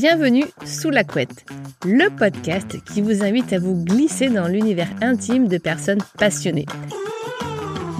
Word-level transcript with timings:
Bienvenue 0.00 0.46
sous 0.64 0.88
la 0.88 1.04
couette, 1.04 1.44
le 1.84 2.08
podcast 2.08 2.82
qui 2.86 3.02
vous 3.02 3.22
invite 3.22 3.52
à 3.52 3.58
vous 3.58 3.84
glisser 3.84 4.30
dans 4.30 4.48
l'univers 4.48 4.88
intime 5.02 5.46
de 5.46 5.58
personnes 5.58 6.00
passionnées. 6.16 6.64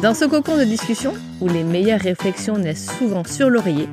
Dans 0.01 0.15
ce 0.15 0.25
cocon 0.25 0.57
de 0.57 0.65
discussion, 0.65 1.13
où 1.43 1.49
les 1.49 1.63
meilleures 1.63 2.01
réflexions 2.01 2.57
naissent 2.57 2.91
souvent 2.99 3.23
sur 3.25 3.51
l'oreiller, 3.51 3.87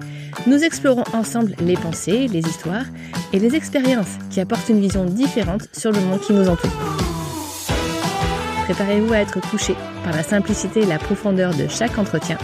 nous 0.46 0.64
explorons 0.64 1.04
ensemble 1.12 1.54
les 1.60 1.76
pensées, 1.76 2.30
les 2.30 2.40
histoires 2.40 2.86
et 3.34 3.40
les 3.40 3.56
expériences 3.56 4.16
qui 4.30 4.40
apportent 4.40 4.70
une 4.70 4.80
vision 4.80 5.04
différente 5.04 5.68
sur 5.74 5.92
le 5.92 6.00
monde 6.00 6.22
qui 6.22 6.32
nous 6.32 6.48
entoure. 6.48 6.72
Préparez-vous 8.64 9.12
à 9.12 9.18
être 9.18 9.42
touché 9.50 9.76
par 10.06 10.16
la 10.16 10.24
simplicité 10.24 10.84
et 10.84 10.86
la 10.86 10.98
profondeur 10.98 11.54
de 11.54 11.68
chaque 11.68 11.98
entretien. 11.98 12.38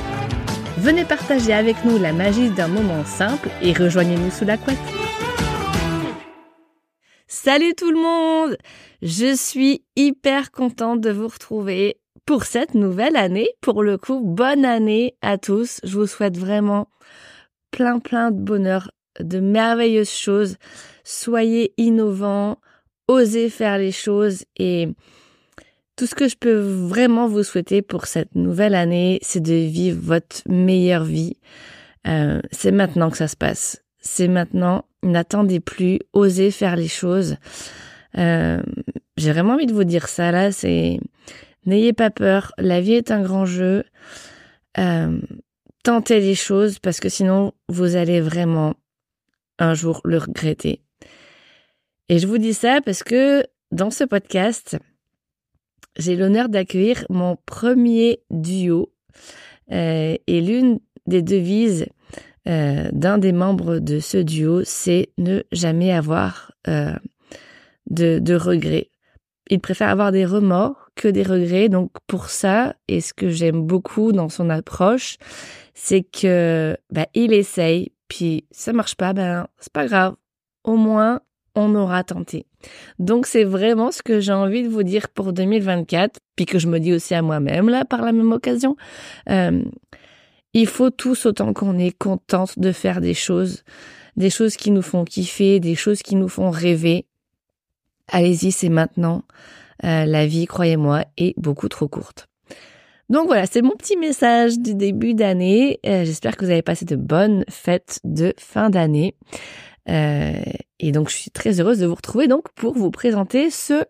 Venez 0.80 1.06
partager 1.06 1.54
avec 1.54 1.86
nous 1.86 1.98
la 2.00 2.12
magie 2.12 2.50
d'un 2.50 2.68
moment 2.68 3.06
simple 3.06 3.48
et 3.62 3.72
rejoignez-nous 3.72 4.32
sous 4.32 4.44
la 4.44 4.58
couette. 4.58 4.78
Salut 7.36 7.74
tout 7.74 7.90
le 7.90 8.00
monde 8.00 8.58
Je 9.02 9.36
suis 9.36 9.84
hyper 9.96 10.52
contente 10.52 11.02
de 11.02 11.10
vous 11.10 11.28
retrouver 11.28 11.98
pour 12.28 12.44
cette 12.44 12.76
nouvelle 12.76 13.16
année. 13.16 13.50
Pour 13.60 13.82
le 13.82 13.98
coup, 13.98 14.22
bonne 14.22 14.64
année 14.66 15.16
à 15.24 15.40
tous. 15.40 15.82
Je 15.84 15.98
vous 15.98 16.06
souhaite 16.06 16.38
vraiment 16.38 16.90
plein 17.72 17.98
plein 17.98 18.30
de 18.30 18.40
bonheur, 18.40 18.92
de 19.20 19.40
merveilleuses 19.40 20.12
choses. 20.12 20.58
Soyez 21.04 21.74
innovants, 21.78 22.60
osez 23.08 23.50
faire 23.50 23.80
les 23.80 23.92
choses 23.92 24.46
et 24.58 24.90
tout 25.96 26.06
ce 26.06 26.14
que 26.14 26.30
je 26.30 26.38
peux 26.38 26.60
vraiment 26.60 27.28
vous 27.28 27.44
souhaiter 27.44 27.82
pour 27.82 28.06
cette 28.06 28.36
nouvelle 28.36 28.76
année, 28.76 29.18
c'est 29.24 29.42
de 29.42 29.56
vivre 29.56 30.00
votre 30.00 30.44
meilleure 30.48 31.04
vie. 31.04 31.38
Euh, 32.08 32.42
c'est 32.52 32.72
maintenant 32.72 33.10
que 33.10 33.18
ça 33.18 33.28
se 33.28 33.36
passe. 33.36 33.83
C'est 34.04 34.28
maintenant. 34.28 34.86
N'attendez 35.02 35.60
plus. 35.60 36.00
Osez 36.12 36.52
faire 36.52 36.76
les 36.76 36.88
choses. 36.88 37.38
Euh, 38.18 38.62
J'ai 39.18 39.32
vraiment 39.32 39.54
envie 39.54 39.66
de 39.66 39.74
vous 39.74 39.86
dire 39.86 40.08
ça 40.08 40.32
là. 40.32 40.52
C'est 40.52 41.00
n'ayez 41.66 41.94
pas 41.94 42.12
peur. 42.12 42.54
La 42.58 42.82
vie 42.82 42.94
est 42.94 43.12
un 43.12 43.22
grand 43.22 43.46
jeu. 43.46 43.86
Euh, 44.78 45.20
tentez 45.84 46.20
les 46.20 46.36
choses 46.36 46.80
parce 46.80 47.00
que 47.00 47.10
sinon 47.10 47.54
vous 47.70 47.96
allez 47.96 48.22
vraiment 48.22 48.76
un 49.58 49.74
jour 49.74 50.02
le 50.04 50.18
regretter. 50.18 50.82
Et 52.10 52.20
je 52.20 52.28
vous 52.28 52.38
dis 52.38 52.54
ça 52.54 52.82
parce 52.82 53.04
que 53.04 53.46
dans 53.72 53.90
ce 53.90 54.04
podcast, 54.04 54.78
j'ai 55.98 56.16
l'honneur 56.16 56.50
d'accueillir 56.50 57.06
mon 57.10 57.38
premier 57.46 58.20
duo 58.30 58.92
euh, 59.72 60.18
et 60.28 60.42
l'une 60.42 60.80
des 61.08 61.22
devises 61.22 61.88
euh, 62.48 62.90
d'un 62.92 63.18
des 63.18 63.32
membres 63.32 63.80
de 63.80 64.00
ce 64.00 64.18
duo, 64.18 64.64
c'est 64.66 65.10
ne 65.18 65.44
jamais 65.52 65.92
avoir 65.92 66.52
euh, 66.68 66.96
de, 67.90 68.36
regrets. 68.36 68.90
Il 69.50 69.60
préfère 69.60 69.90
avoir 69.90 70.12
des 70.12 70.26
remords 70.26 70.90
que 70.96 71.08
des 71.08 71.24
regrets. 71.24 71.70
Donc 71.70 71.92
pour 72.08 72.30
ça, 72.30 72.76
et 72.88 73.02
ce 73.02 73.14
que 73.14 73.30
j'aime 73.30 73.62
beaucoup 73.62 74.12
dans 74.12 74.30
son 74.30 74.50
approche, 74.50 75.18
c'est 75.74 76.04
que 76.04 76.78
bah, 76.92 77.08
il 77.14 77.34
essaye, 77.34 77.92
puis 78.08 78.46
ça 78.52 78.74
marche 78.74 78.96
pas, 78.96 79.14
ben 79.14 79.48
c'est 79.60 79.74
pas 79.74 79.88
grave. 79.88 80.16
Au 80.64 80.76
moins, 80.76 81.22
on 81.56 81.76
aura 81.76 82.04
tenté. 82.04 82.46
Donc 83.00 83.26
c'est 83.26 83.44
vraiment 83.44 83.92
ce 83.92 84.02
que 84.02 84.20
j'ai 84.20 84.34
envie 84.34 84.64
de 84.64 84.70
vous 84.70 84.84
dire 84.84 85.10
pour 85.10 85.34
2024, 85.34 86.20
puis 86.36 86.46
que 86.46 86.60
je 86.60 86.68
me 86.68 86.80
dis 86.80 86.94
aussi 86.94 87.14
à 87.14 87.22
moi-même 87.22 87.70
là 87.70 87.86
par 87.86 88.02
la 88.02 88.12
même 88.12 88.32
occasion. 88.32 88.76
Euh, 89.30 89.64
il 90.54 90.68
faut 90.68 90.90
tous 90.90 91.26
autant 91.26 91.54
qu'on 91.54 91.78
est 91.78 91.98
contente 91.98 92.60
de 92.60 92.72
faire 92.72 93.02
des 93.02 93.14
choses, 93.14 93.64
des 94.18 94.30
choses 94.30 94.56
qui 94.56 94.72
nous 94.72 94.82
font 94.82 95.04
kiffer, 95.04 95.60
des 95.60 95.76
choses 95.76 96.02
qui 96.02 96.16
nous 96.16 96.30
font 96.30 96.52
rêver. 96.52 97.06
Allez-y, 98.08 98.52
c'est 98.52 98.70
maintenant. 98.70 99.24
Euh, 99.84 100.06
la 100.06 100.28
vie, 100.28 100.46
croyez-moi, 100.46 101.06
est 101.18 101.34
beaucoup 101.38 101.70
trop 101.70 101.88
courte. 101.88 102.28
Donc 103.10 103.28
voilà, 103.28 103.46
c'est 103.46 103.62
mon 103.62 103.76
petit 103.76 103.98
message 103.98 104.60
du 104.60 104.76
début 104.76 105.14
d'année. 105.14 105.80
Euh, 105.86 106.06
j'espère 106.06 106.38
que 106.38 106.46
vous 106.46 106.52
avez 106.52 106.62
passé 106.62 106.86
de 106.86 106.96
bonnes 106.96 107.44
fêtes 107.50 108.00
de 108.04 108.34
fin 108.38 108.70
d'année. 108.70 109.16
Euh, 109.90 110.42
et 110.80 110.92
donc, 110.92 111.10
je 111.10 111.16
suis 111.16 111.32
très 111.32 111.60
heureuse 111.60 111.80
de 111.80 111.86
vous 111.86 111.96
retrouver 111.96 112.28
donc 112.28 112.52
pour 112.54 112.74
vous 112.74 112.92
présenter 112.92 113.50
ce 113.50 113.84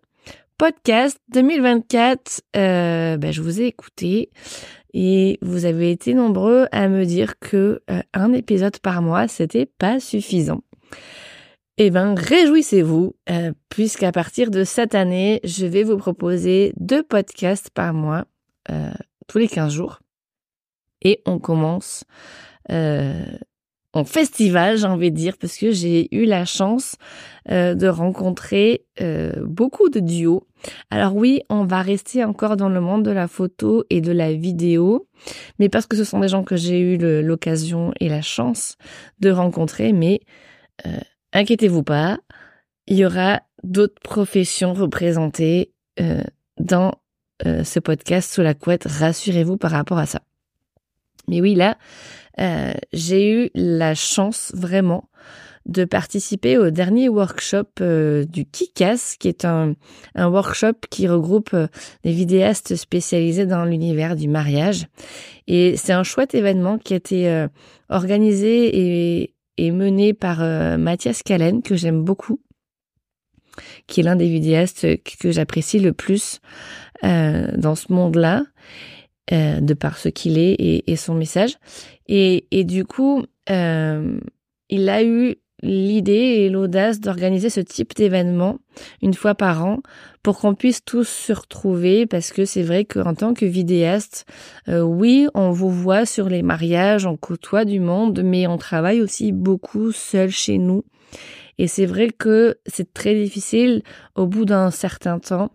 podcast 0.57 1.19
2024. 1.31 2.41
Euh, 2.55 3.17
ben, 3.17 3.31
je 3.31 3.41
vous 3.41 3.61
ai 3.61 3.65
écouté 3.65 4.29
et 4.93 5.39
vous 5.41 5.65
avez 5.65 5.91
été 5.91 6.13
nombreux 6.13 6.67
à 6.71 6.87
me 6.87 7.05
dire 7.05 7.39
que 7.39 7.81
euh, 7.89 8.01
un 8.13 8.33
épisode 8.33 8.77
par 8.79 9.01
mois, 9.01 9.27
c'était 9.27 9.65
pas 9.65 9.99
suffisant. 9.99 10.61
Eh 11.77 11.89
ben, 11.89 12.13
réjouissez-vous, 12.13 13.15
euh, 13.31 13.51
puisqu'à 13.69 14.11
partir 14.11 14.51
de 14.51 14.63
cette 14.63 14.93
année, 14.93 15.39
je 15.43 15.65
vais 15.65 15.83
vous 15.83 15.97
proposer 15.97 16.73
deux 16.77 17.01
podcasts 17.01 17.71
par 17.71 17.93
mois, 17.93 18.25
euh, 18.69 18.91
tous 19.27 19.39
les 19.39 19.47
15 19.47 19.73
jours. 19.73 19.99
Et 21.01 21.21
on 21.25 21.39
commence 21.39 22.05
en 23.93 24.05
festival, 24.05 24.77
j'ai 24.77 24.87
envie 24.87 25.11
de 25.11 25.15
dire, 25.15 25.37
parce 25.37 25.57
que 25.57 25.71
j'ai 25.71 26.13
eu 26.15 26.25
la 26.25 26.45
chance 26.45 26.95
euh, 27.51 27.75
de 27.75 27.87
rencontrer 27.87 28.85
euh, 29.01 29.31
beaucoup 29.45 29.89
de 29.89 29.99
duos. 29.99 30.47
Alors 30.89 31.15
oui, 31.15 31.41
on 31.49 31.65
va 31.65 31.83
rester 31.83 32.23
encore 32.23 32.57
dans 32.57 32.69
le 32.69 32.81
monde 32.81 33.03
de 33.03 33.11
la 33.11 33.27
photo 33.27 33.83
et 33.91 34.01
de 34.01 34.11
la 34.11 34.33
vidéo, 34.33 35.07
mais 35.59 35.69
parce 35.69 35.85
que 35.85 35.95
ce 35.95 36.03
sont 36.03 36.19
des 36.19 36.27
gens 36.27 36.43
que 36.43 36.55
j'ai 36.55 36.79
eu 36.79 36.97
l'occasion 37.21 37.93
et 37.99 38.09
la 38.09 38.21
chance 38.21 38.77
de 39.19 39.29
rencontrer, 39.29 39.93
mais 39.93 40.21
euh, 40.87 40.99
inquiétez-vous 41.33 41.83
pas, 41.83 42.17
il 42.87 42.97
y 42.97 43.05
aura 43.05 43.41
d'autres 43.63 44.01
professions 44.01 44.73
représentées 44.73 45.71
dans 46.59 46.93
ce 47.45 47.79
podcast 47.79 48.33
sous 48.33 48.41
la 48.41 48.53
couette, 48.53 48.85
rassurez-vous 48.85 49.57
par 49.57 49.71
rapport 49.71 49.99
à 49.99 50.05
ça. 50.05 50.21
Mais 51.27 51.41
oui, 51.41 51.55
là, 51.55 51.77
euh, 52.39 52.73
j'ai 52.91 53.31
eu 53.31 53.49
la 53.53 53.95
chance 53.95 54.51
vraiment 54.55 55.09
de 55.65 55.85
participer 55.85 56.57
au 56.57 56.71
dernier 56.71 57.07
workshop 57.07 57.67
euh, 57.79 58.25
du 58.25 58.45
Kikas, 58.45 59.15
qui 59.17 59.29
est 59.29 59.45
un, 59.45 59.75
un 60.13 60.27
workshop 60.27 60.73
qui 60.89 61.07
regroupe 61.07 61.53
euh, 61.53 61.67
des 62.03 62.11
vidéastes 62.11 62.75
spécialisés 62.75 63.45
dans 63.45 63.63
l'univers 63.63 64.17
du 64.17 64.27
mariage. 64.27 64.87
Et 65.47 65.77
c'est 65.77 65.93
un 65.93 66.03
chouette 66.03 66.35
événement 66.35 66.77
qui 66.77 66.93
a 66.93 66.97
été 66.97 67.47
organisé 67.89 68.77
et, 68.77 69.35
et, 69.57 69.71
mené 69.71 70.13
par 70.13 70.39
Mathias 70.77 71.21
Callen, 71.21 71.61
que 71.61 71.75
j'aime 71.75 72.01
beaucoup, 72.01 72.39
qui 73.85 73.99
est 73.99 74.03
l'un 74.03 74.15
des 74.15 74.29
vidéastes 74.29 74.87
que 75.03 75.31
j'apprécie 75.31 75.79
le 75.79 75.91
plus 75.91 76.39
dans 77.01 77.75
ce 77.75 77.91
monde-là. 77.91 78.43
Euh, 79.31 79.61
de 79.61 79.73
par 79.73 79.97
ce 79.97 80.09
qu'il 80.09 80.37
est 80.37 80.83
et, 80.85 80.95
son 80.97 81.15
message. 81.15 81.57
Et, 82.09 82.45
et 82.51 82.65
du 82.65 82.83
coup, 82.83 83.23
euh, 83.49 84.19
il 84.67 84.89
a 84.89 85.01
eu 85.01 85.35
l'idée 85.61 86.11
et 86.11 86.49
l'audace 86.49 86.99
d'organiser 86.99 87.49
ce 87.49 87.61
type 87.61 87.95
d'événement 87.95 88.57
une 89.01 89.13
fois 89.13 89.33
par 89.33 89.65
an 89.65 89.79
pour 90.23 90.39
qu'on 90.39 90.55
puisse 90.55 90.83
tous 90.83 91.07
se 91.07 91.31
retrouver 91.31 92.05
parce 92.05 92.33
que 92.33 92.43
c'est 92.43 92.63
vrai 92.63 92.83
qu'en 92.83 93.13
tant 93.13 93.33
que 93.33 93.45
vidéaste, 93.45 94.25
euh, 94.67 94.81
oui, 94.81 95.29
on 95.33 95.51
vous 95.51 95.71
voit 95.71 96.05
sur 96.05 96.27
les 96.27 96.41
mariages, 96.41 97.05
on 97.05 97.15
côtoie 97.15 97.63
du 97.63 97.79
monde, 97.79 98.23
mais 98.25 98.45
on 98.45 98.57
travaille 98.57 99.01
aussi 99.01 99.31
beaucoup 99.31 99.93
seul 99.93 100.31
chez 100.31 100.57
nous. 100.57 100.83
Et 101.57 101.67
c'est 101.67 101.85
vrai 101.85 102.09
que 102.09 102.57
c'est 102.65 102.93
très 102.93 103.15
difficile 103.15 103.83
au 104.15 104.27
bout 104.27 104.43
d'un 104.43 104.69
certain 104.69 105.19
temps 105.19 105.49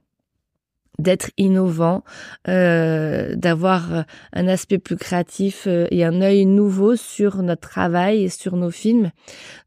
d'être 0.99 1.31
innovant, 1.37 2.03
euh, 2.49 3.37
d'avoir 3.37 4.05
un 4.33 4.49
aspect 4.49 4.79
plus 4.79 4.97
créatif 4.97 5.65
euh, 5.67 5.87
et 5.91 6.05
un 6.05 6.21
œil 6.21 6.45
nouveau 6.45 6.97
sur 6.97 7.43
notre 7.43 7.69
travail 7.69 8.25
et 8.25 8.29
sur 8.29 8.57
nos 8.57 8.71
films. 8.71 9.13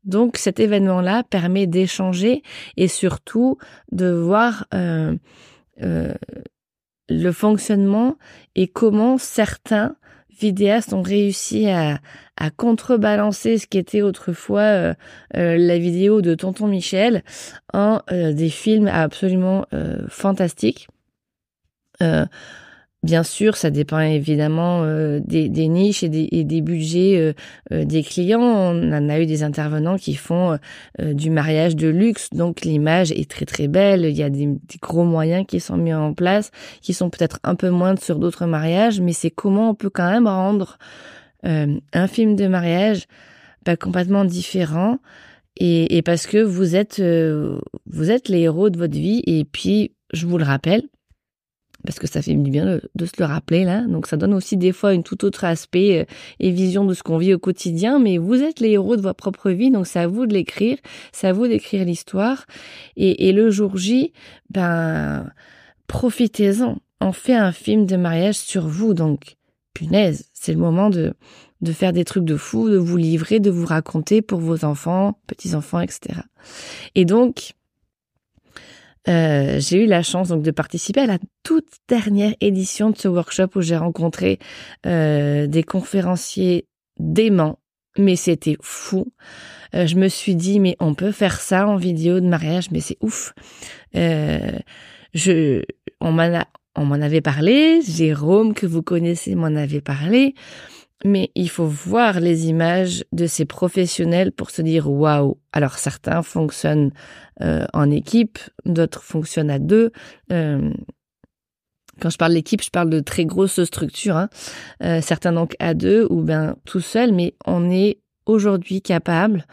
Donc 0.04 0.38
cet 0.38 0.60
événement-là 0.60 1.24
permet 1.24 1.68
d'échanger 1.68 2.44
et 2.76 2.88
surtout 2.88 3.58
de 3.92 4.12
voir 4.12 4.68
euh, 4.74 5.16
le 7.10 7.32
fonctionnement 7.32 8.18
et 8.56 8.68
comment 8.68 9.18
certains 9.18 9.96
vidéastes 10.30 10.92
ont 10.92 11.02
réussi 11.02 11.70
à, 11.70 12.00
à 12.36 12.50
contrebalancer 12.50 13.58
ce 13.58 13.68
qui 13.68 13.78
était 13.78 14.02
autrefois 14.02 14.96
la 15.34 15.78
vidéo 15.78 16.22
de 16.22 16.36
Tonton 16.36 16.68
Michel 16.68 17.24
en 17.74 18.02
des 18.10 18.50
films 18.50 18.88
absolument 18.88 19.66
fantastiques. 20.10 20.88
Euh, 22.02 22.26
bien 23.04 23.24
sûr, 23.24 23.58
ça 23.58 23.70
dépend 23.70 24.00
évidemment 24.00 24.84
euh, 24.84 25.20
des, 25.24 25.50
niches 25.68 26.04
et 26.04 26.10
des, 26.10 26.62
budgets 26.62 27.34
euh, 27.72 27.86
des 27.86 28.04
clients. 28.04 28.42
On 28.42 28.92
en 28.92 29.10
a 29.10 29.20
eu 29.20 29.26
des 29.26 29.44
intervenants 29.44 29.98
qui 29.98 30.16
font 30.16 30.58
du 31.00 31.30
mariage 31.30 31.76
de 31.76 31.88
luxe, 31.88 32.30
donc 32.32 32.62
l'image 32.62 33.12
est 33.12 33.30
très 33.30 33.46
très 33.46 33.68
belle. 33.68 34.06
Il 34.06 34.18
y 34.18 34.24
a 34.24 34.30
des, 34.30 34.50
gros 34.82 35.04
moyens 35.06 35.46
qui 35.48 35.60
sont 35.60 35.78
mis 35.78 35.94
en 35.94 36.14
place, 36.14 36.52
qui 36.82 36.94
sont 36.94 37.10
peut-être 37.10 37.40
un 37.44 37.56
peu 37.56 37.70
moins 37.70 37.96
sur 37.96 38.20
d'autres 38.20 38.46
mariages, 38.46 39.02
mais 39.02 39.14
c'est 39.14 39.32
comment 39.32 39.70
on 39.70 39.76
peut 39.76 39.90
quand 39.90 40.10
même 40.10 40.28
rendre 40.28 40.78
un 41.44 42.08
film 42.08 42.36
de 42.36 42.46
mariage 42.46 43.08
pas 43.66 43.76
complètement 43.76 44.26
différent 44.26 45.00
et, 45.58 45.98
et 45.98 46.02
parce 46.02 46.28
que 46.28 46.38
vous 46.38 46.76
êtes, 46.76 47.00
euh, 47.00 47.60
vous 47.86 48.12
êtes 48.12 48.30
les 48.30 48.42
héros 48.42 48.70
de 48.70 48.78
votre 48.78 48.94
vie. 48.94 49.22
Et 49.26 49.46
puis, 49.46 49.94
je 50.14 50.26
vous 50.26 50.38
le 50.38 50.44
rappelle, 50.44 50.84
parce 51.86 52.00
que 52.00 52.08
ça 52.08 52.22
fait 52.22 52.34
du 52.34 52.52
bien 52.52 52.80
de, 52.96 53.06
se 53.06 53.14
le 53.20 53.26
rappeler 53.26 53.64
là. 53.64 53.82
Donc 53.86 54.08
ça 54.08 54.18
donne 54.18 54.34
aussi 54.34 54.58
des 54.58 54.72
fois 54.72 54.94
une 54.94 55.04
tout 55.04 55.26
autre 55.26 55.44
aspect 55.44 56.02
euh, 56.02 56.06
et 56.40 56.52
vision 56.52 56.86
de 56.86 56.94
ce 56.94 57.04
qu'on 57.04 57.18
vit 57.18 57.34
au 57.34 57.40
quotidien. 57.40 58.00
Mais 58.00 58.18
vous 58.18 58.42
êtes 58.42 58.60
les 58.60 58.72
héros 58.72 58.96
de 58.96 59.02
votre 59.02 59.18
propre 59.18 59.52
vie, 59.52 59.72
donc 59.72 59.88
c'est 59.88 60.00
à 60.00 60.08
vous 60.08 60.26
de 60.26 60.34
l'écrire, 60.34 60.78
c'est 61.12 61.28
à 61.28 61.34
vous 61.34 61.48
d'écrire 61.48 61.86
l'histoire. 61.86 62.46
Et, 62.96 63.28
et, 63.28 63.32
le 63.32 63.50
jour 63.50 63.78
J, 63.78 64.14
ben 64.50 65.30
profitez-en. 65.88 66.78
On 67.00 67.12
fait 67.12 67.36
un 67.36 67.52
film 67.52 67.86
de 67.86 67.98
mariage 67.98 68.36
sur 68.36 68.68
vous, 68.68 68.94
donc 68.94 69.38
punaise, 69.74 70.30
c'est 70.34 70.54
le 70.54 70.60
moment 70.60 70.90
de 70.90 71.14
de 71.62 71.72
faire 71.74 71.94
des 71.94 72.06
trucs 72.06 72.26
de 72.26 72.38
fou, 72.38 72.70
de 72.70 72.78
vous 72.78 72.98
livrer, 72.98 73.40
de 73.40 73.52
vous 73.52 73.66
raconter 73.66 74.22
pour 74.22 74.40
vos 74.40 74.66
enfants, 74.66 75.20
petits 75.28 75.54
enfants, 75.54 75.80
etc. 75.80 76.22
Et 76.96 77.06
donc 77.06 77.54
euh, 79.08 79.60
j'ai 79.60 79.84
eu 79.84 79.88
la 79.88 80.04
chance 80.04 80.30
donc 80.30 80.44
de 80.44 80.52
participer 80.52 81.02
à 81.02 81.08
la 81.08 81.18
toute 81.44 81.70
dernière 81.88 82.34
édition 82.40 82.92
de 82.92 82.98
ce 82.98 83.08
workshop 83.08 83.50
où 83.56 83.62
j'ai 83.62 83.78
rencontré 83.78 84.40
euh, 84.86 85.48
des 85.48 85.64
conférenciers 85.64 86.68
déments, 87.00 87.60
mais 87.98 88.16
c'était 88.16 88.58
fou. 88.62 89.12
Euh, 89.74 89.88
je 89.88 89.96
me 89.96 90.08
suis 90.08 90.36
dit 90.36 90.60
mais 90.60 90.76
on 90.80 90.94
peut 90.94 91.12
faire 91.12 91.40
ça 91.40 91.68
en 91.68 91.78
vidéo 91.78 92.20
de 92.20 92.28
mariage, 92.28 92.70
mais 92.72 92.80
c'est 92.80 92.98
ouf. 93.02 93.34
Euh, 93.96 94.60
je, 95.14 95.64
on 96.00 96.12
m'en 96.12 96.40
a, 96.40 96.46
on 96.76 96.86
m'en 96.86 96.96
avait 96.96 97.22
parlé. 97.22 97.82
Jérôme 97.82 98.54
que 98.54 98.66
vous 98.66 98.84
connaissez 98.84 99.36
m'en 99.36 99.48
avait 99.48 99.82
parlé 99.82 100.36
mais 101.04 101.32
il 101.36 101.50
faut 101.50 101.66
voir 101.66 102.20
les 102.20 102.48
images 102.48 103.04
de 103.12 103.26
ces 103.26 103.46
professionnels 103.46 104.32
pour 104.32 104.52
se 104.52 104.62
dire 104.62 104.90
waouh. 104.90 105.38
Alors 105.52 105.78
certains 105.78 106.22
fonctionnent 106.22 106.92
euh, 107.42 107.66
en 107.74 107.90
équipe, 107.90 108.40
d'autres 108.66 109.04
fonctionnent 109.04 109.50
à 109.50 109.60
deux. 109.60 109.92
Euh, 110.32 110.72
quand 112.00 112.10
je 112.10 112.18
parle 112.18 112.34
d'équipe, 112.34 112.64
je 112.64 112.70
parle 112.70 112.90
de 112.90 113.00
très 113.00 113.26
grosses 113.26 113.64
structures. 113.64 114.18
Hein. 114.18 114.30
Euh, 114.84 115.02
certains 115.02 115.34
donc 115.34 115.56
à 115.60 115.74
deux 115.74 116.08
ou 116.10 116.22
bien 116.22 116.56
tout 116.66 116.80
seul, 116.80 117.14
mais 117.14 117.36
on 117.46 117.70
est 117.70 118.00
aujourd'hui 118.26 118.82
capable 118.82 119.46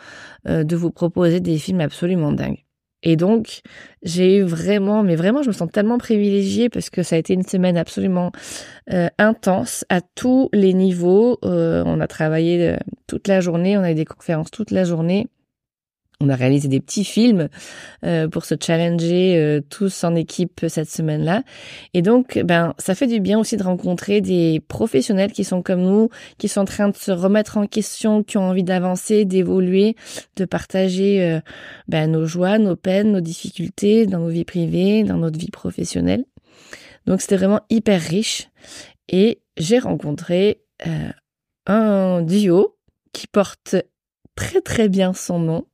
de 0.47 0.77
vous 0.77 0.91
proposer 0.91 1.41
des 1.41 1.59
films 1.59 1.81
absolument 1.81 2.33
dingues. 2.33 2.68
Et 3.03 3.17
donc, 3.17 3.61
j'ai 4.03 4.39
eu 4.39 4.43
vraiment, 4.43 5.03
mais 5.03 5.15
vraiment, 5.15 5.43
je 5.43 5.49
me 5.49 5.53
sens 5.53 5.71
tellement 5.71 5.99
privilégiée 5.99 6.69
parce 6.69 6.91
que 6.91 7.03
ça 7.03 7.17
a 7.17 7.19
été 7.19 7.33
une 7.33 7.45
semaine 7.45 7.77
absolument 7.77 8.33
euh, 8.93 9.09
intense 9.19 9.85
à 9.89 10.01
tous 10.01 10.49
les 10.53 10.75
niveaux. 10.75 11.39
Euh, 11.45 11.83
on 11.87 12.01
a 12.01 12.09
travaillé 12.09 12.71
euh, 12.71 12.77
toute 13.07 13.29
la 13.29 13.41
journée, 13.41 13.79
on 13.79 13.83
a 13.83 13.93
eu 13.93 13.95
des 13.95 14.05
conférences 14.05 14.51
toute 14.51 14.73
la 14.73 14.85
journée. 14.85 15.29
On 16.21 16.31
a 16.31 16.35
réalisé 16.35 16.67
des 16.67 16.81
petits 16.81 17.05
films 17.05 17.49
euh, 18.05 18.27
pour 18.27 18.45
se 18.45 18.57
challenger 18.61 19.37
euh, 19.37 19.61
tous 19.61 20.03
en 20.03 20.17
équipe 20.17 20.67
cette 20.67 20.91
semaine-là. 20.91 21.45
Et 21.95 22.03
donc, 22.03 22.41
ben, 22.45 22.75
ça 22.79 22.97
fait 22.97 23.07
du 23.07 23.21
bien 23.21 23.39
aussi 23.39 23.57
de 23.57 23.63
rencontrer 23.63 24.21
des 24.21 24.61
professionnels 24.67 25.31
qui 25.31 25.45
sont 25.45 25.63
comme 25.63 25.83
nous, 25.83 26.09
qui 26.37 26.49
sont 26.49 26.63
en 26.63 26.65
train 26.65 26.89
de 26.89 26.97
se 26.97 27.13
remettre 27.13 27.57
en 27.57 27.69
question, 27.69 28.25
qui 28.25 28.37
ont 28.37 28.49
envie 28.49 28.65
d'avancer, 28.65 29.27
d'évoluer, 29.27 29.95
de 30.35 30.45
partager 30.45 31.23
euh, 31.23 31.41
ben, 31.87 32.11
nos 32.11 32.27
joies, 32.27 32.59
nos 32.59 32.75
peines, 32.75 33.13
nos 33.13 33.21
difficultés 33.21 34.07
dans 34.07 34.19
nos 34.19 34.31
vies 34.31 34.45
privées, 34.45 35.05
dans 35.05 35.19
notre 35.19 35.39
vie 35.39 35.53
professionnelle. 35.53 36.25
Donc, 37.07 37.21
c'était 37.21 37.37
vraiment 37.37 37.61
hyper 37.71 38.01
riche. 38.01 38.49
Et 39.09 39.41
j'ai 39.57 39.79
rencontré 39.79 40.63
un 41.67 42.23
duo 42.23 42.77
qui 43.13 43.27
porte 43.29 43.77
très 44.39 44.61
très 44.61 44.89
bien 44.89 45.15
son 45.15 45.41
nom, 45.41 45.67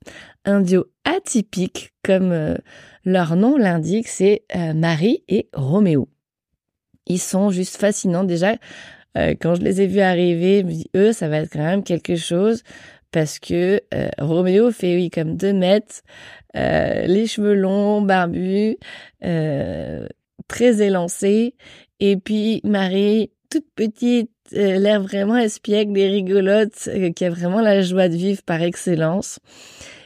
un 0.45 0.61
duo 0.61 0.87
atypique 1.05 1.93
comme 2.03 2.33
euh, 2.33 2.57
leur 3.05 3.37
nom 3.37 3.57
l'indique, 3.57 4.09
c'est 4.09 4.43
euh, 4.57 4.75
Marie 4.75 5.23
et 5.29 5.49
Roméo. 5.53 6.09
Ils 7.07 7.19
sont 7.19 7.51
juste 7.51 7.77
fascinants 7.77 8.25
déjà. 8.25 8.57
Euh, 9.17 9.35
quand 9.41 9.55
je 9.55 9.63
les 9.63 9.83
ai 9.83 9.87
vus 9.87 10.01
arriver, 10.01 10.61
je 10.61 10.67
me 10.67 10.73
dis 10.73 10.91
eux, 10.97 11.13
ça 11.13 11.29
va 11.29 11.39
être 11.39 11.53
quand 11.53 11.61
même 11.61 11.85
quelque 11.85 12.17
chose 12.17 12.63
parce 13.13 13.39
que 13.39 13.81
Roméo 14.19 14.73
fait 14.73 14.97
oui 14.97 15.09
comme 15.09 15.37
deux 15.37 15.53
mètres, 15.53 16.03
les 16.53 17.29
cheveux 17.29 17.55
longs, 17.55 18.03
barbus, 18.03 18.77
très 19.21 20.83
élancé, 20.83 21.55
et 22.01 22.17
puis 22.17 22.61
Marie 22.65 23.31
toute 23.51 23.67
petite, 23.77 24.33
l'air 24.51 25.01
vraiment 25.01 25.37
espiègle 25.37 25.97
et 25.97 26.09
rigolote, 26.09 26.89
qui 27.15 27.25
a 27.25 27.31
vraiment 27.31 27.61
la 27.61 27.83
joie 27.83 28.09
de 28.09 28.17
vivre 28.17 28.43
par 28.43 28.61
excellence. 28.63 29.39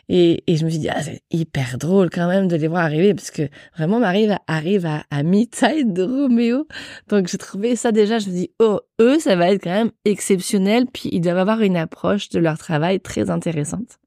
Et, 0.09 0.43
et 0.47 0.57
je 0.57 0.65
me 0.65 0.71
suis 0.71 0.79
dit, 0.79 0.89
ah, 0.89 1.03
c'est 1.03 1.23
hyper 1.31 1.77
drôle 1.79 2.09
quand 2.11 2.29
même 2.29 2.49
de 2.49 2.57
les 2.57 2.69
voir 2.69 2.85
arriver, 2.85 3.15
parce 3.15 3.31
que 3.31 3.43
vraiment, 3.77 3.99
Marie 3.99 4.29
arrive 4.47 4.87
à, 4.87 5.05
à 5.11 5.23
mi-taille 5.23 5.85
de 5.85 6.03
Roméo. 6.03 6.67
Donc, 7.09 7.29
j'ai 7.29 7.39
trouvé 7.39 7.77
ça 7.77 7.93
déjà, 7.93 8.19
je 8.19 8.29
me 8.29 8.33
dis, 8.33 8.51
oh, 8.59 8.81
eux, 9.01 9.19
ça 9.19 9.37
va 9.37 9.51
être 9.51 9.63
quand 9.63 9.71
même 9.71 9.91
exceptionnel, 10.05 10.87
puis 10.93 11.11
ils 11.13 11.21
doivent 11.21 11.39
avoir 11.39 11.61
une 11.61 11.77
approche 11.77 12.31
de 12.31 12.39
leur 12.39 12.57
travail 12.57 13.01
très 13.01 13.29
intéressante. 13.29 13.99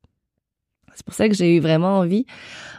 C'est 0.93 1.05
pour 1.05 1.15
ça 1.15 1.29
que 1.29 1.35
j'ai 1.35 1.55
eu 1.55 1.59
vraiment 1.59 1.99
envie 1.99 2.25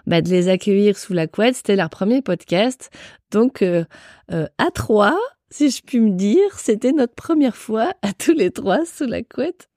bah, 0.07 0.21
de 0.21 0.29
les 0.29 0.49
accueillir 0.49 0.99
sous 0.99 1.13
la 1.13 1.27
couette. 1.27 1.57
C'était 1.57 1.77
leur 1.77 1.91
premier 1.91 2.23
podcast. 2.23 2.91
Donc, 3.31 3.63
euh, 3.63 3.85
euh, 4.31 4.47
à 4.59 4.71
trois, 4.73 5.19
si 5.53 5.71
je 5.71 5.83
puis 5.83 6.01
me 6.01 6.11
dire, 6.11 6.59
c'était 6.59 6.93
notre 6.93 7.15
première 7.15 7.57
fois 7.57 7.93
à 8.03 8.13
tous 8.13 8.33
les 8.33 8.51
trois 8.51 8.85
sous 8.87 9.07
la 9.07 9.23
couette. 9.23 9.69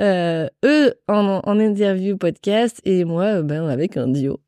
Euh, 0.00 0.48
eux 0.64 0.94
en, 1.06 1.60
interview 1.60 2.16
podcast 2.16 2.80
et 2.84 3.04
moi 3.04 3.24
euh, 3.24 3.42
ben 3.42 3.68
avec 3.68 3.96
un 3.96 4.08
duo. 4.08 4.40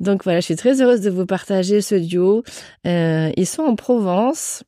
Donc 0.00 0.24
voilà, 0.24 0.40
je 0.40 0.46
suis 0.46 0.56
très 0.56 0.82
heureuse 0.82 1.00
de 1.00 1.10
vous 1.10 1.26
partager 1.26 1.80
ce 1.80 1.94
duo. 1.94 2.42
Euh, 2.86 3.30
ils 3.36 3.46
sont 3.46 3.62
en 3.62 3.76
Provence. 3.76 4.64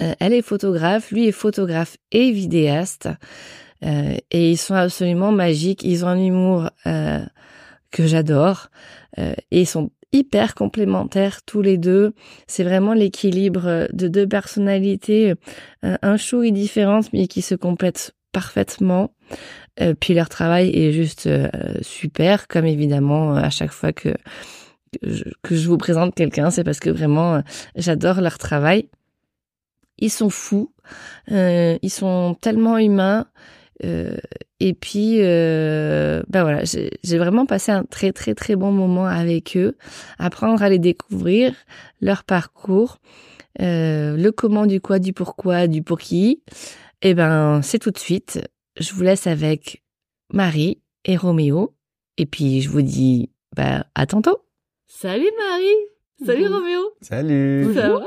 Euh, 0.00 0.14
elle 0.20 0.32
est 0.32 0.42
photographe, 0.42 1.10
lui 1.10 1.26
est 1.26 1.32
photographe 1.32 1.96
et 2.12 2.30
vidéaste. 2.30 3.08
Euh, 3.84 4.16
et 4.30 4.52
ils 4.52 4.56
sont 4.58 4.74
absolument 4.74 5.32
magiques. 5.32 5.82
Ils 5.82 6.04
ont 6.04 6.08
un 6.08 6.22
humour 6.22 6.70
que 6.84 8.06
j'adore. 8.06 8.70
et 9.16 9.34
ils 9.50 9.66
sont 9.66 9.90
hyper 10.12 10.54
complémentaires 10.54 11.42
tous 11.42 11.62
les 11.62 11.78
deux. 11.78 12.14
C'est 12.46 12.64
vraiment 12.64 12.94
l'équilibre 12.94 13.88
de 13.92 14.08
deux 14.08 14.26
personnalités, 14.26 15.34
un 15.82 16.16
chou 16.16 16.42
et 16.42 16.50
différentes, 16.50 17.12
mais 17.12 17.26
qui 17.26 17.42
se 17.42 17.54
complètent 17.54 18.14
parfaitement. 18.32 19.12
Euh, 19.80 19.94
puis 19.98 20.14
leur 20.14 20.28
travail 20.28 20.70
est 20.74 20.92
juste 20.92 21.26
euh, 21.26 21.48
super, 21.82 22.48
comme 22.48 22.66
évidemment 22.66 23.34
à 23.34 23.50
chaque 23.50 23.72
fois 23.72 23.92
que 23.92 24.14
que 25.42 25.54
je, 25.54 25.68
vous 25.68 25.76
présente 25.76 26.14
quelqu'un, 26.14 26.50
c'est 26.50 26.64
parce 26.64 26.80
que 26.80 26.88
vraiment 26.88 27.42
j'adore 27.76 28.22
leur 28.22 28.38
travail. 28.38 28.88
Ils 29.98 30.10
sont 30.10 30.30
fous, 30.30 30.72
ils 31.30 31.90
sont 31.90 32.34
tellement 32.40 32.78
humains. 32.78 33.26
Euh, 33.84 34.16
et 34.60 34.74
puis, 34.74 35.18
euh, 35.20 36.22
ben 36.28 36.42
voilà, 36.42 36.64
j'ai 36.64 37.18
vraiment 37.18 37.46
passé 37.46 37.70
un 37.70 37.84
très 37.84 38.12
très 38.12 38.34
très 38.34 38.56
bon 38.56 38.72
moment 38.72 39.06
avec 39.06 39.56
eux, 39.56 39.76
apprendre 40.18 40.62
à 40.62 40.68
les 40.68 40.80
découvrir, 40.80 41.54
leur 42.00 42.24
parcours, 42.24 42.98
euh, 43.60 44.16
le 44.16 44.32
comment, 44.32 44.66
du 44.66 44.80
quoi, 44.80 44.98
du 44.98 45.12
pourquoi, 45.12 45.68
du 45.68 45.82
pour 45.82 45.98
qui. 45.98 46.42
Et 47.02 47.10
eh 47.10 47.14
ben, 47.14 47.62
c'est 47.62 47.78
tout 47.78 47.92
de 47.92 47.98
suite. 47.98 48.40
Je 48.80 48.92
vous 48.92 49.02
laisse 49.02 49.28
avec 49.28 49.84
Marie 50.32 50.82
et 51.04 51.16
Roméo. 51.16 51.76
Et 52.16 52.26
puis, 52.26 52.60
je 52.60 52.68
vous 52.68 52.82
dis, 52.82 53.30
ben, 53.54 53.84
à 53.94 54.06
tantôt. 54.06 54.38
Salut 54.88 55.30
Marie. 55.38 56.26
Salut 56.26 56.48
Roméo. 56.48 56.80
Salut. 57.00 57.72
Ça 57.74 57.90
va? 57.90 58.06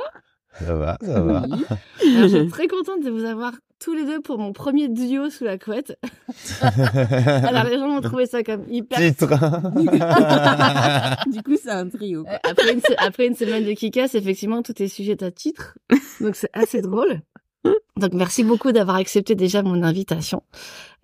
Ça 0.60 0.76
va, 0.76 0.98
ça 1.02 1.22
va. 1.22 1.38
Alors, 1.40 1.58
je 2.02 2.28
suis 2.28 2.48
très 2.50 2.68
contente 2.68 3.04
de 3.04 3.10
vous 3.10 3.26
avoir 3.26 3.54
tous 3.80 3.96
les 3.96 4.06
deux 4.06 4.22
pour 4.22 4.38
mon 4.38 4.54
premier 4.54 4.90
duo 4.90 5.30
sous 5.30 5.44
la 5.44 5.58
couette. 5.58 5.98
Alors 6.62 7.64
les 7.64 7.80
gens 7.80 7.90
ont 7.90 8.02
trouvé 8.02 8.28
ça 8.28 8.44
comme 8.44 8.64
hyper... 8.70 9.00
Titre 9.00 9.28
Du 11.32 11.42
coup, 11.42 11.56
c'est 11.62 11.72
un 11.72 11.90
trio. 11.90 12.24
Euh, 12.28 12.38
après, 12.44 12.74
une, 12.74 12.82
après 13.00 13.28
une 13.28 13.36
semaine 13.36 13.66
de 13.66 13.74
Kikas, 13.74 14.10
effectivement, 14.14 14.62
tout 14.62 14.80
est 14.82 14.88
sujet 14.88 15.22
à 15.24 15.32
titre. 15.32 15.78
Donc 16.20 16.36
c'est 16.36 16.50
assez 16.54 16.82
drôle. 16.82 17.22
Donc 17.98 18.14
merci 18.14 18.44
beaucoup 18.44 18.72
d'avoir 18.72 18.98
accepté 18.98 19.36
déjà 19.36 19.64
mon 19.64 19.82
invitation. 19.84 20.44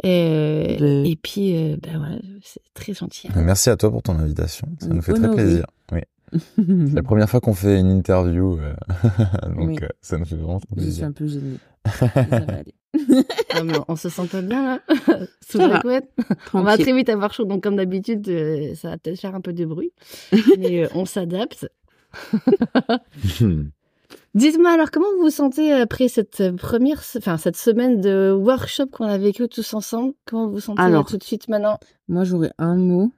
Et, 0.04 1.10
et 1.10 1.16
puis, 1.16 1.56
euh, 1.56 1.78
ben 1.82 1.98
voilà, 1.98 2.18
c'est 2.44 2.62
très 2.74 2.94
gentil. 2.94 3.30
Merci 3.36 3.70
à 3.70 3.78
toi 3.78 3.92
pour 3.92 4.04
ton 4.04 4.18
invitation. 4.20 4.68
Ça 4.80 4.88
nous 4.88 5.02
fait 5.02 5.14
très 5.14 5.32
plaisir. 5.32 5.66
Oui. 5.92 6.02
C'est 6.34 6.94
la 6.94 7.04
première 7.04 7.30
fois 7.30 7.40
qu'on 7.40 7.54
fait 7.54 7.80
une 7.80 7.90
interview, 7.92 8.58
euh, 8.60 8.74
donc 9.56 9.70
Oui. 9.70 9.78
euh, 9.84 9.88
ça 10.02 10.18
nous 10.18 10.26
fait 10.26 10.36
vraiment 10.36 10.60
très 10.60 10.68
Je 10.76 10.82
suis 10.82 10.86
plaisir. 10.88 11.08
un 11.08 11.12
peu 11.14 11.28
gênée. 11.28 11.58
Ça 11.88 12.08
va 12.08 12.54
aller. 12.58 12.74
Ah, 13.54 13.64
mais 13.64 13.74
on 13.88 13.96
se 13.96 14.10
sent 14.10 14.28
pas 14.32 14.42
bien 14.42 14.64
là 14.64 14.80
Sous 15.48 15.58
Ça 15.60 15.68
la 15.68 15.74
va. 15.76 15.82
couette 15.82 16.10
On 16.54 16.62
va 16.64 16.78
très 16.78 16.94
vite 16.94 17.10
avoir 17.10 17.32
chaud, 17.34 17.46
donc 17.46 17.62
comme 17.64 17.76
d'habitude, 17.76 18.28
euh, 18.30 18.74
ça 18.76 18.90
va 18.90 18.98
peut-être 18.98 19.20
faire 19.20 19.36
un 19.36 19.42
peu 19.42 19.54
de 19.54 19.66
bruit. 19.66 19.92
mais 20.58 20.84
euh, 20.84 20.88
on 20.96 21.06
s'adapte. 21.06 21.70
Dites-moi 24.36 24.72
alors 24.72 24.92
comment 24.92 25.08
vous 25.18 25.24
vous 25.24 25.30
sentez 25.30 25.72
après 25.74 26.08
cette 26.08 26.56
première, 26.58 27.02
enfin 27.18 27.38
cette 27.38 27.56
semaine 27.58 28.00
de 28.02 28.32
workshop 28.32 28.88
qu'on 28.88 29.06
a 29.06 29.18
vécu 29.18 29.48
tous 29.48 29.74
ensemble? 29.74 30.14
Comment 30.26 30.48
vous 30.48 30.54
vous 30.54 30.60
sentez 30.60 30.82
Alors. 30.82 31.06
tout 31.08 31.18
de 31.18 31.24
suite 31.24 31.48
maintenant? 31.50 31.80
Moi, 32.08 32.24
j'aurais 32.24 32.52
un 32.58 32.76
mot. 32.76 33.12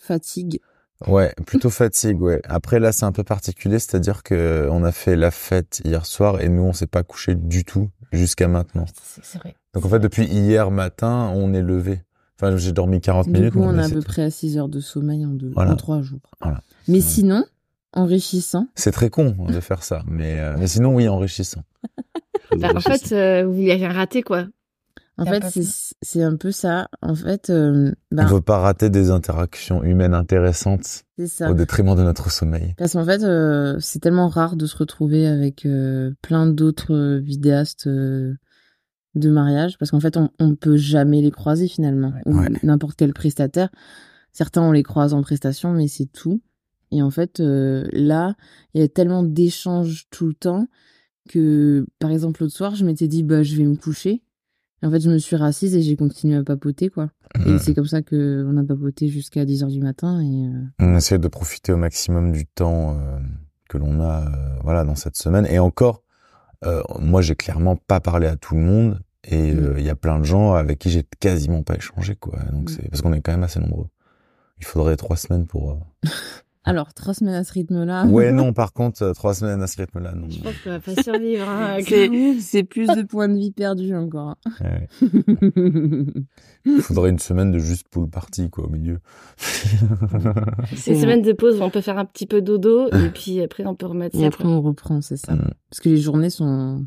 Fatigue. 0.00 0.60
Ouais, 1.06 1.32
plutôt 1.46 1.70
fatigue, 1.70 2.20
ouais. 2.20 2.40
Après 2.44 2.80
là, 2.80 2.90
c'est 2.92 3.04
un 3.04 3.12
peu 3.12 3.22
particulier, 3.22 3.78
c'est-à-dire 3.78 4.22
que 4.24 4.66
on 4.70 4.82
a 4.82 4.90
fait 4.92 5.14
la 5.14 5.30
fête 5.30 5.80
hier 5.84 6.04
soir 6.06 6.40
et 6.40 6.48
nous, 6.48 6.62
on 6.62 6.72
s'est 6.72 6.88
pas 6.88 7.04
couché 7.04 7.34
du 7.36 7.64
tout 7.64 7.88
jusqu'à 8.12 8.48
maintenant. 8.48 8.86
C'est 9.22 9.38
vrai. 9.38 9.54
Donc 9.74 9.84
en 9.84 9.88
fait, 9.88 10.00
depuis 10.00 10.24
hier 10.26 10.70
matin, 10.72 11.30
on 11.34 11.54
est 11.54 11.62
levé. 11.62 12.02
Enfin, 12.40 12.56
j'ai 12.56 12.72
dormi 12.72 13.00
40 13.00 13.26
Du 13.26 13.32
minutes. 13.32 13.52
coup, 13.52 13.60
on 13.62 13.78
est 13.78 13.82
à 13.84 13.88
peu 13.88 14.00
tout. 14.00 14.08
près 14.08 14.22
à 14.22 14.30
6 14.30 14.58
heures 14.58 14.68
de 14.68 14.80
sommeil 14.80 15.24
en, 15.24 15.30
deux, 15.30 15.50
Voilà. 15.54 15.72
en 15.72 15.76
3 15.76 16.02
jours. 16.02 16.20
Voilà. 16.40 16.62
Mais 16.88 16.94
Ouais. 16.98 17.00
sinon, 17.00 17.44
enrichissant. 17.92 18.66
C'est 18.74 18.92
très 18.92 19.10
con 19.10 19.34
de 19.48 19.60
faire 19.60 19.82
ça, 19.82 20.02
mais 20.06 20.38
euh, 20.40 20.56
mais 20.58 20.66
sinon, 20.66 20.94
oui, 20.94 21.08
enrichissant. 21.08 21.62
Bah, 22.56 22.70
en 22.76 22.80
fait, 22.80 23.12
euh, 23.12 23.44
vous 23.46 23.52
n'avez 23.52 23.74
rien 23.74 23.92
raté 23.92 24.22
quoi. 24.22 24.46
En 25.18 25.24
fait, 25.24 25.42
c'est 26.00 26.22
un 26.22 26.36
peu 26.36 26.52
ça. 26.52 26.88
En 27.02 27.14
fait, 27.14 27.50
euh, 27.50 27.92
ben, 28.12 28.24
on 28.24 28.34
veut 28.34 28.40
pas 28.40 28.58
rater 28.58 28.88
des 28.88 29.10
interactions 29.10 29.82
humaines 29.82 30.14
intéressantes 30.14 31.04
ça. 31.26 31.50
au 31.50 31.54
détriment 31.54 31.96
de 31.96 32.02
notre 32.04 32.30
sommeil. 32.30 32.74
Parce 32.78 32.92
qu'en 32.92 33.04
fait, 33.04 33.22
euh, 33.24 33.76
c'est 33.80 33.98
tellement 33.98 34.28
rare 34.28 34.54
de 34.56 34.64
se 34.66 34.76
retrouver 34.76 35.26
avec 35.26 35.66
euh, 35.66 36.12
plein 36.22 36.46
d'autres 36.46 36.94
euh, 36.94 37.18
vidéastes 37.18 37.88
euh, 37.88 38.34
de 39.16 39.30
mariage, 39.30 39.76
parce 39.78 39.90
qu'en 39.90 40.00
fait, 40.00 40.16
on, 40.16 40.30
on 40.38 40.54
peut 40.54 40.76
jamais 40.76 41.20
les 41.20 41.32
croiser 41.32 41.66
finalement. 41.66 42.12
Ou 42.26 42.38
Ouais. 42.38 42.48
n'importe 42.62 42.96
quel 42.96 43.12
prestataire. 43.12 43.70
Certains, 44.32 44.62
on 44.62 44.70
les 44.72 44.84
croise 44.84 45.14
en 45.14 45.22
prestation, 45.22 45.72
mais 45.72 45.88
c'est 45.88 46.06
tout. 46.12 46.40
Et 46.92 47.02
en 47.02 47.10
fait, 47.10 47.40
euh, 47.40 47.88
là, 47.92 48.34
il 48.72 48.80
y 48.80 48.84
a 48.84 48.88
tellement 48.88 49.24
d'échanges 49.24 50.06
tout 50.10 50.26
le 50.26 50.34
temps 50.34 50.68
que, 51.28 51.86
par 51.98 52.10
exemple, 52.12 52.42
l'autre 52.42 52.54
soir, 52.54 52.74
je 52.76 52.84
m'étais 52.84 53.08
dit, 53.08 53.24
bah, 53.24 53.42
je 53.42 53.56
vais 53.56 53.64
me 53.64 53.74
coucher. 53.76 54.22
Et 54.82 54.86
en 54.86 54.90
fait, 54.90 55.00
je 55.00 55.10
me 55.10 55.18
suis 55.18 55.36
rassise 55.36 55.74
et 55.74 55.82
j'ai 55.82 55.96
continué 55.96 56.36
à 56.36 56.44
papoter, 56.44 56.88
quoi. 56.88 57.10
Et 57.44 57.52
Mm. 57.52 57.58
c'est 57.58 57.74
comme 57.74 57.86
ça 57.86 58.00
que 58.02 58.46
on 58.48 58.56
a 58.56 58.64
papoté 58.64 59.08
jusqu'à 59.08 59.44
10 59.44 59.62
heures 59.64 59.68
du 59.70 59.80
matin. 59.80 60.20
Et 60.20 60.46
euh, 60.46 60.62
On 60.78 60.96
essaie 60.96 61.18
de 61.18 61.28
profiter 61.28 61.72
au 61.72 61.76
maximum 61.76 62.32
du 62.32 62.46
temps 62.46 62.96
euh, 62.98 63.18
que 63.68 63.76
l'on 63.78 64.00
a, 64.00 64.22
euh, 64.26 64.56
voilà, 64.62 64.84
dans 64.84 64.94
cette 64.94 65.16
semaine. 65.16 65.46
Et 65.50 65.58
encore, 65.58 66.02
euh, 66.64 66.82
moi, 67.00 67.22
j'ai 67.22 67.34
clairement 67.34 67.76
pas 67.76 68.00
parlé 68.00 68.26
à 68.28 68.36
tout 68.36 68.54
le 68.54 68.60
monde. 68.62 69.00
Et 69.24 69.52
Mm. 69.52 69.74
il 69.78 69.84
y 69.84 69.90
a 69.90 69.96
plein 69.96 70.18
de 70.20 70.24
gens 70.24 70.54
avec 70.54 70.78
qui 70.78 70.90
j'ai 70.90 71.04
quasiment 71.20 71.62
pas 71.62 71.74
échangé, 71.76 72.14
quoi. 72.14 72.38
Donc 72.52 72.70
Mm. 72.70 72.72
c'est 72.74 72.88
parce 72.88 73.02
qu'on 73.02 73.12
est 73.12 73.20
quand 73.20 73.32
même 73.32 73.42
assez 73.42 73.58
nombreux. 73.60 73.88
Il 74.60 74.64
faudrait 74.64 74.96
trois 74.96 75.16
semaines 75.16 75.46
pour. 75.46 75.78
Alors, 76.68 76.92
trois 76.94 77.14
semaines 77.14 77.34
à 77.34 77.44
ce 77.44 77.52
rythme-là. 77.54 78.04
Ouais, 78.06 78.30
non. 78.32 78.52
Par 78.52 78.72
contre, 78.72 79.02
euh, 79.02 79.12
trois 79.14 79.34
semaines 79.34 79.62
à 79.62 79.66
ce 79.66 79.78
rythme-là, 79.78 80.12
non. 80.14 80.28
Je 80.28 80.40
pense 80.40 80.54
qu'on 80.62 80.70
va 80.70 80.80
pas 80.80 81.02
survivre. 81.02 81.48
hein, 81.48 81.78
C'est, 82.40 82.62
plus 82.62 82.86
de 82.88 83.02
points 83.02 83.28
de 83.28 83.34
vie 83.38 83.50
perdus 83.52 83.94
encore. 83.94 84.36
Ouais. 84.60 84.88
Il 86.64 86.82
faudrait 86.82 87.10
une 87.10 87.18
semaine 87.18 87.50
de 87.52 87.58
juste 87.58 87.88
pool 87.88 88.08
party, 88.08 88.50
quoi, 88.50 88.66
au 88.66 88.68
milieu. 88.70 88.98
C'est 89.38 90.92
une 90.92 91.00
semaine 91.00 91.22
de 91.22 91.32
pause 91.32 91.58
où 91.58 91.62
on 91.62 91.70
peut 91.70 91.80
faire 91.80 91.98
un 91.98 92.04
petit 92.04 92.26
peu 92.26 92.42
dodo 92.42 92.88
et 92.88 93.08
puis 93.10 93.40
après 93.42 93.64
on 93.66 93.74
peut 93.74 93.86
remettre 93.86 94.16
Et 94.16 94.20
ça. 94.20 94.26
après, 94.26 94.44
on 94.44 94.60
reprend, 94.60 95.00
c'est 95.00 95.16
ça. 95.16 95.34
Mm. 95.34 95.50
Parce 95.70 95.80
que 95.80 95.88
les 95.88 95.96
journées 96.00 96.30
sont 96.30 96.84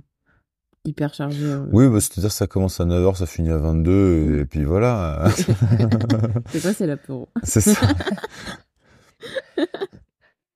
hyper 0.85 1.13
chargées. 1.13 1.43
euh. 1.43 1.65
Oui, 1.71 1.87
bah, 1.89 1.99
c'est-à-dire 1.99 2.31
ça 2.31 2.47
commence 2.47 2.79
à 2.79 2.85
9h, 2.85 3.15
ça 3.15 3.25
finit 3.25 3.49
à 3.51 3.57
22, 3.57 4.39
et 4.41 4.45
puis 4.45 4.63
voilà. 4.63 5.29
C'est 5.35 6.61
quoi, 6.61 6.73
c'est 6.73 6.87
l'apéro 6.87 7.27
c'est 7.43 7.61
ça. 7.61 7.79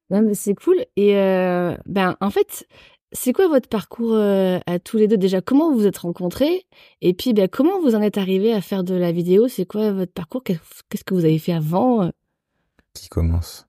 Non, 0.10 0.22
mais 0.22 0.34
c'est 0.36 0.54
cool. 0.56 0.78
Et 0.96 1.18
euh, 1.18 1.76
ben, 1.86 2.16
en 2.22 2.30
fait, 2.30 2.68
c'est 3.12 3.34
quoi 3.34 3.48
votre 3.48 3.68
parcours 3.70 4.14
euh, 4.14 4.60
à 4.68 4.78
tous 4.80 4.98
les 4.98 5.08
deux 5.08 5.18
déjà? 5.18 5.42
Comment 5.42 5.72
vous 5.72 5.80
vous 5.80 5.88
êtes 5.88 5.98
rencontrés? 5.98 6.66
Et 7.02 7.14
puis, 7.14 7.34
ben, 7.34 7.48
comment 7.48 7.80
vous 7.82 7.96
en 7.96 8.02
êtes 8.02 8.18
arrivés 8.18 8.54
à 8.54 8.62
faire 8.62 8.84
de 8.84 8.94
la 8.94 9.12
vidéo? 9.12 9.48
C'est 9.48 9.66
quoi 9.66 9.92
votre 9.92 10.12
parcours? 10.14 10.44
Qu'est- 10.44 10.60
Qu'est-ce 10.90 11.04
que 11.04 11.14
vous 11.16 11.26
avez 11.26 11.40
fait 11.40 11.54
avant 11.54 12.12
Qui 12.94 13.10
commence? 13.10 13.66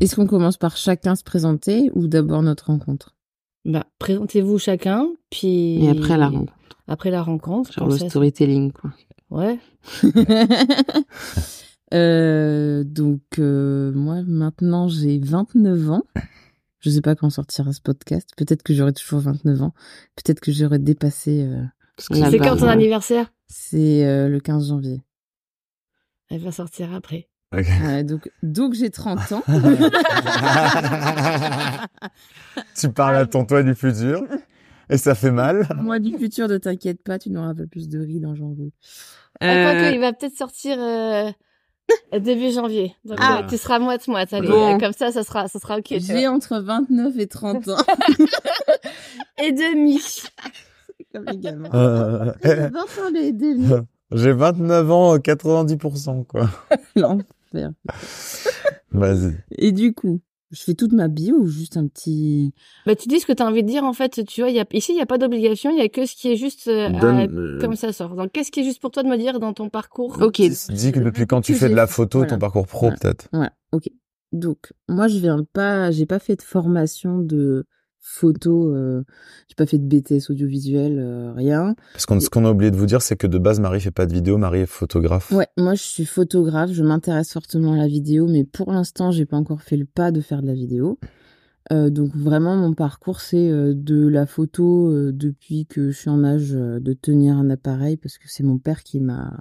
Est-ce 0.00 0.14
qu'on 0.14 0.26
commence 0.26 0.56
par 0.58 0.76
chacun 0.76 1.16
se 1.16 1.24
présenter 1.24 1.90
ou 1.94 2.06
d'abord 2.06 2.42
notre 2.42 2.66
rencontre? 2.66 3.16
Ben, 3.64 3.82
Présentez-vous 3.98 4.58
chacun, 4.58 5.08
puis 5.30 5.84
Et 5.84 5.88
après 5.90 6.16
la 6.16 6.28
rencontre. 6.28 6.52
Après 6.88 7.10
la 7.10 7.22
rencontre, 7.22 7.72
Genre 7.72 7.88
le 7.88 7.96
ça, 7.98 8.08
storytelling, 8.08 8.70
quoi. 8.72 8.90
Ouais. 9.30 9.58
Euh, 11.92 12.84
donc, 12.84 13.20
euh, 13.38 13.92
moi, 13.92 14.22
maintenant, 14.26 14.88
j'ai 14.88 15.18
29 15.18 15.90
ans. 15.90 16.02
Je 16.80 16.90
sais 16.90 17.00
pas 17.00 17.14
quand 17.14 17.30
sortira 17.30 17.72
ce 17.72 17.80
podcast. 17.80 18.30
Peut-être 18.36 18.62
que 18.62 18.74
j'aurai 18.74 18.92
toujours 18.92 19.20
29 19.20 19.62
ans. 19.62 19.74
Peut-être 20.16 20.40
que 20.40 20.50
j'aurai 20.52 20.78
dépassé. 20.78 21.42
euh, 21.44 21.62
C'est 21.98 22.38
quand 22.38 22.56
ton 22.56 22.66
anniversaire? 22.68 23.32
C'est 23.46 24.04
euh, 24.06 24.28
le 24.28 24.40
15 24.40 24.68
janvier. 24.68 25.02
Elle 26.30 26.40
va 26.40 26.50
sortir 26.50 26.92
après. 26.94 27.28
Ouais, 27.52 28.02
donc, 28.02 28.30
donc 28.42 28.72
j'ai 28.72 28.88
30 28.88 29.32
ans. 29.32 29.42
tu 32.78 32.88
parles 32.90 33.16
à 33.16 33.26
ton 33.26 33.44
toi 33.44 33.62
du 33.62 33.74
futur 33.74 34.22
et 34.88 34.96
ça 34.96 35.14
fait 35.14 35.30
mal. 35.30 35.66
Moi, 35.82 35.98
du 35.98 36.16
futur, 36.16 36.48
ne 36.48 36.56
t'inquiète 36.58 37.02
pas, 37.02 37.18
tu 37.18 37.30
n'auras 37.30 37.54
pas 37.54 37.66
plus 37.66 37.88
de 37.88 37.98
rides 37.98 38.24
en 38.26 38.34
janvier. 38.34 38.72
Crois 39.40 39.50
Euh, 39.50 39.90
qu'il 39.90 40.00
va 40.00 40.12
peut-être 40.12 40.36
sortir 40.36 40.76
euh, 40.78 41.30
début 42.20 42.50
janvier. 42.52 42.94
Donc 43.04 43.18
Ah. 43.20 43.40
euh, 43.42 43.48
tu 43.48 43.56
seras 43.56 43.78
moite-moite. 43.78 44.32
Allez, 44.32 44.48
Bon. 44.48 44.74
euh, 44.74 44.78
comme 44.78 44.92
ça, 44.92 45.12
ça 45.12 45.22
sera, 45.24 45.48
ça 45.48 45.58
sera 45.58 45.78
ok. 45.78 45.94
J'ai 45.98 46.26
entre 46.28 46.58
29 46.58 47.18
et 47.18 47.26
30 47.26 47.68
ans. 47.68 47.76
Et 49.42 49.52
demi. 49.52 50.00
Comme 51.12 51.24
les 51.26 51.38
gamins. 51.38 51.68
Euh, 51.74 52.32
J'ai 52.44 52.54
20 52.54 52.80
ans 52.80 53.10
les 53.12 53.32
demi. 53.32 53.68
J'ai 54.12 54.32
29 54.32 54.90
ans, 54.90 55.16
90%, 55.18 56.24
quoi. 56.26 56.48
L'enfer. 56.96 57.70
Vas-y. 58.90 59.36
Et 59.52 59.72
du 59.72 59.94
coup, 59.94 60.20
je 60.52 60.62
fais 60.62 60.74
toute 60.74 60.92
ma 60.92 61.08
bio 61.08 61.34
ou 61.36 61.46
juste 61.46 61.76
un 61.76 61.86
petit... 61.88 62.52
Bah, 62.86 62.94
tu 62.94 63.08
dis 63.08 63.18
ce 63.20 63.26
que 63.26 63.32
tu 63.32 63.42
as 63.42 63.46
envie 63.46 63.62
de 63.62 63.68
dire, 63.68 63.84
en 63.84 63.92
fait. 63.94 64.24
Tu 64.26 64.42
vois, 64.42 64.50
il 64.50 64.56
y 64.56 64.60
a, 64.60 64.66
ici, 64.72 64.92
il 64.92 64.96
n'y 64.96 65.00
a 65.02 65.06
pas 65.06 65.18
d'obligation. 65.18 65.70
Il 65.70 65.78
y 65.78 65.80
a 65.80 65.88
que 65.88 66.04
ce 66.06 66.14
qui 66.14 66.30
est 66.30 66.36
juste 66.36 66.68
euh, 66.68 66.88
à- 66.88 67.26
comme 67.60 67.74
ça 67.74 67.92
sort. 67.92 68.14
Donc, 68.14 68.30
qu'est-ce 68.32 68.52
qui 68.52 68.60
est 68.60 68.64
juste 68.64 68.80
pour 68.80 68.90
toi 68.90 69.02
de 69.02 69.08
me 69.08 69.16
dire 69.16 69.40
dans 69.40 69.52
ton 69.54 69.68
parcours? 69.70 70.18
Ok. 70.20 70.40
Dis 70.40 70.92
que 70.92 71.00
depuis 71.00 71.26
quand 71.26 71.40
tu 71.40 71.54
fais 71.54 71.68
de 71.68 71.74
la 71.74 71.86
photo, 71.86 72.18
voilà. 72.18 72.32
ton 72.34 72.38
parcours 72.38 72.66
pro, 72.66 72.86
Voilà. 72.86 72.96
peut-être? 72.96 73.28
Ouais, 73.32 73.48
ok. 73.72 73.88
Donc, 74.32 74.72
moi, 74.88 75.08
je 75.08 75.18
viens 75.18 75.44
pas, 75.52 75.90
j'ai 75.90 76.06
pas 76.06 76.18
fait 76.18 76.36
de 76.36 76.42
formation 76.42 77.18
de 77.18 77.66
photo, 78.02 78.74
euh, 78.74 79.04
j'ai 79.48 79.54
pas 79.54 79.64
fait 79.64 79.78
de 79.78 79.86
BTS 79.86 80.28
audiovisuel, 80.30 80.98
euh, 80.98 81.32
rien. 81.32 81.76
Parce 81.92 82.04
que 82.04 82.18
ce 82.18 82.28
qu'on 82.28 82.44
a 82.44 82.50
oublié 82.50 82.72
de 82.72 82.76
vous 82.76 82.86
dire, 82.86 83.00
c'est 83.00 83.16
que 83.16 83.28
de 83.28 83.38
base, 83.38 83.60
Marie 83.60 83.80
fait 83.80 83.92
pas 83.92 84.06
de 84.06 84.12
vidéo, 84.12 84.36
Marie 84.36 84.60
est 84.60 84.66
photographe. 84.66 85.30
Ouais, 85.30 85.46
moi, 85.56 85.74
je 85.74 85.82
suis 85.82 86.04
photographe, 86.04 86.72
je 86.72 86.82
m'intéresse 86.82 87.32
fortement 87.32 87.72
à 87.72 87.76
la 87.76 87.86
vidéo, 87.86 88.26
mais 88.26 88.44
pour 88.44 88.72
l'instant, 88.72 89.12
j'ai 89.12 89.24
pas 89.24 89.36
encore 89.36 89.62
fait 89.62 89.76
le 89.76 89.84
pas 89.86 90.10
de 90.10 90.20
faire 90.20 90.42
de 90.42 90.48
la 90.48 90.54
vidéo. 90.54 90.98
Euh, 91.72 91.90
donc 91.90 92.14
vraiment, 92.16 92.56
mon 92.56 92.74
parcours, 92.74 93.20
c'est 93.20 93.48
euh, 93.48 93.72
de 93.72 94.08
la 94.08 94.26
photo 94.26 95.12
depuis 95.12 95.66
que 95.66 95.92
je 95.92 95.96
suis 95.96 96.10
en 96.10 96.24
âge 96.24 96.50
de 96.50 96.92
tenir 96.92 97.36
un 97.36 97.50
appareil, 97.50 97.96
parce 97.96 98.18
que 98.18 98.24
c'est 98.26 98.42
mon 98.42 98.58
père 98.58 98.82
qui 98.82 98.98
m'a 98.98 99.32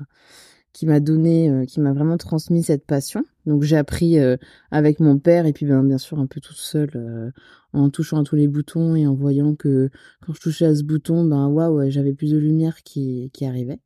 qui 0.74 0.86
m'a 0.86 1.00
donné, 1.00 1.50
euh, 1.50 1.66
qui 1.66 1.80
m'a 1.80 1.94
vraiment 1.94 2.18
transmis 2.18 2.64
cette 2.64 2.86
passion. 2.86 3.26
Donc 3.46 3.64
j'ai 3.64 3.78
appris 3.78 4.20
euh, 4.20 4.38
avec 4.72 5.00
mon 5.00 5.18
père 5.20 5.46
et 5.46 5.54
puis 5.54 5.66
ben, 5.66 5.84
bien 5.84 5.98
sûr 5.98 6.20
un 6.20 6.28
peu 6.28 6.40
toute 6.40 6.58
seule 6.58 6.92
euh, 6.96 7.32
en 7.74 7.90
touchant 7.90 8.22
à 8.22 8.24
tous 8.24 8.36
les 8.36 8.48
boutons 8.48 8.96
et 8.96 9.06
en 9.08 9.14
voyant 9.14 9.56
que 9.56 9.90
quand 10.22 10.34
je 10.34 10.42
touchais 10.42 10.66
à 10.66 10.76
ce 10.76 10.84
bouton, 10.84 11.26
ben 11.26 11.48
waouh, 11.48 11.90
j'avais 11.90 12.14
plus 12.14 12.32
de 12.32 12.38
lumière 12.38 12.84
qui 12.84 13.32
arrivait. 13.42 13.80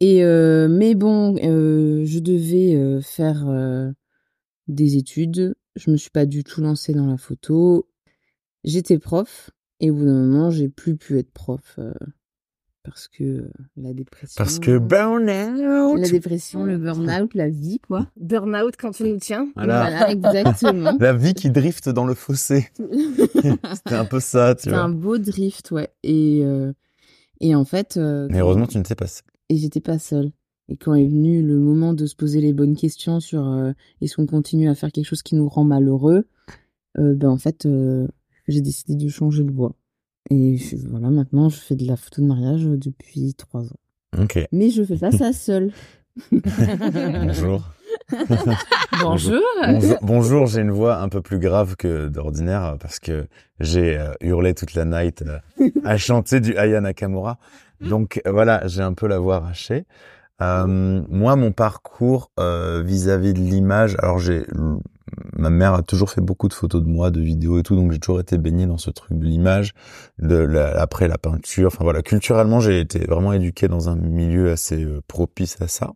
Et 0.00 0.22
mais 0.22 0.94
bon, 0.94 1.36
je 1.36 2.18
devais 2.20 3.02
faire 3.02 3.92
des 4.66 4.96
études. 4.96 5.54
Je 5.76 5.90
me 5.90 5.98
suis 5.98 6.10
pas 6.10 6.24
du 6.24 6.42
tout 6.42 6.62
lancée 6.62 6.94
dans 6.94 7.06
la 7.06 7.18
photo. 7.18 7.86
J'étais 8.64 8.98
prof 8.98 9.50
et 9.78 9.90
au 9.90 9.94
bout 9.94 10.06
d'un 10.06 10.24
moment, 10.24 10.50
j'ai 10.50 10.70
plus 10.70 10.96
pu 10.96 11.18
être 11.18 11.32
prof 11.32 11.78
parce 12.82 13.08
que 13.08 13.22
euh, 13.24 13.50
la 13.76 13.92
dépression. 13.92 14.34
Parce 14.36 14.58
que 14.58 14.78
burn 14.78 15.22
out. 15.28 16.00
la 16.00 16.08
dépression, 16.08 16.64
le 16.64 16.78
burn-out, 16.78 17.34
la 17.34 17.48
vie, 17.48 17.78
quoi. 17.80 18.06
Burnout 18.18 18.74
quand 18.78 18.90
tu 18.92 19.04
nous 19.04 19.18
tiens. 19.18 19.48
Voilà. 19.54 20.10
exactement. 20.10 20.96
La 21.00 21.12
vie 21.12 21.34
qui 21.34 21.50
drifte 21.50 21.88
dans 21.88 22.06
le 22.06 22.14
fossé. 22.14 22.68
C'était 23.74 23.94
un 23.94 24.04
peu 24.06 24.20
ça, 24.20 24.54
tu 24.54 24.70
vois. 24.70 24.78
un 24.80 24.88
beau 24.88 25.18
drift, 25.18 25.70
ouais. 25.72 25.90
Et 26.02 26.40
euh, 26.44 26.72
et 27.40 27.54
en 27.54 27.64
fait. 27.64 27.96
euh, 27.96 28.28
Mais 28.30 28.38
heureusement, 28.40 28.66
tu 28.66 28.78
ne 28.78 28.84
sais 28.84 28.94
pas 28.94 29.06
ça. 29.06 29.22
et 29.48 29.56
j'étais 29.56 29.80
pas 29.80 29.98
seule. 29.98 30.32
Et 30.68 30.76
quand 30.76 30.94
est 30.94 31.06
venu 31.08 31.42
le 31.42 31.58
moment 31.58 31.94
de 31.94 32.06
se 32.06 32.14
poser 32.14 32.40
les 32.40 32.52
bonnes 32.52 32.76
questions 32.76 33.18
sur 33.20 33.44
euh, 33.46 33.72
est-ce 34.00 34.14
qu'on 34.16 34.26
continue 34.26 34.68
à 34.68 34.74
faire 34.74 34.92
quelque 34.92 35.06
chose 35.06 35.22
qui 35.22 35.34
nous 35.34 35.48
rend 35.48 35.64
malheureux, 35.64 36.26
euh, 36.98 37.14
ben 37.16 37.28
en 37.28 37.38
fait 37.38 37.66
euh, 37.66 38.06
j'ai 38.46 38.60
décidé 38.60 38.94
de 38.94 39.08
changer 39.08 39.42
de 39.42 39.50
voie. 39.50 39.74
Et 40.30 40.56
je- 40.56 40.76
voilà, 40.88 41.10
maintenant 41.10 41.48
je 41.48 41.56
fais 41.58 41.76
de 41.76 41.86
la 41.86 41.96
photo 41.96 42.22
de 42.22 42.26
mariage 42.26 42.62
depuis 42.64 43.34
trois 43.34 43.62
ans. 43.64 44.20
Ok. 44.22 44.38
Mais 44.52 44.70
je 44.70 44.82
fais 44.82 44.96
pas 44.96 45.10
ça 45.12 45.32
seule. 45.34 45.72
Bonjour. 46.30 47.62
bonjour. 49.00 49.40
bonjour. 49.66 49.98
Bonjour, 50.02 50.46
j'ai 50.46 50.60
une 50.60 50.70
voix 50.70 50.98
un 50.98 51.08
peu 51.08 51.20
plus 51.22 51.38
grave 51.38 51.76
que 51.76 52.08
d'ordinaire 52.08 52.76
parce 52.80 52.98
que 52.98 53.26
j'ai 53.58 53.98
euh, 53.98 54.12
hurlé 54.20 54.54
toute 54.54 54.74
la 54.74 54.84
night 54.84 55.22
euh, 55.22 55.70
à 55.84 55.96
chanter 55.98 56.40
du 56.40 56.56
Aya 56.56 56.80
Nakamura. 56.80 57.38
Donc 57.80 58.20
voilà, 58.26 58.66
j'ai 58.66 58.82
un 58.82 58.92
peu 58.94 59.06
la 59.06 59.18
voix 59.18 59.36
arrachée. 59.36 59.84
Euh, 60.42 61.02
moi, 61.08 61.36
mon 61.36 61.52
parcours 61.52 62.30
vis-à-vis 62.38 63.32
de 63.34 63.38
l'image, 63.40 63.96
alors 63.98 64.18
j'ai 64.18 64.44
ma 65.36 65.50
mère 65.50 65.74
a 65.74 65.82
toujours 65.82 66.10
fait 66.10 66.20
beaucoup 66.20 66.48
de 66.48 66.54
photos 66.54 66.82
de 66.82 66.88
moi, 66.88 67.10
de 67.10 67.20
vidéos 67.20 67.58
et 67.58 67.62
tout, 67.62 67.76
donc 67.76 67.92
j'ai 67.92 67.98
toujours 67.98 68.20
été 68.20 68.38
baigné 68.38 68.66
dans 68.66 68.78
ce 68.78 68.90
truc 68.90 69.18
de 69.18 69.24
l'image, 69.24 69.72
de 70.18 70.36
la, 70.36 70.80
après 70.80 71.08
la 71.08 71.18
peinture. 71.18 71.68
Enfin 71.68 71.84
voilà, 71.84 72.02
culturellement, 72.02 72.60
j'ai 72.60 72.80
été 72.80 73.00
vraiment 73.00 73.32
éduqué 73.32 73.68
dans 73.68 73.88
un 73.88 73.96
milieu 73.96 74.50
assez 74.50 74.84
euh, 74.84 75.00
propice 75.06 75.60
à 75.60 75.68
ça. 75.68 75.92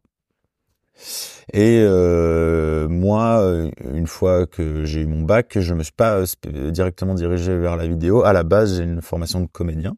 Et 1.52 1.80
euh, 1.83 2.88
moi, 2.88 3.40
euh, 3.40 3.71
une 3.92 4.06
fois 4.06 4.47
que 4.47 4.85
j'ai 4.85 5.00
eu 5.00 5.06
mon 5.06 5.23
bac, 5.23 5.59
je 5.59 5.75
me 5.75 5.83
suis 5.83 5.92
pas 5.92 6.23
directement 6.71 7.14
dirigé 7.14 7.56
vers 7.59 7.76
la 7.76 7.87
vidéo. 7.87 8.23
À 8.23 8.33
la 8.33 8.44
base, 8.44 8.76
j'ai 8.76 8.85
une 8.85 9.02
formation 9.02 9.40
de 9.40 9.47
comédien. 9.47 9.97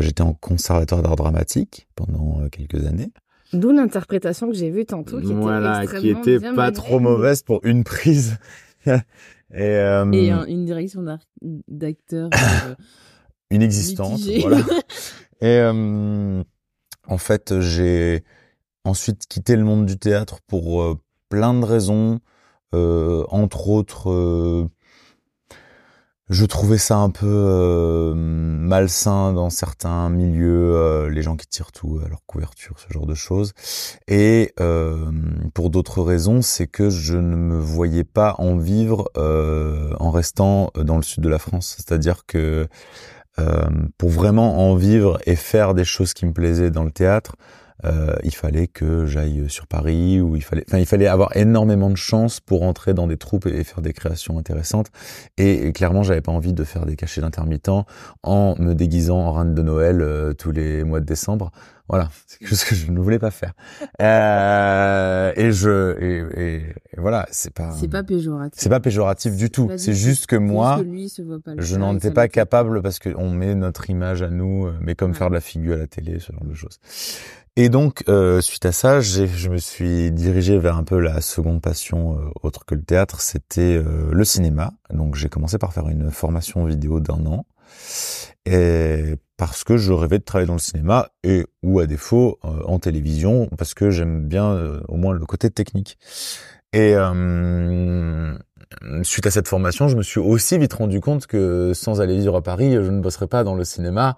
J'étais 0.00 0.22
en 0.22 0.34
conservatoire 0.34 1.02
d'art 1.02 1.14
dramatique 1.14 1.86
pendant 1.94 2.48
quelques 2.48 2.84
années. 2.84 3.12
D'où 3.52 3.72
l'interprétation 3.72 4.48
que 4.48 4.54
j'ai 4.54 4.70
vue 4.70 4.84
tantôt, 4.84 5.20
qui 5.20 5.32
voilà, 5.32 5.84
était 5.84 5.98
qui 5.98 6.10
était 6.10 6.38
pas 6.54 6.70
trop 6.70 7.00
mauvaise 7.00 7.42
pour 7.42 7.60
une 7.64 7.82
prise. 7.82 8.36
et, 8.86 8.92
euh, 9.54 10.10
et 10.12 10.30
une 10.30 10.66
direction 10.66 11.02
d'acteur 11.68 12.30
euh, 12.34 12.74
inexistante, 13.50 14.20
voilà. 14.40 14.58
et 15.40 15.60
euh, 15.60 16.42
en 17.06 17.18
fait, 17.18 17.60
j'ai 17.60 18.22
ensuite 18.84 19.26
quitté 19.26 19.56
le 19.56 19.64
monde 19.64 19.86
du 19.86 19.98
théâtre 19.98 20.40
pour 20.46 20.82
euh, 20.82 20.98
plein 21.30 21.54
de 21.54 21.64
raisons, 21.64 22.20
entre 22.72 23.68
autres 23.68 24.68
je 26.30 26.44
trouvais 26.44 26.78
ça 26.78 26.96
un 26.96 27.08
peu 27.10 27.26
euh, 27.26 28.12
malsain 28.14 29.32
dans 29.32 29.48
certains 29.48 30.10
milieux, 30.10 30.74
euh, 30.74 31.08
les 31.08 31.22
gens 31.22 31.36
qui 31.36 31.46
tirent 31.46 31.72
tout 31.72 32.00
à 32.04 32.08
leur 32.08 32.20
couverture, 32.26 32.78
ce 32.78 32.92
genre 32.92 33.06
de 33.06 33.14
choses. 33.14 33.54
Et 34.08 34.52
euh, 34.60 35.10
pour 35.54 35.70
d'autres 35.70 36.02
raisons, 36.02 36.42
c'est 36.42 36.66
que 36.66 36.90
je 36.90 37.16
ne 37.16 37.36
me 37.36 37.58
voyais 37.58 38.04
pas 38.04 38.34
en 38.38 38.56
vivre 38.56 39.10
en 39.16 40.10
restant 40.10 40.70
dans 40.76 40.96
le 40.96 41.02
sud 41.02 41.22
de 41.22 41.28
la 41.28 41.38
France. 41.38 41.76
C'est-à-dire 41.76 42.26
que 42.26 42.68
pour 43.96 44.10
vraiment 44.10 44.68
en 44.68 44.74
vivre 44.74 45.18
et 45.24 45.36
faire 45.36 45.74
des 45.74 45.84
choses 45.84 46.12
qui 46.12 46.26
me 46.26 46.32
plaisaient 46.32 46.70
dans 46.70 46.84
le 46.84 46.90
théâtre, 46.90 47.36
euh, 47.84 48.16
il 48.24 48.34
fallait 48.34 48.66
que 48.66 49.06
j'aille 49.06 49.48
sur 49.48 49.66
Paris 49.66 50.20
ou 50.20 50.36
il 50.36 50.42
fallait, 50.42 50.64
enfin, 50.68 50.78
il 50.78 50.86
fallait 50.86 51.06
avoir 51.06 51.36
énormément 51.36 51.90
de 51.90 51.96
chance 51.96 52.40
pour 52.40 52.62
entrer 52.62 52.94
dans 52.94 53.06
des 53.06 53.16
troupes 53.16 53.46
et 53.46 53.64
faire 53.64 53.82
des 53.82 53.92
créations 53.92 54.38
intéressantes. 54.38 54.88
Et, 55.36 55.72
clairement, 55.72 56.02
j'avais 56.02 56.20
pas 56.20 56.32
envie 56.32 56.52
de 56.52 56.64
faire 56.64 56.86
des 56.86 56.96
cachets 56.96 57.20
d'intermittent 57.20 57.70
en 58.22 58.54
me 58.58 58.74
déguisant 58.74 59.18
en 59.18 59.32
reine 59.32 59.54
de 59.54 59.62
Noël 59.62 60.00
euh, 60.00 60.32
tous 60.32 60.50
les 60.50 60.84
mois 60.84 61.00
de 61.00 61.06
décembre. 61.06 61.52
Voilà, 61.88 62.10
c'est 62.26 62.38
quelque 62.38 62.48
chose 62.48 62.64
que 62.64 62.74
je 62.74 62.90
ne 62.90 63.00
voulais 63.00 63.18
pas 63.18 63.30
faire. 63.30 63.52
Euh, 64.02 65.32
et 65.36 65.52
je 65.52 65.96
et, 66.00 66.56
et, 66.56 66.62
voilà, 66.98 67.26
c'est 67.30 67.52
pas 67.52 67.72
c'est 67.72 67.88
pas 67.88 68.02
péjoratif. 68.02 68.60
C'est 68.60 68.68
pas 68.68 68.80
péjoratif 68.80 69.36
du 69.36 69.50
tout. 69.50 69.70
C'est 69.76 69.94
juste 69.94 70.26
que 70.26 70.36
moi, 70.36 70.80
je 71.58 71.76
n'en 71.76 71.96
étais 71.96 72.10
pas 72.10 72.28
capable 72.28 72.82
parce 72.82 72.98
qu'on 72.98 73.30
met 73.30 73.54
notre 73.54 73.90
image 73.90 74.22
à 74.22 74.30
nous, 74.30 74.66
euh, 74.66 74.74
mais 74.80 74.94
comme 74.94 75.14
faire 75.14 75.30
de 75.30 75.34
la 75.34 75.40
figure 75.40 75.74
à 75.74 75.78
la 75.78 75.86
télé, 75.86 76.18
ce 76.18 76.32
genre 76.32 76.44
de 76.44 76.54
choses. 76.54 76.78
Et 77.56 77.70
donc, 77.70 78.04
euh, 78.08 78.40
suite 78.40 78.66
à 78.66 78.72
ça, 78.72 79.00
je 79.00 79.48
me 79.48 79.58
suis 79.58 80.12
dirigé 80.12 80.58
vers 80.58 80.76
un 80.76 80.84
peu 80.84 81.00
la 81.00 81.20
seconde 81.20 81.60
passion 81.60 82.16
euh, 82.16 82.30
autre 82.42 82.64
que 82.64 82.76
le 82.76 82.82
théâtre, 82.82 83.20
c'était 83.20 83.82
le 84.10 84.24
cinéma. 84.24 84.72
Donc, 84.90 85.16
j'ai 85.16 85.28
commencé 85.28 85.58
par 85.58 85.72
faire 85.72 85.88
une 85.88 86.10
formation 86.10 86.64
vidéo 86.64 87.00
d'un 87.00 87.26
an, 87.26 87.46
et 88.46 89.14
parce 89.36 89.64
que 89.64 89.76
je 89.76 89.92
rêvais 89.92 90.18
de 90.18 90.24
travailler 90.24 90.46
dans 90.46 90.54
le 90.54 90.58
cinéma 90.58 91.10
et 91.22 91.46
ou 91.62 91.80
à 91.80 91.86
défaut 91.86 92.38
en 92.42 92.78
télévision, 92.78 93.48
parce 93.56 93.74
que 93.74 93.90
j'aime 93.90 94.26
bien 94.26 94.80
au 94.88 94.96
moins 94.96 95.12
le 95.12 95.24
côté 95.26 95.50
technique. 95.50 95.98
Et 96.72 96.94
suite 99.02 99.26
à 99.26 99.30
cette 99.30 99.48
formation, 99.48 99.88
je 99.88 99.96
me 99.96 100.02
suis 100.02 100.20
aussi 100.20 100.58
vite 100.58 100.74
rendu 100.74 101.00
compte 101.00 101.26
que 101.26 101.72
sans 101.74 102.00
aller 102.00 102.16
vivre 102.18 102.36
à 102.36 102.42
Paris, 102.42 102.72
je 102.72 102.90
ne 102.90 103.00
bosserais 103.00 103.26
pas 103.26 103.44
dans 103.44 103.54
le 103.54 103.64
cinéma. 103.64 104.16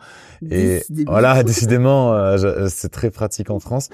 Et 0.51 0.83
voilà, 1.07 1.42
décidément, 1.44 2.14
euh, 2.14 2.66
c'est 2.68 2.90
très 2.90 3.11
pratique 3.11 3.51
en 3.51 3.61
France. 3.61 3.88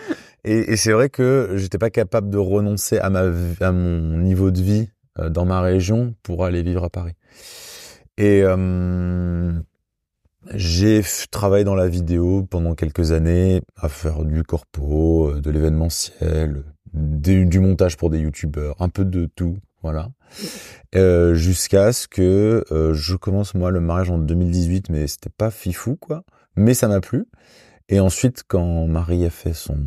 Et, 0.44 0.72
et 0.72 0.76
c'est 0.76 0.92
vrai 0.92 1.09
que 1.09 1.52
j'étais 1.54 1.78
pas 1.78 1.90
capable 1.90 2.31
de 2.31 2.38
renoncer 2.38 2.98
à 2.98 3.11
ma 3.11 3.24
à 3.61 3.72
mon 3.72 4.18
niveau 4.18 4.50
de 4.50 4.61
vie 4.61 4.88
euh, 5.18 5.28
dans 5.28 5.44
ma 5.44 5.61
région 5.61 6.14
pour 6.22 6.44
aller 6.44 6.62
vivre 6.62 6.85
à 6.85 6.90
Paris. 6.90 7.14
Et 8.18 8.42
euh, 8.42 9.52
j'ai 10.55 11.02
travaillé 11.31 11.64
dans 11.64 11.74
la 11.74 11.88
vidéo 11.88 12.46
pendant 12.48 12.74
quelques 12.74 13.12
années 13.12 13.62
à 13.76 13.88
faire 13.88 14.24
du 14.24 14.42
corpo, 14.42 15.33
de 15.35 15.50
l'événementiel, 15.50 16.64
du 16.92 17.61
montage 17.61 17.96
pour 17.96 18.11
des 18.11 18.20
youtubeurs, 18.20 18.76
un 18.81 18.88
peu 18.88 19.05
de 19.05 19.26
tout. 19.35 19.59
Voilà. 19.83 20.09
Euh, 20.94 21.35
Jusqu'à 21.35 21.92
ce 21.92 22.09
que 22.09 22.64
euh, 22.72 22.94
je 22.94 23.16
commence 23.16 23.55
moi 23.55 23.70
le 23.70 23.81
mariage 23.81 24.11
en 24.11 24.18
2018, 24.18 24.88
mais 24.90 25.07
c'était 25.07 25.31
pas 25.31 25.50
fifou 25.50 25.96
quoi. 25.96 26.24
Mais 26.57 26.74
ça 26.74 26.88
m'a 26.88 27.00
plu. 27.00 27.26
Et 27.88 28.01
ensuite, 28.01 28.42
quand 28.49 28.87
Marie 28.88 29.25
a 29.25 29.31
fait 29.31 29.53
son, 29.53 29.79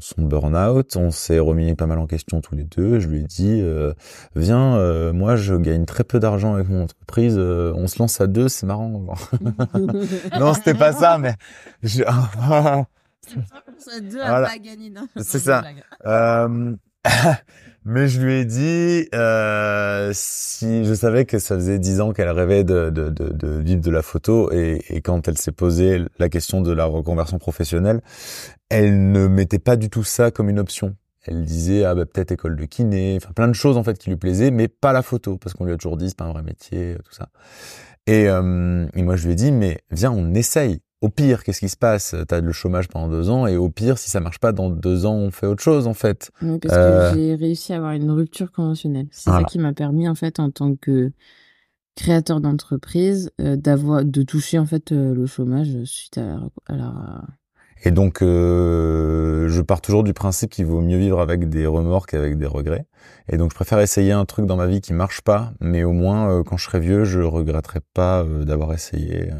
son 0.00 0.22
burn-out, 0.22 0.96
on 0.96 1.10
s'est 1.10 1.38
remis 1.38 1.74
pas 1.74 1.86
mal 1.86 1.98
en 1.98 2.06
question 2.06 2.42
tous 2.42 2.54
les 2.54 2.64
deux. 2.64 3.00
Je 3.00 3.08
lui 3.08 3.20
ai 3.20 3.24
dit, 3.24 3.60
euh, 3.62 3.94
viens, 4.36 4.76
euh, 4.76 5.14
moi 5.14 5.36
je 5.36 5.54
gagne 5.54 5.86
très 5.86 6.04
peu 6.04 6.20
d'argent 6.20 6.54
avec 6.54 6.68
mon 6.68 6.82
entreprise, 6.82 7.38
on 7.38 7.86
se 7.86 7.98
lance 8.00 8.20
à 8.20 8.26
deux, 8.26 8.48
c'est 8.48 8.66
marrant. 8.66 8.88
non, 10.38 10.52
c'était 10.52 10.74
pas 10.74 10.92
ça, 10.92 11.16
mais... 11.16 11.34
Je... 11.82 12.04
C'est 15.16 15.38
ça. 15.38 15.64
Euh, 17.88 17.92
mais 17.92 18.08
je 18.08 18.20
lui 18.20 18.34
ai 18.34 18.44
dit 18.44 19.08
euh, 19.14 20.10
si 20.14 20.84
je 20.84 20.94
savais 20.94 21.24
que 21.24 21.38
ça 21.38 21.54
faisait 21.56 21.78
dix 21.78 22.00
ans 22.00 22.12
qu'elle 22.12 22.30
rêvait 22.30 22.64
de, 22.64 22.90
de, 22.90 23.10
de, 23.10 23.28
de, 23.28 23.48
vivre 23.58 23.80
de 23.80 23.90
la 23.90 24.02
photo 24.02 24.50
et, 24.52 24.82
et 24.88 25.00
quand 25.00 25.28
elle 25.28 25.38
s'est 25.38 25.52
posé 25.52 26.04
la 26.18 26.28
question 26.28 26.60
de 26.60 26.72
la 26.72 26.84
reconversion 26.84 27.38
professionnelle, 27.38 28.00
elle 28.68 29.10
ne 29.12 29.26
mettait 29.28 29.58
pas 29.58 29.76
du 29.76 29.90
tout 29.90 30.04
ça 30.04 30.30
comme 30.30 30.48
une 30.48 30.58
option. 30.58 30.96
Elle 31.22 31.44
disait 31.44 31.84
ah 31.84 31.94
bah, 31.94 32.06
peut-être 32.06 32.32
école 32.32 32.56
de 32.56 32.64
kiné, 32.64 33.18
enfin 33.20 33.32
plein 33.32 33.48
de 33.48 33.52
choses 33.52 33.76
en 33.76 33.84
fait 33.84 33.98
qui 33.98 34.10
lui 34.10 34.16
plaisaient, 34.16 34.50
mais 34.50 34.68
pas 34.68 34.92
la 34.92 35.02
photo 35.02 35.36
parce 35.36 35.54
qu'on 35.54 35.64
lui 35.64 35.72
a 35.72 35.76
toujours 35.76 35.96
dit 35.96 36.08
c'est 36.08 36.16
pas 36.16 36.24
un 36.24 36.32
vrai 36.32 36.42
métier, 36.42 36.96
tout 37.04 37.12
ça. 37.12 37.28
Et, 38.06 38.28
euh, 38.28 38.86
et 38.94 39.02
moi 39.02 39.16
je 39.16 39.26
lui 39.26 39.32
ai 39.32 39.36
dit 39.36 39.52
mais 39.52 39.78
viens 39.90 40.12
on 40.12 40.34
essaye 40.34 40.80
au 41.00 41.08
pire, 41.08 41.44
qu'est-ce 41.44 41.60
qui 41.60 41.68
se 41.68 41.76
passe? 41.76 42.14
T'as 42.26 42.40
le 42.40 42.52
chômage 42.52 42.88
pendant 42.88 43.08
deux 43.08 43.30
ans, 43.30 43.46
et 43.46 43.56
au 43.56 43.68
pire, 43.68 43.98
si 43.98 44.10
ça 44.10 44.20
marche 44.20 44.38
pas 44.40 44.52
dans 44.52 44.68
deux 44.68 45.06
ans, 45.06 45.14
on 45.14 45.30
fait 45.30 45.46
autre 45.46 45.62
chose 45.62 45.86
en 45.86 45.94
fait. 45.94 46.30
Oui, 46.42 46.58
parce 46.58 46.74
que 46.74 46.80
euh, 46.80 47.14
j'ai 47.14 47.34
réussi 47.34 47.72
à 47.72 47.76
avoir 47.76 47.92
une 47.92 48.10
rupture 48.10 48.50
conventionnelle. 48.50 49.06
C'est 49.10 49.30
ça 49.30 49.44
qui 49.44 49.58
m'a 49.58 49.72
permis 49.72 50.08
en 50.08 50.14
fait, 50.14 50.40
en 50.40 50.50
tant 50.50 50.74
que 50.74 51.12
créateur 51.94 52.40
d'entreprise, 52.40 53.30
euh, 53.40 53.56
d'avoir, 53.56 54.04
de 54.04 54.22
toucher 54.22 54.58
en 54.58 54.66
fait 54.66 54.92
euh, 54.92 55.14
le 55.14 55.26
chômage 55.26 55.84
suite 55.84 56.18
à, 56.18 56.40
la. 56.68 57.22
Et 57.84 57.92
donc, 57.92 58.18
je 58.22 59.60
pars 59.60 59.80
toujours 59.80 60.02
du 60.02 60.12
principe 60.12 60.50
qu'il 60.50 60.66
vaut 60.66 60.80
mieux 60.80 60.98
vivre 60.98 61.20
avec 61.20 61.48
des 61.48 61.64
remords 61.64 62.08
qu'avec 62.08 62.36
des 62.36 62.46
regrets. 62.46 62.86
Et 63.28 63.36
donc, 63.36 63.52
je 63.52 63.54
préfère 63.54 63.78
essayer 63.78 64.10
un 64.10 64.24
truc 64.24 64.46
dans 64.46 64.56
ma 64.56 64.66
vie 64.66 64.80
qui 64.80 64.92
marche 64.92 65.20
pas, 65.20 65.52
mais 65.60 65.84
au 65.84 65.92
moins, 65.92 66.42
quand 66.42 66.56
je 66.56 66.64
serai 66.64 66.80
vieux, 66.80 67.04
je 67.04 67.20
regretterai 67.20 67.78
pas 67.94 68.24
d'avoir 68.24 68.72
essayé. 68.72 69.30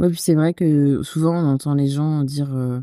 Ouais, 0.00 0.08
puis 0.08 0.18
c'est 0.18 0.34
vrai 0.34 0.54
que 0.54 1.02
souvent 1.02 1.36
on 1.36 1.46
entend 1.46 1.74
les 1.74 1.88
gens 1.88 2.24
dire 2.24 2.54
euh, 2.54 2.80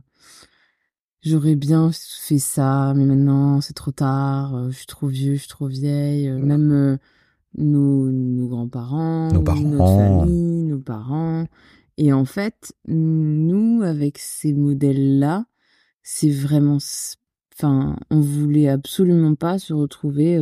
j'aurais 1.23 1.55
bien 1.55 1.89
fait 1.91 2.37
ça, 2.37 2.93
mais 2.95 3.05
maintenant 3.05 3.59
c'est 3.59 3.73
trop 3.73 3.91
tard, 3.91 4.55
euh, 4.55 4.69
je 4.69 4.77
suis 4.77 4.85
trop 4.85 5.07
vieux, 5.07 5.33
je 5.33 5.39
suis 5.39 5.47
trop 5.47 5.65
vieille. 5.65 6.29
Euh, 6.29 6.37
même 6.37 6.99
nos, 7.57 8.11
nos 8.11 8.47
grands-parents, 8.47 9.31
nos 9.31 9.41
parents. 9.41 9.61
notre 9.61 9.97
famille, 9.97 10.63
nos 10.65 10.77
parents. 10.77 11.47
Et 11.97 12.13
en 12.13 12.25
fait, 12.25 12.75
nous, 12.87 13.81
avec 13.81 14.19
ces 14.19 14.53
modèles-là, 14.53 15.47
c'est 16.03 16.29
vraiment, 16.29 16.77
enfin, 17.55 17.95
on 18.11 18.21
voulait 18.21 18.69
absolument 18.69 19.33
pas 19.33 19.57
se 19.57 19.73
retrouver 19.73 20.37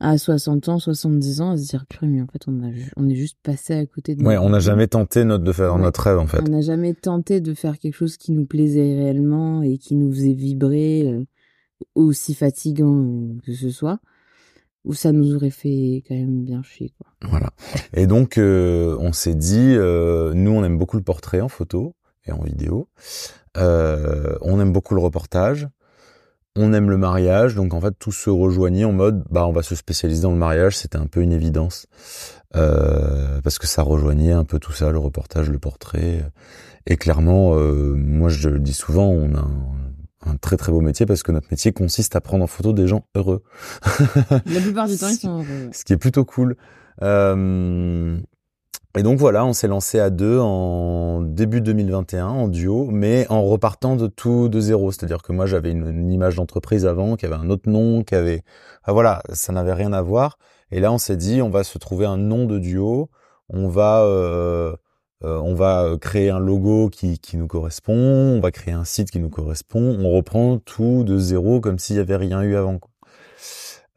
à 0.00 0.16
60 0.16 0.68
ans, 0.68 0.78
70 0.78 1.40
ans, 1.40 1.50
à 1.50 1.56
se 1.56 1.66
dire 1.66 1.84
purée, 1.86 2.06
mais 2.06 2.22
en 2.22 2.26
fait, 2.26 2.42
on, 2.46 2.62
a, 2.62 2.70
on 2.96 3.08
est 3.08 3.16
juste 3.16 3.38
passé 3.42 3.74
à 3.74 3.86
côté 3.86 4.14
de. 4.14 4.24
Ouais, 4.24 4.38
on 4.38 4.50
n'a 4.50 4.60
jamais 4.60 4.86
tenté 4.86 5.24
notre, 5.24 5.44
de 5.44 5.52
faire 5.52 5.76
notre 5.78 6.02
rêve, 6.02 6.18
en 6.18 6.26
fait. 6.26 6.40
On 6.46 6.50
n'a 6.50 6.60
jamais 6.60 6.94
tenté 6.94 7.40
de 7.40 7.52
faire 7.54 7.78
quelque 7.78 7.94
chose 7.94 8.16
qui 8.16 8.32
nous 8.32 8.46
plaisait 8.46 8.94
réellement 8.94 9.62
et 9.62 9.78
qui 9.78 9.96
nous 9.96 10.12
faisait 10.12 10.34
vibrer, 10.34 11.04
euh, 11.06 11.24
aussi 11.94 12.34
fatigant 12.34 13.02
euh, 13.02 13.38
que 13.44 13.52
ce 13.52 13.70
soit, 13.70 13.98
où 14.84 14.94
ça 14.94 15.10
nous 15.10 15.34
aurait 15.34 15.50
fait 15.50 16.04
quand 16.06 16.14
même 16.14 16.44
bien 16.44 16.62
chier, 16.62 16.92
quoi. 16.98 17.08
Voilà. 17.28 17.50
Et 17.92 18.06
donc, 18.06 18.38
euh, 18.38 18.96
on 19.00 19.12
s'est 19.12 19.34
dit, 19.34 19.74
nous, 19.74 20.50
on 20.50 20.62
aime 20.62 20.78
beaucoup 20.78 20.96
le 20.96 21.02
portrait 21.02 21.40
en 21.40 21.48
photo 21.48 21.96
et 22.24 22.30
en 22.30 22.42
vidéo. 22.42 22.88
on 23.56 24.60
aime 24.60 24.72
beaucoup 24.72 24.94
le 24.94 25.00
reportage. 25.00 25.68
On 26.56 26.72
aime 26.72 26.90
le 26.90 26.96
mariage, 26.96 27.54
donc 27.54 27.74
en 27.74 27.80
fait 27.80 27.94
tout 27.98 28.12
se 28.12 28.30
rejoignait 28.30 28.84
en 28.84 28.92
mode 28.92 29.24
bah 29.30 29.46
on 29.46 29.52
va 29.52 29.62
se 29.62 29.74
spécialiser 29.74 30.22
dans 30.22 30.32
le 30.32 30.38
mariage, 30.38 30.76
c'était 30.76 30.98
un 30.98 31.06
peu 31.06 31.20
une 31.20 31.32
évidence 31.32 31.86
euh, 32.56 33.40
parce 33.42 33.58
que 33.58 33.66
ça 33.66 33.82
rejoignait 33.82 34.32
un 34.32 34.44
peu 34.44 34.58
tout 34.58 34.72
ça, 34.72 34.90
le 34.90 34.98
reportage, 34.98 35.50
le 35.50 35.58
portrait, 35.58 36.24
et 36.86 36.96
clairement 36.96 37.54
euh, 37.54 37.94
moi 37.94 38.28
je 38.28 38.48
le 38.48 38.58
dis 38.58 38.74
souvent, 38.74 39.06
on 39.06 39.34
a 39.34 39.46
un, 40.26 40.36
très 40.36 40.56
très 40.56 40.72
beau 40.72 40.80
métier 40.80 41.06
parce 41.06 41.22
que 41.22 41.32
notre 41.32 41.48
métier 41.50 41.72
consiste 41.72 42.16
à 42.16 42.20
prendre 42.20 42.44
en 42.44 42.48
photo 42.48 42.72
des 42.72 42.86
gens 42.86 43.06
heureux. 43.14 43.42
La 44.46 44.60
plupart 44.60 44.88
du 44.88 44.96
temps 44.96 45.08
ils 45.08 45.16
sont 45.16 45.38
heureux. 45.38 45.70
Ce 45.72 45.84
qui 45.84 45.92
est 45.92 45.98
plutôt 45.98 46.24
cool. 46.24 46.56
Euh, 47.02 48.18
et 48.96 49.02
donc 49.02 49.18
voilà, 49.18 49.44
on 49.44 49.52
s'est 49.52 49.68
lancé 49.68 50.00
à 50.00 50.08
deux 50.08 50.38
en 50.40 51.20
début 51.20 51.60
2021 51.60 52.26
en 52.26 52.48
duo, 52.48 52.88
mais 52.90 53.26
en 53.28 53.44
repartant 53.44 53.96
de 53.96 54.06
tout 54.06 54.48
de 54.48 54.60
zéro. 54.60 54.90
C'est-à-dire 54.92 55.22
que 55.22 55.32
moi 55.32 55.46
j'avais 55.46 55.70
une, 55.70 56.10
image 56.10 56.36
d'entreprise 56.36 56.86
avant, 56.86 57.16
qui 57.16 57.26
avait 57.26 57.34
un 57.34 57.50
autre 57.50 57.68
nom, 57.68 58.02
qui 58.02 58.14
avait, 58.14 58.42
voilà, 58.86 59.22
ça 59.32 59.52
n'avait 59.52 59.74
rien 59.74 59.92
à 59.92 60.00
voir. 60.00 60.38
Et 60.70 60.80
là 60.80 60.90
on 60.90 60.98
s'est 60.98 61.16
dit, 61.18 61.42
on 61.42 61.50
va 61.50 61.64
se 61.64 61.78
trouver 61.78 62.06
un 62.06 62.16
nom 62.16 62.46
de 62.46 62.58
duo, 62.58 63.10
on 63.50 63.68
va, 63.68 64.02
euh, 64.04 64.74
euh, 65.22 65.38
on 65.38 65.54
va 65.54 65.96
créer 66.00 66.30
un 66.30 66.38
logo 66.38 66.88
qui, 66.88 67.18
qui 67.18 67.36
nous 67.36 67.46
correspond, 67.46 67.92
on 67.94 68.40
va 68.40 68.50
créer 68.50 68.74
un 68.74 68.84
site 68.84 69.10
qui 69.10 69.20
nous 69.20 69.30
correspond. 69.30 69.98
On 70.00 70.10
reprend 70.10 70.58
tout 70.58 71.04
de 71.04 71.18
zéro 71.18 71.60
comme 71.60 71.78
s'il 71.78 71.96
y 71.96 72.00
avait 72.00 72.16
rien 72.16 72.42
eu 72.42 72.56
avant. 72.56 72.80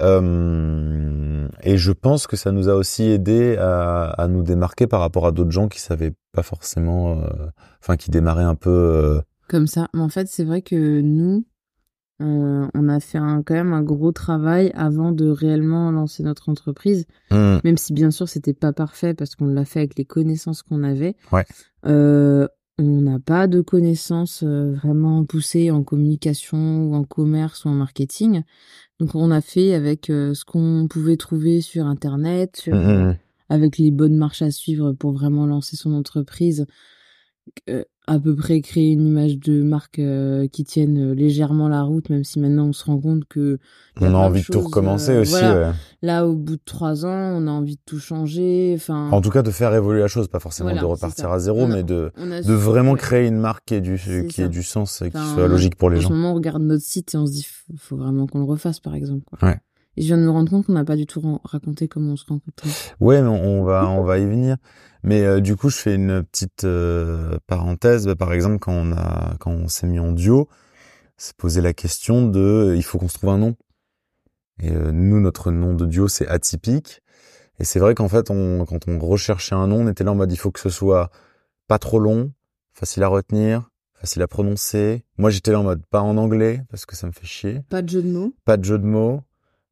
Euh, 0.02 1.48
et 1.64 1.78
je 1.78 1.92
pense 1.92 2.28
que 2.28 2.36
ça 2.36 2.52
nous 2.52 2.70
a 2.70 2.76
aussi 2.76 3.04
aidé 3.04 3.58
à, 3.58 4.06
à 4.06 4.28
nous 4.28 4.44
démarquer 4.44 4.88
par 4.88 5.00
rapport 5.00 5.28
à 5.28 5.32
d'autres 5.32 5.52
gens 5.52 5.68
qui 5.68 5.80
savaient 5.80 6.14
pas 6.32 6.44
forcément, 6.44 7.22
euh, 7.22 7.28
enfin 7.82 7.98
qui 7.98 8.12
démarraient 8.12 8.44
un 8.44 8.56
peu 8.56 8.70
euh, 8.70 9.22
comme 9.48 9.68
ça. 9.68 9.88
Mais 9.94 10.02
en 10.02 10.10
fait, 10.10 10.28
c'est 10.28 10.44
vrai 10.44 10.62
que 10.62 11.02
nous, 11.02 11.46
on 12.20 12.88
a 12.88 13.00
fait 13.00 13.18
un, 13.18 13.42
quand 13.42 13.56
même 13.56 13.74
un 13.74 13.82
gros 13.82 14.12
travail 14.12 14.72
avant 14.76 15.12
de 15.12 15.28
réellement 15.28 15.92
lancer 15.92 16.22
notre 16.22 16.50
entreprise. 16.50 17.06
Mmh. 17.32 17.58
Même 17.64 17.78
si 17.78 17.94
bien 17.94 18.12
sûr 18.12 18.30
c'était 18.30 18.54
pas 18.54 18.74
parfait 18.74 19.16
parce 19.16 19.36
qu'on 19.36 19.48
l'a 19.48 19.66
fait 19.66 19.80
avec 19.80 19.98
les 19.98 20.06
connaissances 20.06 20.62
qu'on 20.62 20.84
avait. 20.84 21.16
Ouais. 21.32 21.46
On 22.88 23.02
n'a 23.02 23.20
pas 23.20 23.48
de 23.48 23.62
connaissances 23.62 24.44
vraiment 24.44 25.26
poussées 25.26 25.72
en 25.72 25.84
communication 25.84 26.86
ou 26.86 26.96
en 26.96 27.04
commerce 27.04 27.66
ou 27.66 27.70
en 27.70 27.74
marketing. 27.74 28.44
Donc 29.02 29.16
on 29.16 29.32
a 29.32 29.42
fait 29.42 29.74
avec 29.74 30.12
euh, 30.12 30.36
ce 30.36 30.46
qu'on 30.46 30.88
pouvait 30.88 31.18
trouver 31.18 31.62
sur 31.62 31.88
internet, 31.88 32.68
mmh, 32.68 32.76
mmh. 32.76 33.18
avec 33.50 33.80
les 33.80 33.90
bonnes 33.90 34.16
marches 34.16 34.44
à 34.44 34.52
suivre 34.52 34.94
pour 34.94 35.12
vraiment 35.14 35.48
lancer 35.48 35.76
son 35.76 35.94
entreprise, 35.94 36.68
euh, 37.68 37.84
à 38.08 38.20
peu 38.20 38.36
près 38.36 38.62
créer 38.62 38.92
une 38.92 39.06
image 39.06 39.38
de 39.38 39.62
marque 39.62 40.00
euh, 40.00 40.48
qui 40.48 40.64
tienne 40.64 41.12
euh, 41.12 41.14
légèrement 41.14 41.70
la 41.70 41.84
route, 41.84 42.10
même 42.10 42.24
si 42.24 42.40
maintenant 42.40 42.68
on 42.68 42.74
se 42.74 42.84
rend 42.86 43.00
compte 43.00 43.26
que 43.26 43.60
on 44.00 44.14
a 44.16 44.18
envie 44.18 44.42
de, 44.42 44.46
tout 44.46 44.60
recommencer 44.60 45.12
euh, 45.12 45.22
aussi. 45.22 45.44
Là, 46.02 46.26
au 46.26 46.36
bout 46.36 46.56
de 46.56 46.62
trois 46.66 47.06
ans, 47.06 47.10
on 47.10 47.48
a 47.48 47.52
envie 47.52 47.76
de 47.76 47.82
tout 47.86 48.00
changer. 48.00 48.74
Enfin, 48.76 49.10
en 49.12 49.22
tout 49.22 49.30
cas, 49.30 49.44
de 49.44 49.52
faire 49.52 49.74
évoluer 49.76 50.00
la 50.02 50.08
chose, 50.08 50.28
pas 50.28 50.40
forcément 50.40 50.74
de 50.74 50.86
repartir 50.86 51.32
à 51.32 51.40
zéro, 51.40 51.68
mais 51.68 51.84
de 51.84 52.12
de 52.18 52.54
vraiment 52.54 52.96
créer 52.96 53.28
une 53.28 53.38
marque 53.38 53.66
qui 53.66 53.76
ait 53.76 53.82
du 53.82 54.00
qui 54.30 54.42
ait 54.42 54.50
du 54.50 54.64
sens 54.64 55.02
et 55.02 55.12
qui 55.12 55.18
soit 55.34 55.48
logique 55.48 55.76
pour 55.76 55.90
les 55.90 56.02
gens. 56.02 56.08
En 56.08 56.12
ce 56.12 56.16
moment, 56.16 56.32
on 56.32 56.36
regarde 56.36 56.62
notre 56.64 56.84
site 56.84 57.14
et 57.14 57.18
on 57.18 57.28
se 57.28 57.32
dit, 57.32 57.44
faut, 57.44 57.74
faut 57.78 57.98
vraiment 57.98 58.26
qu'on 58.28 58.40
le 58.40 58.46
refasse, 58.46 58.80
par 58.80 58.96
exemple. 58.96 59.24
Quoi. 59.26 59.48
Ouais. 59.48 59.60
Et 59.98 60.02
je 60.04 60.08
viens 60.08 60.18
de 60.18 60.24
me 60.24 60.30
rendre 60.30 60.50
compte 60.50 60.66
qu'on 60.66 60.74
n'a 60.74 60.86
pas 60.86 60.96
du 60.96 61.06
tout 61.06 61.40
raconté 61.44 61.88
comment 61.88 62.14
on 62.14 62.16
se 62.16 62.26
rencontrait. 62.26 62.70
Ouais, 63.00 63.22
mais 63.22 63.28
on 63.28 63.64
va 63.64 63.90
on 63.90 64.04
va 64.04 64.20
y 64.20 64.26
venir. 64.26 64.58
Mais 65.04 65.24
euh, 65.24 65.42
du 65.42 65.56
coup, 65.56 65.70
je 65.70 65.78
fais 65.78 65.96
une 65.96 66.24
petite 66.24 66.64
euh, 66.64 67.38
parenthèse. 67.48 68.06
Bah, 68.06 68.16
par 68.16 68.34
exemple, 68.34 68.60
quand 68.60 68.74
on 68.74 68.94
a 68.94 69.36
quand 69.40 69.52
on 69.52 69.68
s'est 69.68 69.88
mis 69.88 70.00
en 70.00 70.12
duo, 70.12 70.48
c'est 71.18 71.36
posé 71.36 71.62
la 71.62 71.74
question 71.74 72.28
de 72.28 72.74
il 72.76 72.84
faut 72.84 72.98
qu'on 72.98 73.10
se 73.10 73.18
trouve 73.18 73.32
un 73.32 73.38
nom. 73.38 73.56
Et 74.62 74.72
euh, 74.72 74.92
nous, 74.92 75.20
notre 75.20 75.52
nom 75.52 75.74
de 75.74 75.86
duo, 75.86 76.08
c'est 76.08 76.28
atypique. 76.28 77.02
Et 77.60 77.64
c'est 77.64 77.80
vrai 77.80 77.94
qu'en 77.94 78.08
fait, 78.10 78.30
on, 78.30 78.66
quand 78.66 78.88
on 78.88 78.98
recherchait 79.00 79.56
un 79.56 79.68
nom, 79.68 79.82
on 79.82 79.88
était 79.88 80.04
là 80.04 80.12
en 80.12 80.16
mode 80.16 80.32
il 80.32 80.38
faut 80.38 80.52
que 80.52 80.60
ce 80.60 80.70
soit 80.70 81.10
pas 81.68 81.80
trop 81.80 82.00
long, 82.00 82.32
facile 82.74 83.04
à 83.04 83.08
retenir, 83.08 83.70
facile 83.94 84.22
à 84.22 84.28
prononcer. 84.28 85.04
Moi, 85.18 85.30
j'étais 85.30 85.52
là 85.52 85.60
en 85.60 85.64
mode 85.64 85.86
pas 85.88 86.02
en 86.02 86.18
anglais 86.18 86.64
parce 86.70 86.86
que 86.86 86.96
ça 86.96 87.08
me 87.08 87.12
fait 87.12 87.26
chier. 87.26 87.62
Pas 87.70 87.82
de 87.82 87.90
jeu 87.90 88.02
de 88.02 88.10
mots. 88.10 88.34
Pas 88.46 88.58
de 88.58 88.64
jeu 88.64 88.78
de 88.78 88.86
mots. 88.86 89.22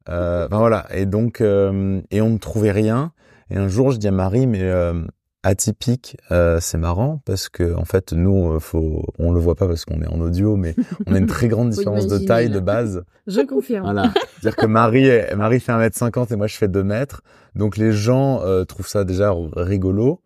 Euh, 0.08 0.48
voilà. 0.50 0.86
Et 0.94 1.06
donc, 1.06 1.40
euh, 1.40 2.00
et 2.10 2.20
on 2.20 2.30
ne 2.30 2.38
trouvait 2.38 2.72
rien. 2.72 3.12
Et 3.50 3.56
un 3.56 3.68
jour, 3.68 3.90
je 3.90 3.98
dis 3.98 4.08
à 4.08 4.12
Marie, 4.12 4.46
mais 4.46 4.62
euh, 4.62 4.94
atypique, 5.42 6.16
euh, 6.30 6.58
c'est 6.60 6.78
marrant 6.78 7.20
parce 7.24 7.48
que 7.48 7.74
en 7.74 7.84
fait, 7.84 8.12
nous, 8.12 8.52
euh, 8.52 8.60
faut, 8.60 9.04
on 9.18 9.32
le 9.32 9.40
voit 9.40 9.56
pas 9.56 9.66
parce 9.66 9.84
qu'on 9.84 10.00
est 10.02 10.08
en 10.08 10.20
audio, 10.20 10.56
mais 10.56 10.74
on 11.06 11.14
a 11.14 11.18
une 11.18 11.26
très 11.26 11.48
grande 11.48 11.70
différence 11.70 12.06
de 12.06 12.18
taille 12.18 12.50
de 12.50 12.60
base. 12.60 13.02
Je 13.26 13.40
confirme. 13.40 13.84
Voilà. 13.84 14.12
C'est-à-dire 14.40 14.56
que 14.56 14.66
Marie, 14.66 15.10
Marie 15.36 15.60
fait 15.60 15.72
1m50 15.72 16.32
et 16.32 16.36
moi 16.36 16.46
je 16.46 16.56
fais 16.56 16.68
2 16.68 16.82
mètres. 16.84 17.22
Donc 17.56 17.76
les 17.76 17.92
gens 17.92 18.40
trouvent 18.66 18.88
ça 18.88 19.04
déjà 19.04 19.34
rigolo. 19.56 20.20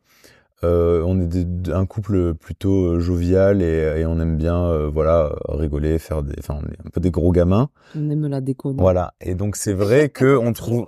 Euh, 0.64 1.03
on 1.07 1.20
est 1.20 1.68
un 1.70 1.87
couple 1.87 2.35
plutôt 2.35 2.94
euh, 2.94 3.00
jovial 3.00 3.62
et, 3.62 4.05
on 4.07 4.18
aime 4.20 4.37
bien, 4.37 4.64
euh, 4.64 4.88
voilà, 4.88 5.35
rigoler, 5.48 5.98
faire 5.98 6.22
des, 6.22 6.35
enfin, 6.38 6.59
on 6.62 6.66
est 6.66 6.87
un 6.87 6.90
peu 6.90 7.00
des 7.00 7.11
gros 7.11 7.33
gamins. 7.33 7.68
On 7.94 8.11
aime 8.11 8.27
la 8.27 8.40
déco. 8.40 8.74
Voilà. 8.77 9.14
Et 9.20 9.35
donc 9.35 9.57
c'est 9.57 9.72
vrai 9.74 10.09
que 10.09 10.37
on 10.37 10.53
trouve, 10.53 10.87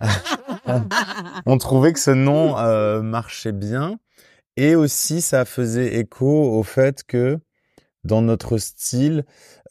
on 1.46 1.58
trouvait 1.58 1.92
que 1.92 2.00
ce 2.00 2.10
nom 2.10 2.54
marchait 3.02 3.52
bien 3.52 3.98
et 4.56 4.74
aussi 4.74 5.20
ça 5.20 5.44
faisait 5.44 5.98
écho 5.98 6.58
au 6.58 6.62
fait 6.62 7.02
que 7.04 7.38
dans 8.04 8.22
notre 8.22 8.56
style, 8.58 9.24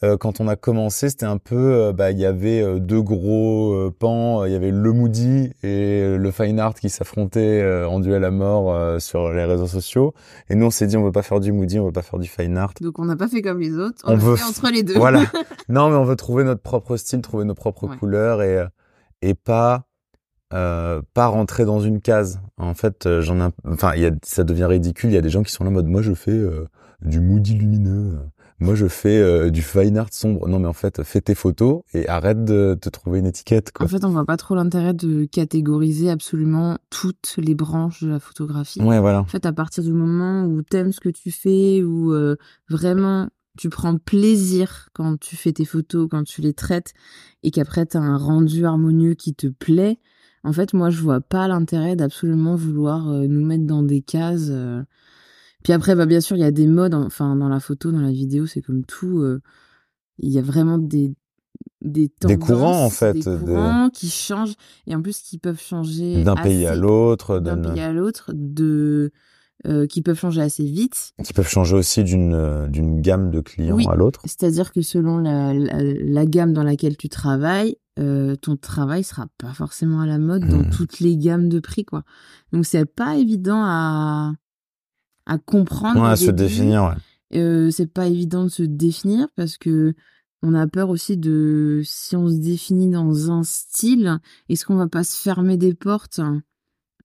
euh, 0.04 0.18
quand 0.18 0.40
on 0.40 0.48
a 0.48 0.56
commencé, 0.56 1.10
c'était 1.10 1.26
un 1.26 1.38
peu, 1.38 1.74
euh, 1.74 1.94
bah, 1.94 2.12
il 2.12 2.20
y 2.20 2.26
avait 2.26 2.62
euh, 2.62 2.80
deux 2.80 3.02
gros 3.02 3.92
pans, 4.00 4.46
il 4.46 4.52
y 4.52 4.56
avait 4.56 4.72
le 4.72 4.94
Moody 4.94 5.52
et 5.64 6.16
le 6.18 6.32
Fine 6.32 6.60
Art 6.60 6.76
qui 6.76 6.90
s'affrontaient 6.90 7.84
en 7.86 8.00
duel 8.00 8.24
à 8.24 8.32
mort 8.32 9.02
sur 9.02 9.32
les 9.32 9.46
réseaux 9.46 9.68
sociaux. 9.68 10.14
Et 10.50 10.56
nous, 10.56 10.68
on 10.68 10.70
s'est 10.70 10.88
dit, 10.88 10.98
on 10.98 11.04
veut 11.04 11.12
pas 11.12 11.22
faire 11.22 11.40
du 11.40 11.52
Moody, 11.52 11.80
on 11.80 11.86
veut 11.86 11.92
pas 11.92 12.02
faire 12.02 12.20
du 12.20 12.28
Fine 12.28 12.58
Art. 12.58 12.74
Donc, 12.82 13.00
on 13.00 13.06
n'a 13.06 13.16
pas 13.16 13.28
fait 13.28 13.42
comme 13.42 13.60
les 13.60 13.78
autres. 13.78 14.02
On, 14.06 14.16
veut 14.16 14.34
entre 14.34 14.70
les 14.72 14.84
deux. 14.84 14.96
Voilà. 14.98 15.24
non, 15.70 15.90
mais 15.90 15.96
on 15.96 16.04
veut 16.04 16.16
trouver 16.16 16.44
notre 16.44 16.62
propre 16.62 16.98
style, 16.98 17.22
trouver 17.22 17.46
nos 17.46 17.56
propres 17.56 17.88
couleurs 17.88 18.42
et 18.42 18.64
et 19.22 19.34
pas 19.34 19.86
pas 20.52 21.28
rentrer 21.28 21.66
dans 21.66 21.80
une 21.80 22.02
case. 22.02 22.42
En 22.58 22.74
fait, 22.74 23.20
j'en 23.22 23.40
ai, 23.48 23.52
enfin, 23.68 23.96
y 23.96 24.06
a, 24.06 24.12
ça 24.24 24.44
devient 24.44 24.66
ridicule. 24.66 25.12
Il 25.12 25.14
y 25.14 25.18
a 25.18 25.22
des 25.22 25.30
gens 25.30 25.44
qui 25.44 25.52
sont 25.52 25.64
là 25.64 25.70
en 25.70 25.74
mode, 25.74 25.88
moi, 25.88 26.02
je 26.02 26.14
fais 26.14 26.40
du 27.02 27.20
moody 27.20 27.56
lumineux. 27.56 28.18
Moi, 28.62 28.76
je 28.76 28.88
fais 28.88 29.18
euh, 29.18 29.50
du 29.50 29.62
fine 29.62 29.98
art 29.98 30.12
sombre. 30.12 30.48
Non, 30.50 30.60
mais 30.60 30.68
en 30.68 30.74
fait, 30.74 31.02
fais 31.04 31.22
tes 31.22 31.36
photos 31.36 31.82
et 31.94 32.10
arrête 32.10 32.44
de 32.44 32.78
te 32.80 32.90
trouver 32.90 33.20
une 33.20 33.26
étiquette. 33.26 33.72
Quoi. 33.72 33.86
En 33.86 33.90
fait, 33.90 34.04
on 34.04 34.10
voit 34.10 34.26
pas 34.26 34.36
trop 34.36 34.54
l'intérêt 34.54 34.94
de 34.94 35.24
catégoriser 35.24 36.10
absolument 36.10 36.78
toutes 36.90 37.36
les 37.38 37.56
branches 37.56 38.04
de 38.04 38.10
la 38.10 38.20
photographie. 38.20 38.82
Ouais, 38.82 39.00
voilà. 39.00 39.22
En 39.22 39.26
fait, 39.26 39.46
à 39.46 39.54
partir 39.54 39.84
du 39.84 39.94
moment 39.94 40.44
où 40.44 40.62
t'aimes 40.62 40.92
ce 40.92 41.00
que 41.00 41.10
tu 41.10 41.32
fais, 41.32 41.84
ou 41.84 42.14
euh, 42.14 42.36
vraiment 42.70 43.30
tu 43.58 43.70
prends 43.70 43.98
plaisir 43.98 44.90
quand 44.94 45.18
tu 45.20 45.36
fais 45.36 45.54
tes 45.54 45.66
photos, 45.66 46.08
quand 46.10 46.24
tu 46.24 46.42
les 46.42 46.54
traites, 46.54 46.94
et 47.44 47.52
qu'après 47.52 47.86
t'as 47.86 48.00
un 48.00 48.18
rendu 48.18 48.66
harmonieux 48.66 49.14
qui 49.14 49.34
te 49.34 49.48
plaît. 49.48 50.00
En 50.44 50.54
fait, 50.54 50.74
moi, 50.74 50.90
je 50.90 51.02
vois 51.02 51.22
pas 51.22 51.48
l'intérêt 51.48 51.96
d'absolument 51.96 52.56
vouloir 52.56 53.10
euh, 53.10 53.28
nous 53.28 53.46
mettre 53.46 53.66
dans 53.66 53.84
des 53.84 54.02
cases. 54.02 54.50
Puis 55.64 55.74
après, 55.74 55.96
bah, 55.96 56.06
bien 56.06 56.22
sûr, 56.22 56.36
il 56.36 56.40
y 56.40 56.46
a 56.46 56.52
des 56.52 56.68
modes, 56.68 56.94
enfin, 56.94 57.36
dans 57.36 57.50
la 57.50 57.60
photo, 57.60 57.92
dans 57.92 58.02
la 58.02 58.12
vidéo, 58.12 58.46
c'est 58.46 58.62
comme 58.62 58.86
tout. 58.86 59.20
Euh, 59.20 59.42
il 60.20 60.32
y 60.32 60.40
a 60.40 60.42
vraiment 60.42 60.78
des, 60.78 61.14
des 61.82 62.10
tendances. 62.10 62.38
Des 62.38 62.46
courants, 62.46 62.86
en 62.86 62.90
fait. 62.90 63.14
Des 63.14 63.22
courants 63.22 63.90
qui 63.90 64.10
changent, 64.10 64.56
et 64.88 64.96
en 64.96 65.02
plus, 65.02 65.20
qui 65.20 65.38
peuvent 65.38 65.62
changer. 65.62 66.24
D'un 66.24 66.36
pays 66.36 66.66
à 66.66 66.76
l'autre. 66.76 67.40
D'un 67.40 67.58
pays 67.58 67.82
à 67.82 67.92
l'autre, 67.92 68.32
de. 68.34 69.12
Euh, 69.68 69.88
qui 69.88 70.02
peuvent 70.02 70.18
changer 70.18 70.42
assez 70.42 70.64
vite. 70.64 71.12
Qui 71.22 71.34
peuvent 71.34 71.50
changer 71.50 71.76
aussi 71.76 72.06
d'une 72.06 72.34
euh, 72.34 72.68
d'une 72.68 73.02
gamme 73.02 73.30
de 73.30 73.42
clients 73.42 73.78
à 73.90 73.96
l'autre. 73.96 74.22
C'est-à-dire 74.24 74.72
que 74.72 74.82
selon 74.82 75.18
la, 75.18 75.54
la, 75.54 76.26
gamme 76.26 76.54
dans 76.54 76.64
laquelle 76.64 76.96
tu 76.96 77.10
travailles, 77.10 77.76
euh, 78.00 78.38
ton 78.38 78.56
travail 78.56 79.04
sera 79.04 79.28
pas 79.38 79.52
forcément 79.52 80.00
à 80.00 80.06
la 80.06 80.18
mode 80.18 80.48
dans 80.48 80.60
mmh. 80.60 80.70
toutes 80.70 81.02
les 81.02 81.18
gammes 81.18 81.50
de 81.50 81.60
prix, 81.60 81.84
quoi. 81.84 82.04
Donc 82.54 82.66
c'est 82.66 82.86
pas 82.86 83.18
évident 83.18 83.62
à 83.62 84.32
à 85.30 85.38
comprendre. 85.38 86.04
à 86.04 86.16
se 86.16 86.32
définir, 86.32 86.84
ouais. 86.84 87.40
Euh, 87.40 87.70
c'est 87.70 87.92
pas 87.92 88.08
évident 88.08 88.46
de 88.46 88.50
se 88.50 88.64
définir 88.64 89.28
parce 89.36 89.58
que 89.58 89.94
on 90.42 90.56
a 90.56 90.68
peur 90.68 90.90
aussi 90.90 91.18
de 91.18 91.82
si 91.84 92.16
on 92.16 92.28
se 92.28 92.38
définit 92.38 92.90
dans 92.90 93.30
un 93.30 93.44
style, 93.44 94.20
est-ce 94.48 94.66
qu'on 94.66 94.78
va 94.78 94.88
pas 94.88 95.04
se 95.04 95.16
fermer 95.16 95.58
des 95.58 95.76
portes? 95.76 96.20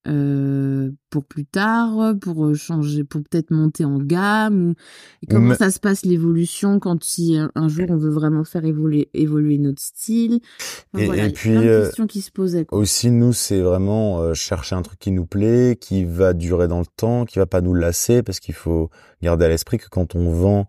Euh, 0.07 0.91
pour 1.09 1.25
plus 1.25 1.45
tard, 1.45 2.13
pour 2.21 2.55
changer, 2.55 3.03
pour 3.03 3.21
peut-être 3.23 3.51
monter 3.51 3.85
en 3.85 3.97
gamme 3.97 4.71
ou 5.23 5.27
comment 5.29 5.55
ça 5.55 5.71
se 5.71 5.79
passe 5.79 6.05
l'évolution 6.05 6.79
quand 6.79 7.03
si 7.03 7.37
un, 7.37 7.67
jour 7.67 7.85
on 7.89 7.97
veut 7.97 8.11
vraiment 8.11 8.43
faire 8.43 8.65
évoluer 8.65 9.09
évoluer 9.13 9.57
notre 9.57 9.81
style? 9.81 10.39
et, 10.97 11.29
puis 11.31 11.55
euh, 11.55 11.89
qui 12.07 12.21
se 12.21 12.31
posaient. 12.31 12.65
Aussi 12.71 13.09
nous 13.11 13.33
c'est 13.33 13.61
vraiment 13.61 14.19
euh, 14.19 14.33
chercher 14.33 14.75
un 14.75 14.81
truc 14.81 14.99
qui 14.99 15.11
nous 15.11 15.25
plaît, 15.25 15.77
qui 15.79 16.05
va 16.05 16.33
durer 16.33 16.67
dans 16.67 16.79
le 16.79 16.85
temps, 16.97 17.25
qui 17.25 17.39
va 17.39 17.45
pas 17.45 17.61
nous 17.61 17.73
lasser 17.73 18.21
parce 18.21 18.39
qu'il 18.39 18.55
faut 18.55 18.89
garder 19.21 19.45
à 19.45 19.49
l'esprit 19.49 19.77
que 19.77 19.89
quand 19.89 20.15
on 20.15 20.31
vend 20.31 20.67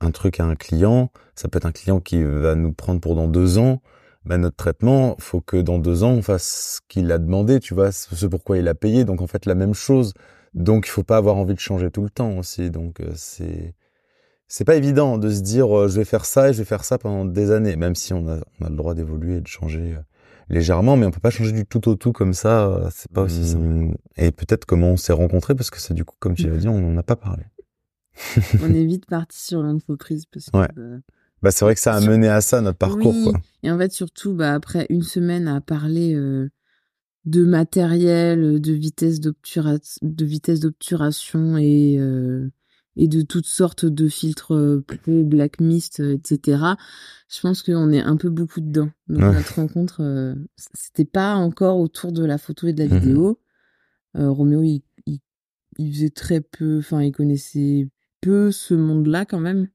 un 0.00 0.10
truc 0.10 0.40
à 0.40 0.44
un 0.44 0.56
client, 0.56 1.10
ça 1.34 1.48
peut 1.48 1.58
être 1.58 1.66
un 1.66 1.72
client 1.72 2.00
qui 2.00 2.22
va 2.22 2.54
nous 2.54 2.72
prendre 2.72 3.00
pour 3.00 3.16
dans 3.16 3.28
deux 3.28 3.58
ans. 3.58 3.82
Ben 4.24 4.38
notre 4.38 4.56
traitement, 4.56 5.16
faut 5.18 5.40
que 5.40 5.56
dans 5.56 5.78
deux 5.78 6.04
ans 6.04 6.12
on 6.12 6.22
fasse 6.22 6.76
ce 6.76 6.80
qu'il 6.88 7.10
a 7.10 7.18
demandé, 7.18 7.58
tu 7.58 7.74
vois, 7.74 7.90
ce 7.90 8.26
pourquoi 8.26 8.58
il 8.58 8.68
a 8.68 8.74
payé. 8.74 9.04
Donc 9.04 9.20
en 9.20 9.26
fait 9.26 9.46
la 9.46 9.54
même 9.54 9.74
chose. 9.74 10.14
Donc 10.54 10.86
il 10.86 10.90
faut 10.90 11.02
pas 11.02 11.16
avoir 11.16 11.36
envie 11.36 11.54
de 11.54 11.60
changer 11.60 11.90
tout 11.90 12.02
le 12.02 12.10
temps 12.10 12.38
aussi. 12.38 12.70
Donc 12.70 13.00
euh, 13.00 13.10
c'est 13.14 13.74
c'est 14.46 14.64
pas 14.64 14.76
évident 14.76 15.18
de 15.18 15.30
se 15.30 15.40
dire 15.40 15.76
euh, 15.76 15.88
je 15.88 15.96
vais 15.96 16.04
faire 16.04 16.24
ça 16.24 16.50
et 16.50 16.52
je 16.52 16.58
vais 16.58 16.64
faire 16.64 16.84
ça 16.84 16.98
pendant 16.98 17.24
des 17.24 17.50
années, 17.50 17.74
même 17.76 17.94
si 17.94 18.12
on 18.12 18.28
a 18.28 18.38
on 18.60 18.66
a 18.66 18.70
le 18.70 18.76
droit 18.76 18.94
d'évoluer 18.94 19.36
et 19.36 19.40
de 19.40 19.46
changer 19.48 19.94
euh, 19.94 20.02
légèrement, 20.50 20.96
mais 20.96 21.06
on 21.06 21.10
peut 21.10 21.20
pas 21.20 21.30
changer 21.30 21.52
du 21.52 21.66
tout 21.66 21.88
au 21.88 21.96
tout 21.96 22.12
comme 22.12 22.34
ça. 22.34 22.88
C'est 22.92 23.10
pas 23.10 23.22
aussi 23.22 23.44
simple. 23.44 23.64
Mmh. 23.64 23.94
Et 24.18 24.30
peut-être 24.30 24.66
comment 24.66 24.90
on 24.90 24.96
s'est 24.96 25.12
rencontrés 25.12 25.54
parce 25.56 25.70
que 25.70 25.80
c'est 25.80 25.94
du 25.94 26.04
coup 26.04 26.16
comme 26.20 26.34
tu 26.34 26.48
l'as 26.48 26.58
dit, 26.58 26.68
on 26.68 26.78
n'en 26.78 26.96
a 26.96 27.02
pas 27.02 27.16
parlé. 27.16 27.44
on 28.62 28.72
est 28.72 28.84
vite 28.86 29.06
parti 29.06 29.42
sur 29.42 29.62
l'entreprise 29.62 30.26
parce 30.26 30.50
que. 30.50 30.58
Ouais. 30.58 30.68
Bah, 31.42 31.50
c'est 31.50 31.64
vrai 31.64 31.74
que 31.74 31.80
ça 31.80 31.94
a 31.94 32.00
mené 32.00 32.28
à 32.28 32.40
ça 32.40 32.60
notre 32.60 32.78
parcours 32.78 33.14
quoi. 33.24 33.40
Et 33.64 33.70
en 33.70 33.78
fait 33.78 33.92
surtout 33.92 34.32
bah 34.34 34.54
après 34.54 34.86
une 34.90 35.02
semaine 35.02 35.48
à 35.48 35.60
parler 35.60 36.14
euh, 36.14 36.50
de 37.24 37.44
matériel, 37.44 38.60
de 38.60 38.72
vitesse 38.72 39.18
d'obturation, 39.20 39.98
de 40.02 40.24
vitesse 40.24 40.60
d'obturation 40.60 41.56
et 41.58 41.96
euh, 41.98 42.48
et 42.94 43.08
de 43.08 43.22
toutes 43.22 43.46
sortes 43.46 43.86
de 43.86 44.06
filtres 44.06 44.54
euh, 44.54 44.84
pro, 44.86 45.24
black 45.24 45.60
mist, 45.60 46.00
etc. 46.00 46.62
Je 47.28 47.40
pense 47.40 47.62
qu'on 47.62 47.90
est 47.90 48.02
un 48.02 48.16
peu 48.16 48.28
beaucoup 48.30 48.60
dedans. 48.60 48.90
Donc 49.08 49.34
notre 49.34 49.56
rencontre, 49.56 50.36
c'était 50.74 51.06
pas 51.06 51.34
encore 51.34 51.78
autour 51.78 52.12
de 52.12 52.24
la 52.24 52.38
photo 52.38 52.68
et 52.68 52.72
de 52.72 52.84
la 52.84 52.94
mmh 52.94 52.98
vidéo. 52.98 53.40
Roméo, 54.14 54.62
il, 54.62 54.82
il, 55.06 55.20
il, 55.78 55.94
faisait 55.94 56.10
très 56.10 56.42
peu, 56.42 56.78
enfin, 56.78 57.02
il 57.02 57.12
connaissait 57.12 57.88
peu 58.20 58.52
ce 58.52 58.74
monde-là 58.74 59.24
quand 59.24 59.40
même 59.40 59.68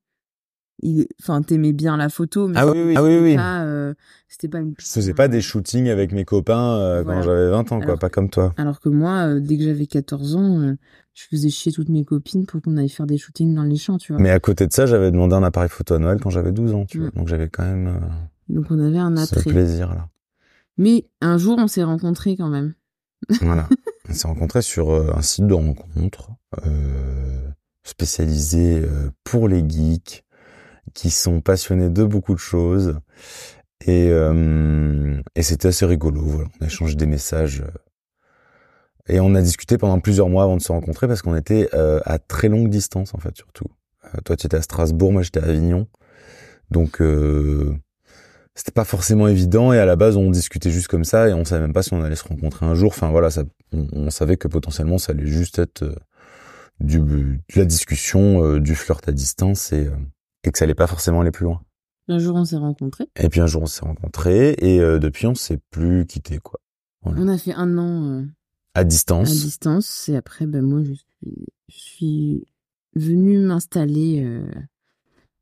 enfin 1.21 1.41
t'aimais 1.41 1.73
bien 1.73 1.97
la 1.97 2.09
photo 2.09 2.47
mais 2.47 2.57
ah 2.57 2.67
oui 2.67 2.83
oui 2.85 2.93
ah 2.95 3.03
oui, 3.03 3.17
oui. 3.17 3.35
Pas, 3.35 3.63
euh, 3.63 3.93
c'était 4.27 4.47
pas 4.47 4.59
une 4.59 4.75
je 4.77 4.85
faisais 4.85 5.13
pas 5.13 5.27
des 5.27 5.41
shootings 5.41 5.89
avec 5.89 6.11
mes 6.11 6.23
copains 6.23 6.77
euh, 6.77 7.03
quand 7.03 7.21
j'avais 7.23 7.49
20 7.49 7.71
ans 7.71 7.81
quoi 7.81 7.97
pas 7.97 8.09
comme 8.09 8.29
toi. 8.29 8.53
alors 8.57 8.79
que 8.79 8.89
moi 8.89 9.27
euh, 9.27 9.39
dès 9.39 9.57
que 9.57 9.63
j'avais 9.63 9.87
14 9.87 10.35
ans 10.35 10.75
je 11.13 11.23
faisais 11.31 11.49
chier 11.49 11.71
toutes 11.71 11.89
mes 11.89 12.05
copines 12.05 12.45
pour 12.45 12.61
qu'on 12.61 12.77
aille 12.77 12.89
faire 12.89 13.07
des 13.07 13.17
shootings 13.17 13.55
dans 13.55 13.63
les 13.63 13.77
champs 13.77 13.97
tu 13.97 14.13
vois. 14.13 14.21
Mais 14.21 14.29
à 14.29 14.39
côté 14.39 14.67
de 14.67 14.73
ça 14.73 14.85
j'avais 14.85 15.09
demandé 15.09 15.33
un 15.33 15.43
appareil 15.43 15.69
photo 15.69 15.95
à 15.95 15.99
Noël 15.99 16.19
quand 16.21 16.29
j'avais 16.29 16.51
12 16.51 16.73
ans 16.73 16.85
tu 16.85 16.99
vois. 16.99 17.07
Mm. 17.07 17.11
donc 17.15 17.27
j'avais 17.27 17.49
quand 17.49 17.63
même 17.63 17.99
donc 18.49 18.65
on 18.69 18.79
avait 18.79 18.99
un 18.99 19.17
attrait. 19.17 19.41
ce 19.41 19.49
plaisir 19.49 19.89
là. 19.89 20.09
Mais 20.77 21.07
un 21.21 21.39
jour 21.39 21.57
on 21.57 21.67
s'est 21.67 21.83
rencontrés 21.83 22.37
quand 22.37 22.49
même. 22.49 22.73
Voilà. 23.41 23.67
On 24.09 24.13
s'est 24.13 24.27
rencontrés 24.27 24.61
sur 24.61 24.91
un 24.93 25.21
site 25.23 25.47
de 25.47 25.53
rencontre 25.55 26.29
spécialisé 27.83 28.83
pour 29.23 29.47
les 29.47 29.67
geeks 29.67 30.23
qui 30.97 31.11
sont 31.11 31.41
passionnés 31.41 31.89
de 31.89 32.03
beaucoup 32.03 32.33
de 32.33 32.39
choses. 32.39 32.99
Et, 33.85 34.09
euh, 34.09 35.21
et 35.35 35.43
c'était 35.43 35.67
assez 35.67 35.85
rigolo. 35.85 36.21
Voilà. 36.23 36.49
On 36.59 36.63
a 36.63 36.67
échangé 36.67 36.95
des 36.95 37.05
messages. 37.05 37.61
Euh, 37.61 39.13
et 39.13 39.19
on 39.19 39.35
a 39.35 39.41
discuté 39.43 39.77
pendant 39.77 39.99
plusieurs 39.99 40.27
mois 40.27 40.43
avant 40.43 40.57
de 40.57 40.61
se 40.61 40.71
rencontrer 40.71 41.07
parce 41.07 41.21
qu'on 41.21 41.35
était 41.35 41.69
euh, 41.75 41.99
à 42.05 42.17
très 42.17 42.49
longue 42.49 42.69
distance, 42.69 43.13
en 43.13 43.19
fait, 43.19 43.37
surtout. 43.37 43.67
toi, 44.25 44.35
tu 44.35 44.47
étais 44.47 44.57
à 44.57 44.61
Strasbourg, 44.63 45.13
moi, 45.13 45.21
j'étais 45.21 45.39
à 45.39 45.43
Avignon. 45.43 45.87
Donc, 46.71 46.99
c'était 48.55 48.71
pas 48.73 48.83
forcément 48.83 49.27
évident. 49.27 49.73
Et 49.73 49.77
à 49.77 49.85
la 49.85 49.95
base, 49.95 50.17
on 50.17 50.31
discutait 50.31 50.71
juste 50.71 50.87
comme 50.87 51.05
ça 51.05 51.29
et 51.29 51.33
on 51.33 51.45
savait 51.45 51.61
même 51.61 51.73
pas 51.73 51.83
si 51.83 51.93
on 51.93 52.01
allait 52.01 52.15
se 52.15 52.27
rencontrer 52.27 52.65
un 52.65 52.73
jour. 52.73 52.89
Enfin, 52.89 53.11
voilà, 53.11 53.29
ça, 53.29 53.43
on, 53.71 54.09
savait 54.09 54.35
que 54.35 54.47
potentiellement, 54.47 54.97
ça 54.97 55.11
allait 55.11 55.27
juste 55.27 55.59
être 55.59 55.85
du, 56.79 56.99
de 56.99 57.39
la 57.55 57.65
discussion, 57.65 58.57
du 58.57 58.73
flirt 58.73 59.07
à 59.07 59.11
distance 59.11 59.71
et 59.71 59.89
et 60.47 60.51
que 60.51 60.57
ça 60.57 60.65
allait 60.65 60.75
pas 60.75 60.87
forcément 60.87 61.21
aller 61.21 61.31
plus 61.31 61.45
loin. 61.45 61.61
Un 62.09 62.19
jour 62.19 62.35
on 62.35 62.45
s'est 62.45 62.57
rencontrés. 62.57 63.07
Et 63.17 63.29
puis 63.29 63.41
un 63.41 63.47
jour 63.47 63.63
on 63.63 63.67
s'est 63.67 63.85
rencontrés 63.85 64.55
et 64.59 64.79
euh, 64.79 64.97
depuis 64.97 65.27
on 65.27 65.35
s'est 65.35 65.59
plus 65.71 66.05
quitté 66.05 66.39
quoi. 66.39 66.59
On 67.03 67.27
a 67.27 67.37
fait 67.37 67.53
un 67.53 67.77
an 67.77 68.05
euh, 68.05 68.25
à 68.73 68.83
distance. 68.83 69.29
À 69.29 69.33
distance 69.33 70.09
et 70.09 70.15
après 70.15 70.45
ben 70.45 70.61
moi 70.61 70.83
je 70.83 70.93
suis, 70.93 71.45
je 71.69 71.75
suis 71.75 72.45
venue 72.95 73.39
m'installer 73.39 74.23
euh, 74.23 74.45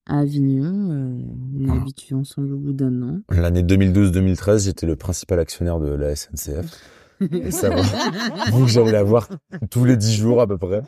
à 0.08 0.20
Avignon. 0.20 1.14
on 1.56 1.70
a 1.70 1.76
habitué 1.76 2.16
ensemble 2.16 2.54
au 2.54 2.58
bout 2.58 2.74
d'un 2.74 3.02
an. 3.04 3.22
L'année 3.30 3.64
2012-2013 3.64 4.66
j'étais 4.66 4.88
le 4.88 4.96
principal 4.96 5.40
actionnaire 5.40 5.80
de 5.80 5.90
la 5.90 6.16
SNCF. 6.16 6.82
ça 7.52 7.70
va. 7.70 8.52
Donc 8.52 8.68
j'allais 8.68 8.92
la 8.92 9.04
voir 9.04 9.30
tous 9.70 9.86
les 9.86 9.98
dix 9.98 10.16
jours 10.16 10.42
à 10.42 10.48
peu 10.48 10.58
près. 10.58 10.82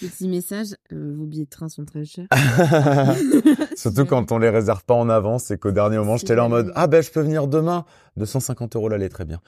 Petit 0.00 0.28
message, 0.28 0.76
euh, 0.92 1.14
vos 1.16 1.24
billets 1.24 1.44
de 1.44 1.50
train 1.50 1.68
sont 1.68 1.84
très 1.84 2.04
chers. 2.04 2.26
Surtout 3.76 4.04
quand 4.04 4.30
on 4.32 4.38
les 4.38 4.50
réserve 4.50 4.84
pas 4.84 4.94
en 4.94 5.08
avance 5.08 5.50
et 5.50 5.58
qu'au 5.58 5.72
dernier 5.72 5.98
moment, 5.98 6.16
j'étais 6.16 6.34
là 6.34 6.44
en 6.44 6.48
mode, 6.48 6.72
ah 6.74 6.86
ben 6.86 7.02
je 7.02 7.10
peux 7.10 7.20
venir 7.20 7.48
demain, 7.48 7.84
250 8.16 8.76
euros 8.76 8.88
l'aller, 8.88 9.08
très 9.08 9.24
bien. 9.24 9.40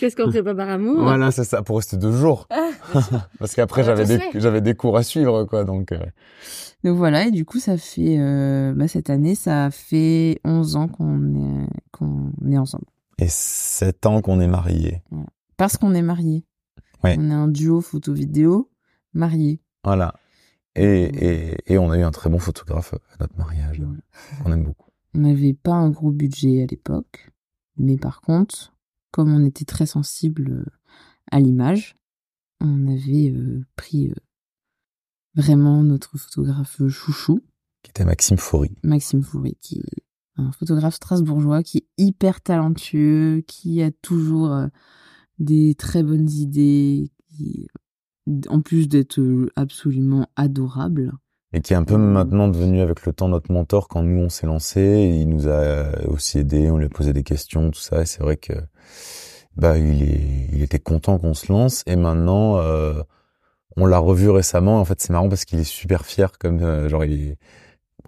Qu'est-ce 0.00 0.16
qu'on 0.16 0.30
fait 0.30 0.42
pas 0.42 0.54
par 0.54 0.68
amour? 0.68 1.02
Voilà, 1.02 1.30
c'est 1.30 1.44
ça, 1.44 1.62
pour 1.62 1.76
rester 1.76 1.96
deux 1.96 2.12
jours. 2.12 2.46
Ah, 2.50 2.70
Parce 3.38 3.54
qu'après, 3.54 3.84
j'avais 3.84 4.04
des, 4.04 4.20
j'avais 4.34 4.60
des 4.60 4.74
cours 4.74 4.96
à 4.96 5.02
suivre, 5.02 5.44
quoi, 5.44 5.64
donc... 5.64 5.92
Euh. 5.92 5.98
Donc 6.82 6.98
voilà, 6.98 7.26
et 7.26 7.30
du 7.30 7.46
coup, 7.46 7.60
ça 7.60 7.78
fait, 7.78 8.18
euh, 8.18 8.74
bah, 8.74 8.88
cette 8.88 9.08
année, 9.08 9.34
ça 9.34 9.70
fait 9.70 10.38
11 10.44 10.76
ans 10.76 10.88
qu'on 10.88 11.34
est, 11.34 11.66
qu'on 11.92 12.30
est 12.46 12.58
ensemble. 12.58 12.84
Et 13.18 13.28
7 13.28 14.04
ans 14.04 14.20
qu'on 14.20 14.40
est 14.40 14.48
mariés. 14.48 15.02
Parce 15.56 15.78
qu'on 15.78 15.94
est 15.94 16.02
mariés. 16.02 16.44
On 17.04 17.30
est 17.30 17.34
un 17.34 17.48
duo 17.48 17.80
photo-vidéo 17.80 18.70
marié. 19.12 19.60
Voilà. 19.84 20.14
Et, 20.74 20.84
et, 20.84 21.72
et, 21.72 21.78
on 21.78 21.90
a 21.90 21.98
eu 21.98 22.02
un 22.02 22.10
très 22.10 22.30
bon 22.30 22.38
photographe 22.38 22.94
à 22.94 23.16
notre 23.20 23.36
mariage. 23.36 23.80
On 24.44 24.52
aime 24.52 24.64
beaucoup. 24.64 24.90
On 25.14 25.20
n'avait 25.20 25.54
pas 25.54 25.74
un 25.74 25.90
gros 25.90 26.10
budget 26.10 26.62
à 26.62 26.66
l'époque. 26.66 27.30
Mais 27.76 27.96
par 27.96 28.20
contre, 28.20 28.74
comme 29.10 29.32
on 29.32 29.44
était 29.44 29.64
très 29.64 29.86
sensible 29.86 30.50
euh, 30.50 30.64
à 31.30 31.38
l'image, 31.38 31.96
on 32.60 32.88
avait 32.88 33.30
euh, 33.30 33.64
pris 33.76 34.08
euh, 34.08 34.14
vraiment 35.34 35.82
notre 35.82 36.18
photographe 36.18 36.80
chouchou. 36.88 37.40
Qui 37.82 37.90
était 37.90 38.04
Maxime 38.04 38.38
Faury. 38.38 38.74
Maxime 38.82 39.22
Faury, 39.22 39.56
qui 39.60 39.78
est 39.78 40.02
un 40.36 40.50
photographe 40.50 40.94
strasbourgeois 40.94 41.62
qui 41.62 41.78
est 41.78 41.88
hyper 41.98 42.40
talentueux, 42.40 43.44
qui 43.46 43.82
a 43.82 43.92
toujours 43.92 44.50
des 45.38 45.74
très 45.74 46.02
bonnes 46.02 46.30
idées, 46.30 47.10
qui, 47.28 47.66
en 48.48 48.60
plus 48.60 48.88
d'être 48.88 49.20
euh, 49.20 49.50
absolument 49.56 50.28
adorable. 50.36 51.12
Et 51.52 51.60
qui 51.60 51.72
est 51.72 51.76
un 51.76 51.84
peu 51.84 51.94
euh, 51.94 51.98
maintenant 51.98 52.48
devenu 52.48 52.80
avec 52.80 53.06
le 53.06 53.12
temps 53.12 53.28
notre 53.28 53.52
mentor 53.52 53.88
quand 53.88 54.02
nous 54.02 54.22
on 54.22 54.28
s'est 54.28 54.46
lancé. 54.46 55.14
Il 55.20 55.28
nous 55.28 55.48
a 55.48 56.04
aussi 56.08 56.38
aidé, 56.38 56.70
on 56.70 56.78
lui 56.78 56.86
a 56.86 56.88
posé 56.88 57.12
des 57.12 57.22
questions, 57.22 57.70
tout 57.70 57.80
ça. 57.80 58.02
Et 58.02 58.06
c'est 58.06 58.22
vrai 58.22 58.36
que 58.36 58.54
bah 59.56 59.78
il, 59.78 60.02
est, 60.02 60.48
il 60.52 60.62
était 60.62 60.80
content 60.80 61.18
qu'on 61.18 61.34
se 61.34 61.52
lance. 61.52 61.82
Et 61.86 61.96
maintenant, 61.96 62.58
euh, 62.58 63.02
on 63.76 63.86
l'a 63.86 63.98
revu 63.98 64.30
récemment. 64.30 64.80
En 64.80 64.84
fait, 64.84 65.00
c'est 65.00 65.12
marrant 65.12 65.28
parce 65.28 65.44
qu'il 65.44 65.60
est 65.60 65.64
super 65.64 66.04
fier, 66.04 66.38
comme 66.38 66.60
euh, 66.60 66.88
genre 66.88 67.04
il 67.04 67.12
est, 67.12 67.38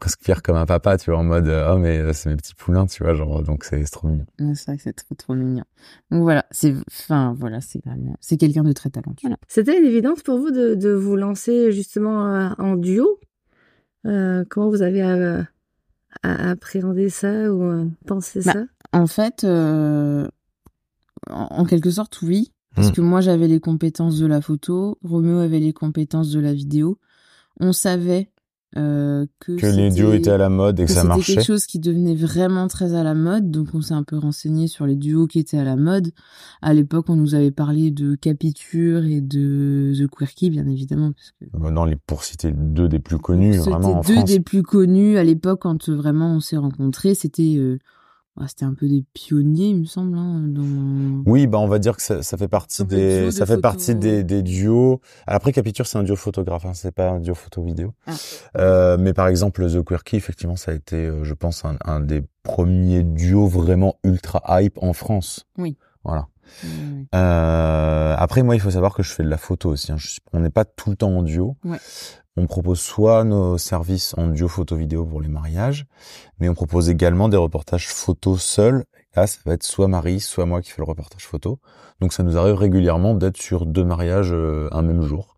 presque 0.01 0.23
fier 0.23 0.43
comme 0.43 0.57
un 0.57 0.67
papa, 0.67 0.99
tu 0.99 1.11
vois, 1.11 1.21
en 1.21 1.25
mode 1.25 1.49
oh 1.49 1.79
mais 1.79 1.99
euh, 1.99 2.13
c'est 2.13 2.29
mes 2.29 2.37
petits 2.37 2.55
poulains, 2.55 2.87
tu 2.87 3.03
vois, 3.03 3.15
genre 3.15 3.43
donc 3.43 3.65
c'est 3.65 3.83
trop 3.85 4.09
mignon. 4.09 4.27
C'est 4.55 4.67
vrai 4.67 4.77
que 4.77 4.83
c'est 4.83 4.93
trop 4.93 5.15
trop 5.15 5.35
mignon. 5.35 5.65
Donc 6.11 6.23
voilà, 6.23 6.47
c'est 6.51 6.75
enfin 6.89 7.35
voilà, 7.39 7.61
c'est 7.61 7.83
c'est 8.21 8.37
quelqu'un 8.37 8.63
de 8.63 8.73
très 8.73 8.91
talentueux. 8.91 9.29
C'était 9.49 9.79
une 9.79 9.87
évidence 9.87 10.23
pour 10.23 10.39
vous 10.39 10.51
de, 10.51 10.75
de 10.75 10.91
vous 10.91 11.17
lancer 11.17 11.73
justement 11.73 12.27
euh, 12.27 12.51
en 12.59 12.77
duo. 12.77 13.19
Euh, 14.07 14.45
comment 14.49 14.69
vous 14.69 14.83
avez 14.83 15.03
euh, 15.03 15.43
appréhendé 16.23 17.09
ça 17.09 17.53
ou 17.53 17.91
pensé 18.07 18.41
bah, 18.45 18.53
ça? 18.53 18.65
En 18.93 19.07
fait, 19.07 19.45
en, 19.45 20.29
en, 21.31 21.65
quelque 21.65 21.91
sorte, 21.91 22.21
oui, 22.23 22.53
parce 22.75 22.91
hmm. 22.91 22.93
que 22.93 23.01
moi 23.01 23.21
j'avais 23.21 23.49
les 23.49 23.61
compétences 23.61 24.19
de 24.19 24.27
la 24.27 24.41
photo, 24.41 24.99
Roméo 25.03 25.39
avait 25.39 25.59
les 25.59 25.73
compétences 25.73 26.31
de 26.31 26.41
la 26.41 26.53
vidéo. 26.53 26.99
On 27.59 27.73
savait 27.73 28.31
euh, 28.77 29.27
que, 29.41 29.53
que 29.53 29.67
les 29.67 29.91
duos 29.91 30.13
étaient 30.13 30.31
à 30.31 30.39
la 30.39 30.49
mode 30.49 30.79
et 30.81 30.85
que, 30.85 30.91
ça 30.91 31.05
marchait. 31.05 31.23
C'était 31.23 31.35
quelque 31.37 31.47
chose 31.47 31.67
qui 31.67 31.79
devenait 31.79 32.15
vraiment 32.15 32.69
très 32.69 32.95
à 32.95 33.03
la 33.03 33.15
mode, 33.15 33.51
donc 33.51 33.69
on 33.75 33.81
s'est 33.81 33.95
un 33.95 34.03
peu 34.03 34.19
renseigné 34.19 34.69
sur 34.69 34.87
les 34.87 34.97
duos 34.97 35.27
qui 35.27 35.39
étaient 35.39 35.59
à 35.59 35.65
la 35.65 35.77
mode. 35.77 36.11
À 36.61 36.75
l'époque, 36.75 37.07
on 37.09 37.17
nous 37.17 37.35
avait 37.35 37.51
parlé 37.51 37.91
de 37.91 38.15
Capiture 38.15 39.05
et 39.05 39.21
de 39.21 39.95
The 39.99 40.09
Quirky, 40.09 40.51
bien 40.51 40.67
évidemment. 40.67 41.13
Parce 41.13 41.33
que... 41.33 41.57
Bah, 41.57 41.71
non, 41.71 41.85
les, 41.85 41.97
pour 41.97 42.23
citer 42.23 42.53
deux 42.53 42.89
des 42.89 42.99
plus 42.99 43.19
connus, 43.19 43.57
vraiment 43.59 43.99
en 43.99 44.01
deux 44.03 44.23
des 44.25 44.41
plus 44.41 44.63
connus 44.63 45.17
à 45.17 45.25
l'époque 45.25 45.61
quand 45.63 45.89
vraiment 45.89 46.35
on 46.35 46.41
s'est 46.41 46.59
rencontrés. 46.59 47.15
C'était 47.15 47.57
euh, 47.57 47.79
ah, 47.81 47.96
c'était 48.47 48.65
un 48.65 48.75
peu 48.75 48.87
des 48.89 49.05
pionniers, 49.15 49.69
il 49.69 49.81
me 49.81 49.85
semble. 49.85 50.17
Hein, 50.17 50.45
dans... 50.47 51.23
Oui, 51.31 51.47
bah 51.47 51.59
on 51.59 51.69
va 51.69 51.79
dire 51.79 51.97
que 51.97 52.03
ça, 52.03 52.23
ça 52.23 52.37
fait 52.37 52.49
partie 52.49 52.85
des, 52.85 53.31
ça 53.31 53.47
fait 53.47 53.59
partie 53.59 53.95
des, 53.95 54.25
des, 54.25 54.43
duos. 54.43 55.01
Après, 55.27 55.53
Capiture, 55.53 55.87
c'est 55.87 55.99
un 55.99 56.03
duo 56.03 56.17
photographe, 56.17 56.67
hein, 56.67 56.75
c'est 56.75 56.93
pas 56.93 57.11
un 57.11 57.21
duo 57.21 57.35
photo-vidéo. 57.35 57.95
Ah. 58.07 58.13
Euh, 58.59 58.97
mais 58.99 59.15
par 59.15 59.29
exemple, 59.29 59.67
The 59.67 59.83
Quirky, 59.83 60.17
effectivement, 60.17 60.57
ça 60.57 60.73
a 60.73 60.75
été, 60.75 60.97
euh, 60.97 61.25
je 61.25 61.35
pense, 61.35 61.65
un, 61.65 61.77
un, 61.85 62.01
des 62.01 62.23
premiers 62.43 63.03
duos 63.03 63.47
vraiment 63.47 63.97
ultra 64.05 64.43
hype 64.61 64.79
en 64.83 64.93
France. 64.93 65.47
Oui. 65.57 65.77
Voilà. 66.07 66.29
Euh, 67.15 68.15
après, 68.17 68.43
moi, 68.43 68.55
il 68.55 68.61
faut 68.61 68.71
savoir 68.71 68.95
que 68.95 69.03
je 69.03 69.13
fais 69.13 69.23
de 69.23 69.29
la 69.29 69.39
photo 69.39 69.71
aussi. 69.71 69.93
Hein. 69.93 69.97
on 70.33 70.41
n'est 70.41 70.51
pas 70.51 70.65
tout 70.65 70.91
le 70.91 70.97
temps 70.97 71.11
en 71.11 71.23
duo. 71.23 71.57
Ouais. 71.65 71.79
on 72.37 72.47
propose 72.47 72.81
soit 72.81 73.25
nos 73.25 73.59
services 73.59 74.15
en 74.17 74.29
duo 74.29 74.49
photo-vidéo 74.49 75.05
pour 75.05 75.21
les 75.21 75.29
mariages, 75.29 75.87
mais 76.39 76.49
on 76.49 76.55
propose 76.55 76.89
également 76.89 77.29
des 77.29 77.37
reportages 77.37 77.89
photos 77.89 78.43
seuls. 78.43 78.85
Là, 79.15 79.27
ça 79.27 79.39
va 79.47 79.55
être 79.55 79.65
soit 79.65 79.89
Marie, 79.89 80.21
soit 80.21 80.47
moi 80.47 80.61
qui 80.61 80.71
fais 80.71 80.83
le 80.83 80.89
reportage 80.89 81.27
photo. 81.27 81.59
Donc 82.01 82.13
ça 82.13 82.23
nous 82.23 82.37
arrive 82.37 82.55
régulièrement 82.55 83.15
d'être 83.15 83.39
sur 83.39 83.65
deux 83.65 83.85
mariages 83.85 84.33
euh, 84.33 84.69
un 84.73 84.83
même 84.83 85.03
jour. 85.03 85.36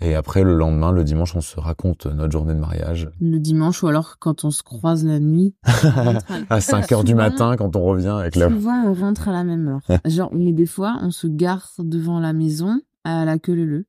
Et 0.00 0.14
après, 0.14 0.44
le 0.44 0.54
lendemain, 0.54 0.92
le 0.92 1.02
dimanche, 1.02 1.34
on 1.34 1.40
se 1.40 1.58
raconte 1.58 2.06
notre 2.06 2.32
journée 2.32 2.54
de 2.54 2.60
mariage. 2.60 3.10
Le 3.20 3.38
dimanche, 3.38 3.82
ou 3.82 3.88
alors 3.88 4.18
quand 4.18 4.44
on 4.44 4.50
se 4.50 4.62
croise 4.62 5.04
la 5.04 5.18
nuit. 5.18 5.54
à 6.50 6.60
5 6.60 6.92
heures 6.92 7.04
du 7.04 7.14
matin, 7.14 7.56
quand 7.56 7.74
on 7.74 7.82
revient 7.82 8.16
avec 8.20 8.36
la... 8.36 8.48
Souvent, 8.48 8.84
on 8.86 8.94
rentre 8.94 9.28
à 9.28 9.32
la 9.32 9.44
même 9.44 9.68
heure. 9.68 9.80
Genre, 10.04 10.30
mais 10.32 10.52
des 10.52 10.66
fois, 10.66 10.98
on 11.02 11.10
se 11.10 11.26
gare 11.26 11.72
devant 11.78 12.20
la 12.20 12.32
maison 12.32 12.80
à 13.04 13.24
la 13.24 13.38
queue 13.38 13.54
leu 13.54 13.86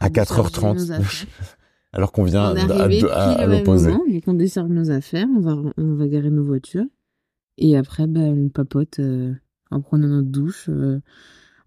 À 0.00 0.08
4h30. 0.08 1.00
alors 1.92 2.10
qu'on 2.10 2.24
vient 2.24 2.54
à, 2.54 3.46
l'opposé. 3.46 3.92
On 4.26 4.34
desserre 4.34 4.68
nos 4.68 4.90
affaires, 4.90 5.26
on 5.36 5.40
va, 5.40 5.56
on 5.76 5.94
va 5.94 6.08
garer 6.08 6.30
nos 6.30 6.42
voitures. 6.42 6.86
Et 7.58 7.76
après, 7.76 8.06
ben, 8.06 8.46
on 8.46 8.48
papote 8.48 8.98
euh, 8.98 9.34
en 9.70 9.80
prenant 9.80 10.08
notre 10.08 10.28
douche. 10.28 10.68
Euh, 10.68 11.00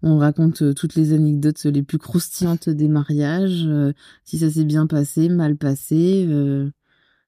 on 0.02 0.18
raconte 0.18 0.62
euh, 0.62 0.74
toutes 0.74 0.94
les 0.94 1.12
anecdotes 1.12 1.64
les 1.64 1.82
plus 1.82 1.98
croustillantes 1.98 2.68
des 2.68 2.88
mariages, 2.88 3.68
si 4.24 4.38
ça 4.38 4.50
s'est 4.50 4.64
bien 4.64 4.86
passé, 4.86 5.28
mal 5.28 5.56
passé, 5.56 6.26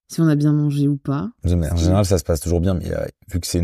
si 0.09 0.21
on 0.21 0.29
a 0.29 0.35
bien 0.35 0.53
mangé 0.53 0.89
ou 0.89 0.97
pas. 0.97 1.31
En 1.45 1.77
général, 1.77 2.07
ça 2.07 2.19
se 2.19 2.25
passe 2.25 2.41
toujours 2.41 2.61
bien, 2.61 2.75
mais 2.75 2.91
vu 3.31 3.41
que 3.41 3.47
c'est 3.47 3.61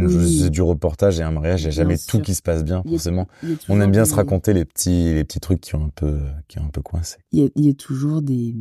du 0.51 0.63
reportage 0.63 1.19
et 1.19 1.23
un 1.23 1.31
mariage, 1.31 1.63
il 1.63 1.65
n'y 1.65 1.69
a 1.69 1.73
jamais 1.73 1.97
tout 1.97 2.21
qui 2.21 2.35
se 2.35 2.43
passe 2.43 2.65
bien, 2.65 2.83
forcément. 2.83 3.27
on 3.69 3.81
aime 3.81 3.91
bien 3.91 4.05
se 4.05 4.15
raconter 4.15 4.53
les 4.53 4.65
petits, 4.65 5.15
les 5.15 5.25
petits 5.25 5.41
trucs 5.41 5.61
qui 5.61 5.75
ont 5.75 5.87
un 5.87 5.91
peu, 5.95 6.21
qui 6.49 6.59
ont 6.59 6.65
un 6.65 6.71
peu 6.71 6.83
coincé. 6.83 7.17
Il 7.33 7.51
y 7.57 7.69
a, 7.69 7.75
toujours 7.75 8.23
des, 8.23 8.55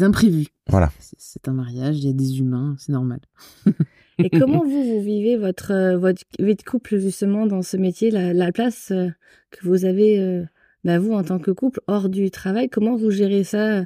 imprévus. 0.00 0.48
Voilà. 0.68 0.92
C'est 0.98 1.48
un 1.48 1.52
mariage, 1.52 1.98
il 1.98 2.06
y 2.06 2.10
a 2.10 2.12
des 2.12 2.38
humains, 2.38 2.76
c'est 2.78 2.92
normal. 2.92 3.20
Et 4.18 4.30
comment 4.30 4.64
vous, 4.64 4.84
vous 4.84 5.00
vivez 5.00 5.36
votre, 5.36 5.72
euh, 5.72 5.98
votre 5.98 6.22
vie 6.38 6.54
de 6.54 6.62
couple 6.62 6.98
justement 6.98 7.46
dans 7.46 7.62
ce 7.62 7.76
métier, 7.76 8.10
la, 8.10 8.52
place 8.52 8.90
euh, 8.90 9.08
que 9.50 9.66
vous 9.66 9.84
avez, 9.84 10.18
euh, 10.18 10.44
bah, 10.84 10.98
vous 10.98 11.12
en 11.12 11.22
tant 11.22 11.38
que 11.38 11.50
couple, 11.50 11.80
hors 11.86 12.08
du 12.08 12.30
travail, 12.30 12.68
comment 12.68 12.96
vous 12.96 13.10
gérez 13.10 13.44
ça 13.44 13.84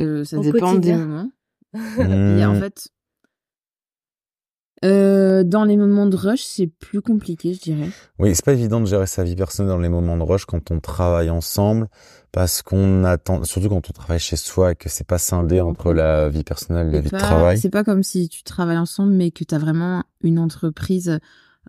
Ça 0.00 0.38
dépend 0.38 0.74
des 0.74 0.94
moments. 0.94 1.30
en 1.74 2.54
fait, 2.54 2.88
euh, 4.84 5.44
dans 5.44 5.64
les 5.64 5.76
moments 5.76 6.06
de 6.06 6.16
rush, 6.16 6.42
c'est 6.42 6.66
plus 6.66 7.02
compliqué, 7.02 7.52
je 7.54 7.60
dirais. 7.60 7.90
Oui, 8.18 8.34
c'est 8.34 8.44
pas 8.44 8.52
évident 8.52 8.80
de 8.80 8.86
gérer 8.86 9.06
sa 9.06 9.24
vie 9.24 9.36
personnelle 9.36 9.70
dans 9.72 9.78
les 9.78 9.88
moments 9.88 10.16
de 10.16 10.22
rush 10.22 10.46
quand 10.46 10.70
on 10.70 10.80
travaille 10.80 11.30
ensemble, 11.30 11.88
parce 12.32 12.62
qu'on 12.62 13.04
attend, 13.04 13.44
surtout 13.44 13.68
quand 13.68 13.90
on 13.90 13.92
travaille 13.92 14.18
chez 14.18 14.36
soi 14.36 14.72
et 14.72 14.74
que 14.76 14.88
c'est 14.88 15.06
pas 15.06 15.18
scindé 15.18 15.60
entre 15.60 15.92
la 15.92 16.28
vie 16.28 16.44
personnelle 16.44 16.88
et 16.88 16.92
la 16.92 17.00
vie 17.00 17.10
de 17.10 17.18
travail. 17.18 17.58
C'est 17.58 17.70
pas 17.70 17.84
comme 17.84 18.02
si 18.02 18.28
tu 18.28 18.42
travailles 18.42 18.78
ensemble, 18.78 19.12
mais 19.12 19.30
que 19.30 19.44
tu 19.44 19.54
as 19.54 19.58
vraiment 19.58 20.02
une 20.22 20.38
entreprise 20.38 21.18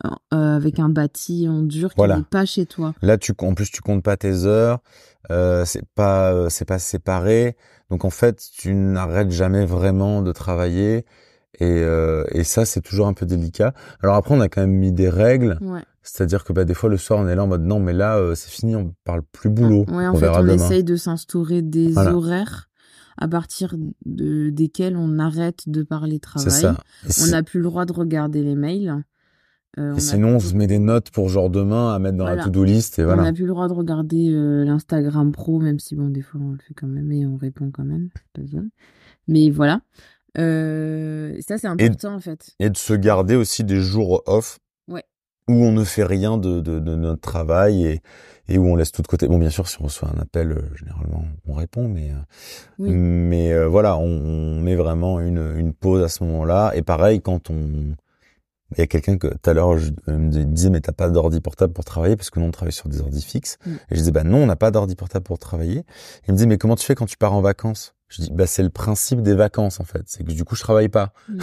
euh, 0.06 0.56
avec 0.56 0.80
un 0.80 0.88
bâti 0.88 1.48
en 1.50 1.62
dur 1.62 1.94
qui 1.94 2.02
n'est 2.02 2.24
pas 2.24 2.46
chez 2.46 2.66
toi. 2.66 2.94
Là, 3.02 3.18
tu, 3.18 3.34
en 3.38 3.54
plus, 3.54 3.70
tu 3.70 3.82
comptes 3.82 4.04
pas 4.04 4.16
tes 4.16 4.46
heures, 4.46 4.80
euh, 5.32 5.66
c'est 5.66 5.86
pas, 5.96 6.32
euh, 6.34 6.50
c'est 6.50 6.66
pas 6.66 6.80
séparé, 6.80 7.58
donc 7.90 8.06
en 8.06 8.10
fait, 8.10 8.42
tu 8.58 8.74
n'arrêtes 8.74 9.32
jamais 9.32 9.66
vraiment 9.66 10.22
de 10.22 10.32
travailler 10.32 11.06
et, 11.62 11.84
euh, 11.84 12.24
et 12.32 12.44
ça, 12.44 12.66
c'est 12.66 12.82
toujours 12.82 13.06
un 13.06 13.14
peu 13.14 13.28
délicat. 13.28 13.76
Alors 14.02 14.16
après, 14.16 14.34
on 14.34 14.42
a 14.42 14.50
quand 14.50 14.62
même 14.62 14.74
mis 14.74 14.92
des 14.92 15.10
règles. 15.10 15.60
Ouais. 15.62 15.84
C'est-à-dire 16.02 16.44
que 16.44 16.54
bah, 16.54 16.66
des 16.66 16.74
fois, 16.74 16.90
le 16.90 16.98
soir, 16.98 17.20
on 17.20 17.28
est 17.28 17.36
là 17.36 17.44
en 17.44 17.48
mode 17.48 17.64
non, 17.64 17.80
mais 17.80 17.94
là, 17.94 18.18
euh, 18.18 18.34
c'est 18.34 18.50
fini, 18.50 18.76
on 18.76 18.96
parle 19.04 19.22
plus 19.32 19.52
boulot. 19.52 19.86
Ouais, 19.88 20.08
en 20.08 20.16
on 20.16 20.18
fait, 20.18 20.28
on 20.28 20.48
essaye 20.48 20.84
de 20.84 20.96
s'instaurer 20.96 21.62
des 21.62 21.96
horaires 21.96 22.68
à 23.20 23.28
partir 23.28 23.76
de, 24.08 24.50
desquels 24.50 24.98
on 24.98 25.20
arrête 25.20 25.70
de 25.70 25.84
parler 25.84 26.20
travail. 26.20 26.50
Ça. 26.52 26.78
On 27.22 27.28
n'a 27.28 27.44
plus 27.44 27.60
le 27.60 27.66
droit 27.66 27.86
de 27.86 27.94
regarder 27.94 28.42
les 28.42 28.56
mails. 28.56 29.04
Euh, 29.78 29.96
et 29.96 30.00
sinon, 30.00 30.30
on 30.30 30.40
se 30.40 30.56
met 30.56 30.66
des 30.66 30.80
notes 30.80 31.12
pour 31.12 31.30
genre 31.30 31.52
demain 31.52 31.94
à 31.94 32.00
mettre 32.00 32.18
dans 32.18 32.26
la 32.26 32.44
to-do 32.44 32.64
list 32.64 32.98
et 32.98 33.04
voilà. 33.04 33.22
On 33.22 33.26
n'a 33.26 33.34
plus 33.34 33.46
le 33.46 33.50
droit 33.50 33.68
de 33.68 33.74
regarder 33.74 34.32
euh, 34.34 34.66
l'Instagram 34.66 35.32
pro, 35.32 35.60
même 35.60 35.78
si 35.78 35.96
bon, 35.96 36.10
des 36.10 36.24
fois 36.24 36.42
on 36.44 36.52
le 36.54 36.58
fait 36.58 36.74
quand 36.74 36.88
même 36.88 37.12
et 37.12 37.28
on 37.28 37.38
répond 37.38 37.70
quand 37.72 37.86
même. 37.86 38.10
Mais 39.28 39.52
voilà. 39.52 39.82
Euh, 40.38 41.36
ça, 41.48 41.58
c'est 41.58 41.68
important, 41.68 42.16
en 42.16 42.20
fait. 42.20 42.52
Et 42.60 42.70
de 42.70 42.78
se 42.78 42.94
garder 42.94 43.36
aussi 43.36 43.64
des 43.64 43.82
jours 43.82 44.24
off. 44.26 44.60
Ouais. 44.88 45.04
Où 45.50 45.54
on 45.54 45.72
ne 45.72 45.84
fait 45.84 46.04
rien 46.04 46.38
de, 46.38 46.62
de, 46.62 46.80
de, 46.80 46.96
notre 46.96 47.22
travail 47.22 47.86
et, 47.86 48.02
et 48.48 48.58
où 48.58 48.68
on 48.68 48.76
laisse 48.76 48.92
tout 48.92 49.02
de 49.02 49.08
côté. 49.08 49.28
Bon, 49.28 49.38
bien 49.38 49.50
sûr, 49.50 49.68
si 49.68 49.82
on 49.82 49.86
reçoit 49.86 50.10
un 50.16 50.22
appel, 50.22 50.52
euh, 50.52 50.62
généralement, 50.76 51.26
on 51.48 51.54
répond, 51.54 51.88
mais, 51.88 52.12
euh, 52.12 52.88
mais 52.90 53.52
euh, 53.52 53.68
voilà, 53.68 53.98
on, 53.98 54.06
on, 54.06 54.62
met 54.62 54.76
vraiment 54.76 55.20
une, 55.20 55.56
une 55.58 55.74
pause 55.74 56.04
à 56.04 56.08
ce 56.08 56.24
moment-là. 56.24 56.72
Et 56.76 56.82
pareil, 56.82 57.22
quand 57.22 57.50
on, 57.50 57.96
il 58.76 58.80
y 58.80 58.82
a 58.82 58.88
quelqu'un 58.88 59.18
que 59.18 59.28
tout 59.28 59.50
à 59.50 59.54
l'heure 59.54 59.78
je 59.78 59.92
me 60.08 60.30
disais 60.46 60.70
mais 60.70 60.80
t'as 60.80 60.94
pas 60.94 61.10
d'ordi 61.10 61.42
portable 61.42 61.74
pour 61.74 61.84
travailler 61.84 62.16
parce 62.16 62.30
que 62.30 62.40
nous 62.40 62.46
on 62.46 62.52
travaille 62.52 62.72
sur 62.72 62.88
des 62.88 63.02
ordi 63.02 63.22
fixes. 63.22 63.58
Mm. 63.66 63.72
Et 63.72 63.78
je 63.92 63.96
disais 63.96 64.12
bah 64.12 64.24
non 64.24 64.38
on 64.38 64.46
n'a 64.46 64.56
pas 64.56 64.72
d'ordi 64.72 64.96
portable 64.96 65.24
pour 65.24 65.40
travailler. 65.40 65.84
Il 66.28 66.34
me 66.34 66.38
dit 66.38 66.48
mais 66.48 66.58
comment 66.58 66.76
tu 66.76 66.86
fais 66.86 66.96
quand 66.96 67.06
tu 67.06 67.18
pars 67.18 67.34
en 67.34 67.42
vacances? 67.42 67.94
Je 68.12 68.24
dis 68.24 68.32
bah 68.32 68.46
c'est 68.46 68.62
le 68.62 68.70
principe 68.70 69.22
des 69.22 69.34
vacances 69.34 69.80
en 69.80 69.86
fait, 69.86 70.04
c'est 70.06 70.24
que 70.24 70.32
du 70.32 70.44
coup 70.44 70.56
je 70.56 70.62
travaille 70.62 70.90
pas. 70.90 71.14
Mm. 71.30 71.40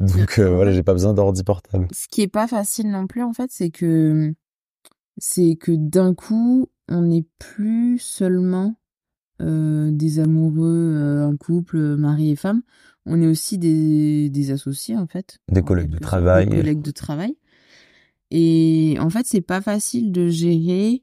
Donc 0.00 0.38
euh, 0.38 0.50
voilà 0.50 0.72
j'ai 0.72 0.82
pas 0.82 0.92
besoin 0.92 1.14
d'ordi 1.14 1.44
portable. 1.44 1.86
Ce 1.92 2.08
qui 2.08 2.22
est 2.22 2.28
pas 2.28 2.48
facile 2.48 2.90
non 2.90 3.06
plus 3.06 3.22
en 3.22 3.32
fait 3.32 3.50
c'est 3.52 3.70
que 3.70 4.34
c'est 5.18 5.56
que 5.56 5.72
d'un 5.72 6.14
coup 6.14 6.68
on 6.88 7.02
n'est 7.02 7.26
plus 7.38 7.98
seulement 7.98 8.74
euh, 9.40 9.90
des 9.92 10.18
amoureux, 10.18 10.94
euh, 10.96 11.28
un 11.28 11.36
couple, 11.36 11.78
mari 11.96 12.30
et 12.32 12.36
femme 12.36 12.62
on 13.06 13.22
est 13.22 13.26
aussi 13.26 13.56
des, 13.56 14.28
des 14.28 14.50
associés 14.50 14.96
en 14.96 15.06
fait. 15.06 15.38
Des 15.50 15.62
collègues 15.62 15.90
de 15.90 15.98
travail. 15.98 16.46
Des 16.46 16.56
collègues 16.56 16.82
de 16.82 16.90
travail. 16.90 17.36
Et 18.30 18.96
en 19.00 19.08
fait, 19.08 19.26
c'est 19.26 19.40
pas 19.40 19.62
facile 19.62 20.12
de 20.12 20.28
gérer 20.28 21.02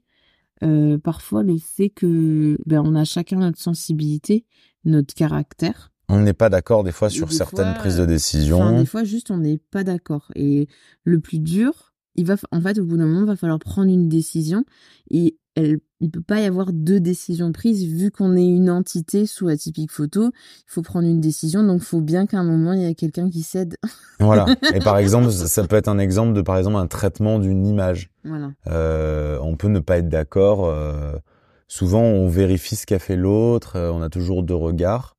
euh, 0.62 0.98
parfois 0.98 1.42
le 1.42 1.58
fait 1.58 1.90
que 1.90 2.58
ben 2.66 2.82
on 2.84 2.94
a 2.94 3.04
chacun 3.04 3.38
notre 3.38 3.60
sensibilité, 3.60 4.44
notre 4.84 5.14
caractère. 5.14 5.92
On 6.08 6.20
n'est 6.20 6.32
pas 6.32 6.48
d'accord 6.48 6.84
des 6.84 6.92
fois 6.92 7.10
sur 7.10 7.32
certaines 7.32 7.74
prises 7.74 7.96
de 7.96 8.06
décision. 8.06 8.78
des 8.78 8.86
fois, 8.86 9.04
juste 9.04 9.30
on 9.30 9.38
n'est 9.38 9.58
pas 9.58 9.82
d'accord. 9.82 10.30
Et 10.36 10.68
le 11.02 11.20
plus 11.20 11.40
dur, 11.40 11.92
il 12.16 12.26
va 12.26 12.36
en 12.50 12.60
fait 12.60 12.78
au 12.78 12.84
bout 12.84 12.96
d'un 12.96 13.06
moment, 13.06 13.22
il 13.22 13.26
va 13.26 13.36
falloir 13.36 13.58
prendre 13.58 13.90
une 13.90 14.08
décision 14.08 14.64
et 15.10 15.36
elle, 15.54 15.78
il 16.00 16.10
peut 16.10 16.20
pas 16.20 16.40
y 16.40 16.44
avoir 16.44 16.72
deux 16.72 17.00
décisions 17.00 17.50
prises 17.50 17.84
vu 17.86 18.10
qu'on 18.10 18.36
est 18.36 18.46
une 18.46 18.68
entité 18.68 19.24
sous 19.24 19.48
atypique 19.48 19.90
photo. 19.90 20.30
Il 20.34 20.70
faut 20.70 20.82
prendre 20.82 21.08
une 21.08 21.20
décision, 21.20 21.62
donc 21.62 21.80
il 21.80 21.86
faut 21.86 22.02
bien 22.02 22.26
qu'à 22.26 22.38
un 22.38 22.44
moment 22.44 22.74
il 22.74 22.82
y 22.82 22.84
ait 22.84 22.94
quelqu'un 22.94 23.30
qui 23.30 23.42
cède. 23.42 23.76
voilà. 24.20 24.46
Et 24.74 24.80
par 24.80 24.98
exemple, 24.98 25.30
ça 25.30 25.66
peut 25.66 25.76
être 25.76 25.88
un 25.88 25.98
exemple 25.98 26.34
de 26.34 26.42
par 26.42 26.58
exemple 26.58 26.76
un 26.76 26.86
traitement 26.86 27.38
d'une 27.38 27.66
image. 27.66 28.10
Voilà. 28.24 28.50
Euh, 28.66 29.38
on 29.40 29.56
peut 29.56 29.68
ne 29.68 29.80
pas 29.80 29.98
être 29.98 30.08
d'accord. 30.08 30.66
Euh, 30.66 31.12
souvent, 31.68 32.02
on 32.02 32.28
vérifie 32.28 32.76
ce 32.76 32.84
qu'a 32.84 32.98
fait 32.98 33.16
l'autre. 33.16 33.76
Euh, 33.76 33.90
on 33.90 34.02
a 34.02 34.10
toujours 34.10 34.42
deux 34.42 34.54
regards 34.54 35.15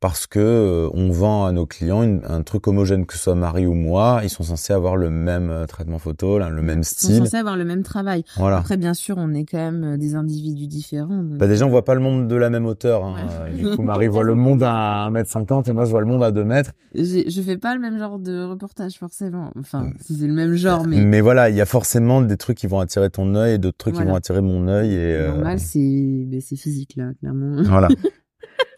parce 0.00 0.26
que 0.26 0.38
euh, 0.38 0.90
on 0.92 1.10
vend 1.10 1.46
à 1.46 1.52
nos 1.52 1.66
clients 1.66 2.02
un 2.02 2.42
truc 2.42 2.66
homogène, 2.66 3.06
que 3.06 3.14
ce 3.14 3.20
soit 3.20 3.34
Marie 3.34 3.66
ou 3.66 3.74
moi, 3.74 4.20
ils 4.22 4.30
sont 4.30 4.42
censés 4.42 4.72
avoir 4.72 4.96
le 4.96 5.10
même 5.10 5.50
euh, 5.50 5.66
traitement 5.66 5.98
photo, 5.98 6.38
le 6.38 6.62
même 6.62 6.82
style. 6.82 7.10
Ils 7.10 7.18
sont 7.18 7.24
censés 7.24 7.36
avoir 7.36 7.56
le 7.56 7.64
même 7.64 7.82
travail. 7.82 8.24
Voilà. 8.36 8.58
Après, 8.58 8.76
bien 8.76 8.94
sûr, 8.94 9.16
on 9.18 9.32
est 9.34 9.44
quand 9.44 9.58
même 9.58 9.84
euh, 9.84 9.96
des 9.96 10.14
individus 10.14 10.66
différents. 10.66 11.22
Bah 11.22 11.46
déjà, 11.46 11.66
on 11.66 11.70
voit 11.70 11.84
pas 11.84 11.94
le 11.94 12.00
monde 12.00 12.28
de 12.28 12.36
la 12.36 12.50
même 12.50 12.66
hauteur. 12.66 13.04
Hein. 13.04 13.16
Du 13.56 13.64
coup, 13.70 13.82
Marie 13.82 14.08
voit 14.08 14.22
le 14.22 14.34
monde 14.34 14.62
à 14.62 15.08
1m50 15.10 15.70
et 15.70 15.72
moi, 15.72 15.84
je 15.84 15.90
vois 15.90 16.00
le 16.00 16.06
monde 16.06 16.22
à 16.22 16.30
2 16.30 16.44
mètres. 16.44 16.72
Je 16.94 17.42
fais 17.42 17.56
pas 17.56 17.74
le 17.74 17.80
même 17.80 17.98
genre 17.98 18.18
de 18.18 18.44
reportage, 18.44 18.98
forcément. 18.98 19.50
Enfin, 19.58 19.90
si 20.00 20.14
c'est 20.14 20.26
le 20.26 20.32
même 20.34 20.54
genre, 20.54 20.86
mais... 20.86 21.00
Mais 21.00 21.20
voilà, 21.20 21.48
il 21.48 21.56
y 21.56 21.60
a 21.60 21.66
forcément 21.66 22.20
des 22.20 22.36
trucs 22.36 22.58
qui 22.58 22.66
vont 22.66 22.80
attirer 22.80 23.08
ton 23.08 23.34
œil 23.34 23.54
et 23.54 23.58
d'autres 23.58 23.78
trucs 23.78 23.94
qui 23.94 24.02
vont 24.02 24.14
attirer 24.14 24.42
mon 24.42 24.68
œil. 24.68 24.94
Et, 24.94 25.26
Normal, 25.28 25.58
c'est 25.58 26.26
ben, 26.26 26.40
physique, 26.40 26.94
là, 26.96 27.12
clairement. 27.20 27.62
Voilà. 27.62 27.88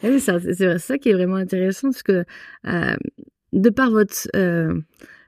oui, 0.03 0.21
c'est 0.21 0.79
ça 0.79 0.99
qui 0.99 1.09
est 1.09 1.14
vraiment 1.14 1.37
intéressant 1.37 1.90
parce 1.90 2.03
que 2.03 2.25
euh, 2.66 2.97
de 3.53 3.71
par 3.71 3.90
votre 3.90 4.29
euh, 4.37 4.81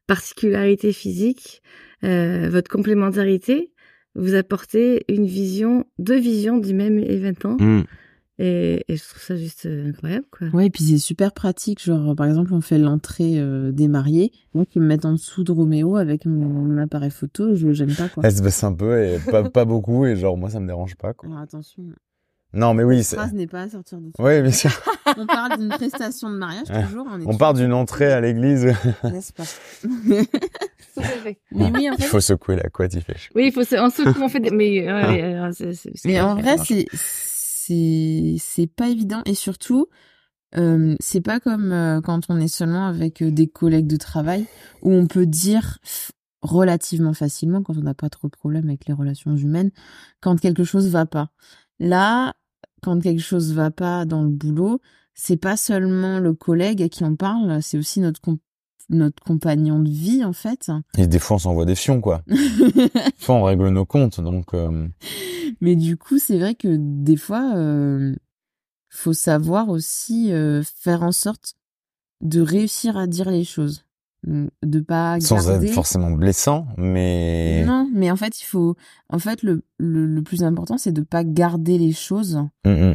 particularité 0.06 0.92
physique, 0.92 1.62
euh, 2.04 2.48
votre 2.50 2.70
complémentarité, 2.70 3.72
vous 4.14 4.34
apportez 4.34 5.04
une 5.08 5.26
vision, 5.26 5.84
deux 5.98 6.18
visions 6.18 6.58
du 6.58 6.74
même 6.74 6.98
événement. 6.98 7.56
Mm. 7.58 7.84
Et, 8.42 8.84
et, 8.88 8.96
je 8.96 9.04
trouve 9.06 9.20
ça 9.20 9.36
juste 9.36 9.66
incroyable, 9.66 10.24
quoi. 10.30 10.46
Ouais, 10.54 10.66
et 10.66 10.70
puis 10.70 10.82
c'est 10.82 10.96
super 10.96 11.32
pratique. 11.32 11.84
Genre, 11.84 12.16
par 12.16 12.26
exemple, 12.26 12.54
on 12.54 12.62
fait 12.62 12.78
l'entrée 12.78 13.38
des 13.70 13.86
mariés. 13.86 14.32
Moi, 14.54 14.64
qui 14.64 14.80
me 14.80 14.86
mettent 14.86 15.04
en 15.04 15.12
dessous 15.12 15.44
de 15.44 15.52
Roméo 15.52 15.96
avec 15.96 16.24
mon, 16.24 16.78
appareil 16.78 17.10
photo, 17.10 17.54
je 17.54 17.72
gêne 17.72 17.94
pas, 17.94 18.08
quoi. 18.08 18.22
Elle 18.24 18.34
se 18.34 18.42
baisse 18.42 18.64
un 18.64 18.72
peu 18.72 18.98
et 19.04 19.18
pas, 19.30 19.50
pas 19.50 19.66
beaucoup. 19.66 20.06
Et 20.06 20.16
genre, 20.16 20.38
moi, 20.38 20.48
ça 20.48 20.58
me 20.58 20.66
dérange 20.66 20.96
pas, 20.96 21.12
quoi. 21.12 21.28
Alors, 21.28 21.42
attention. 21.42 21.84
Non, 22.52 22.74
mais 22.74 22.84
oui. 22.84 23.04
Cette 23.04 23.18
phrase 23.18 23.32
n'est 23.32 23.46
pas 23.46 23.62
à 23.62 23.68
sortir 23.68 24.00
de 24.00 24.10
Oui, 24.18 24.42
bien 24.42 24.50
sûr. 24.50 24.70
on 25.16 25.26
parle 25.26 25.58
d'une 25.58 25.68
prestation 25.68 26.30
de 26.30 26.36
mariage 26.36 26.66
toujours. 26.66 27.06
On, 27.08 27.34
on 27.34 27.36
parle 27.36 27.56
d'une 27.56 27.72
entrée 27.72 28.12
à 28.12 28.20
l'église. 28.20 28.64
N'est-ce 29.04 29.32
pas 29.32 29.44
Mais 31.52 31.70
oui, 31.72 31.90
en 31.90 31.96
fait. 31.96 32.04
Il 32.04 32.08
faut 32.08 32.20
secouer 32.20 32.56
la 32.56 32.68
couette, 32.68 32.94
il 32.94 33.02
fait 33.02 33.16
chaud. 33.16 33.32
Oui, 33.34 33.46
il 33.46 33.52
faut 33.52 33.64
se... 33.64 33.76
en 33.76 33.90
secoue, 33.90 34.22
on 34.22 34.28
fait 34.28 34.40
des... 34.40 34.50
mais, 34.50 34.86
mais 36.04 36.20
en 36.20 36.34
vrai, 36.34 36.56
c'est 36.58 36.86
c'est 37.70 38.36
c'est 38.38 38.66
pas 38.66 38.88
évident 38.88 39.22
et 39.26 39.34
surtout 39.34 39.86
euh, 40.56 40.96
c'est 40.98 41.20
pas 41.20 41.38
comme 41.38 41.72
euh, 41.72 42.00
quand 42.00 42.22
on 42.28 42.38
est 42.38 42.48
seulement 42.48 42.86
avec 42.86 43.22
euh, 43.22 43.30
des 43.30 43.46
collègues 43.46 43.86
de 43.86 43.96
travail 43.96 44.46
où 44.82 44.92
on 44.92 45.06
peut 45.06 45.26
dire 45.26 45.78
relativement 46.42 47.14
facilement 47.14 47.62
quand 47.62 47.76
on 47.76 47.82
n'a 47.82 47.94
pas 47.94 48.08
trop 48.08 48.28
de 48.28 48.36
problèmes 48.36 48.68
avec 48.68 48.86
les 48.86 48.94
relations 48.94 49.36
humaines 49.36 49.70
quand 50.20 50.40
quelque 50.40 50.64
chose 50.64 50.88
va 50.88 51.06
pas. 51.06 51.30
Là, 51.78 52.34
quand 52.82 53.00
quelque 53.00 53.22
chose 53.22 53.52
va 53.52 53.70
pas 53.70 54.04
dans 54.04 54.22
le 54.22 54.28
boulot, 54.28 54.80
c'est 55.14 55.36
pas 55.36 55.56
seulement 55.56 56.18
le 56.18 56.34
collègue 56.34 56.82
à 56.82 56.88
qui 56.88 57.04
on 57.04 57.16
parle, 57.16 57.62
c'est 57.62 57.78
aussi 57.78 58.00
notre 58.00 58.20
notre 58.90 59.22
compagnon 59.22 59.78
de 59.78 59.88
vie 59.88 60.24
en 60.24 60.32
fait. 60.32 60.70
Et 60.98 61.06
des 61.06 61.18
fois 61.18 61.36
on 61.36 61.38
s'envoie 61.38 61.64
des 61.64 61.76
fions 61.76 62.00
quoi. 62.00 62.22
des 62.26 62.90
fois 63.18 63.36
on 63.36 63.44
règle 63.44 63.68
nos 63.68 63.86
comptes 63.86 64.20
donc. 64.20 64.52
Euh... 64.54 64.88
Mais 65.60 65.76
du 65.76 65.96
coup 65.96 66.18
c'est 66.18 66.38
vrai 66.38 66.54
que 66.54 66.76
des 66.78 67.16
fois 67.16 67.54
euh, 67.54 68.14
faut 68.88 69.12
savoir 69.12 69.68
aussi 69.68 70.32
euh, 70.32 70.62
faire 70.62 71.02
en 71.02 71.12
sorte 71.12 71.54
de 72.20 72.40
réussir 72.40 72.96
à 72.96 73.06
dire 73.06 73.30
les 73.30 73.44
choses, 73.44 73.84
de 74.24 74.80
pas 74.80 75.18
sans 75.20 75.46
garder... 75.46 75.68
être 75.68 75.72
forcément 75.72 76.10
blessant 76.10 76.66
mais. 76.76 77.64
Non 77.66 77.88
mais 77.92 78.10
en 78.10 78.16
fait 78.16 78.40
il 78.40 78.44
faut 78.44 78.76
en 79.08 79.18
fait 79.18 79.42
le 79.42 79.62
le, 79.78 80.06
le 80.06 80.22
plus 80.22 80.42
important 80.42 80.76
c'est 80.78 80.92
de 80.92 81.02
pas 81.02 81.24
garder 81.24 81.78
les 81.78 81.92
choses. 81.92 82.38
Mmh, 82.66 82.92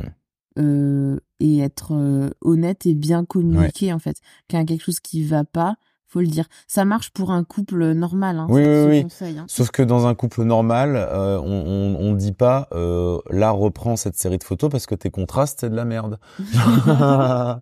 euh, 0.58 1.20
et 1.42 1.60
être 1.60 1.94
euh, 1.94 2.30
honnête 2.42 2.86
et 2.86 2.94
bien 2.94 3.26
communiquer 3.26 3.92
en 3.92 4.00
fait. 4.00 4.18
Quand 4.50 4.58
il 4.58 4.62
y 4.62 4.64
a 4.64 4.66
quelque 4.66 4.84
chose 4.84 5.02
qui 5.02 5.24
va 5.24 5.44
pas, 5.44 5.76
faut 6.08 6.22
le 6.22 6.28
dire. 6.28 6.46
Ça 6.68 6.86
marche 6.86 7.10
pour 7.12 7.32
un 7.32 7.44
couple 7.44 7.92
normal. 7.92 8.40
Hein, 8.40 8.48
oui, 8.50 8.62
oui, 8.64 8.86
oui. 8.88 9.04
Conseil, 9.04 9.38
hein. 9.38 9.46
Sauf 9.50 9.72
que 9.72 9.82
dans 9.82 10.08
un 10.08 10.16
couple 10.16 10.44
normal, 10.44 10.96
euh, 10.96 11.40
on, 11.42 11.98
on, 11.98 11.98
on 12.00 12.14
dit 12.14 12.32
pas 12.32 12.70
euh, 12.72 13.20
là 13.30 13.52
reprends 13.52 13.98
cette 13.98 14.16
série 14.16 14.38
de 14.38 14.44
photos 14.46 14.70
parce 14.70 14.86
que 14.86 14.96
tes 14.96 15.10
contrastes 15.10 15.60
c'est 15.62 15.70
de 15.70 15.76
la 15.76 15.86
merde. 15.86 16.20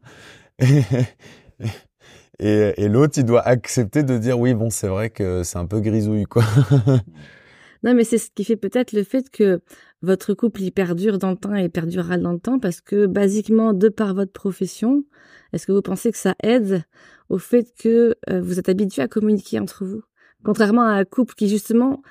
et 2.46 2.88
l'autre 2.90 3.14
il 3.18 3.26
doit 3.26 3.42
accepter 3.48 4.04
de 4.04 4.18
dire 4.18 4.40
oui 4.40 4.54
bon 4.54 4.70
c'est 4.70 4.88
vrai 4.88 5.10
que 5.10 5.44
c'est 5.44 5.58
un 5.58 5.66
peu 5.66 5.80
grisouille 5.80 6.26
quoi. 6.26 6.44
Non, 7.84 7.94
mais 7.94 8.06
c'est 8.06 8.18
ce 8.18 8.30
qui 8.34 8.46
fait 8.46 8.56
peut-être 8.56 8.94
le 8.94 9.04
fait 9.04 9.30
que 9.30 9.60
votre 10.02 10.34
couple 10.34 10.62
y 10.62 10.72
perdure 10.72 11.18
dans 11.18 11.32
le 11.32 11.36
temps 11.36 11.54
et 11.54 11.68
perdurera 11.68 12.18
dans 12.18 12.32
le 12.32 12.40
temps 12.40 12.58
parce 12.58 12.80
que, 12.80 13.08
basiquement, 13.08 13.74
de 13.74 13.90
par 13.90 14.14
votre 14.14 14.32
profession, 14.32 15.04
est-ce 15.52 15.68
que 15.68 15.74
vous 15.74 15.82
pensez 15.82 16.10
que 16.14 16.18
ça 16.18 16.34
aide 16.42 16.84
au 17.28 17.38
fait 17.38 17.68
que 17.78 18.16
euh, 18.30 18.42
vous 18.42 18.58
êtes 18.58 18.70
habitué 18.70 19.02
à 19.02 19.10
communiquer 19.10 19.60
entre 19.60 19.84
vous? 19.84 20.02
Contrairement 20.46 20.84
à 20.84 20.92
un 20.94 21.04
couple 21.04 21.34
qui, 21.36 21.50
justement, 21.50 22.02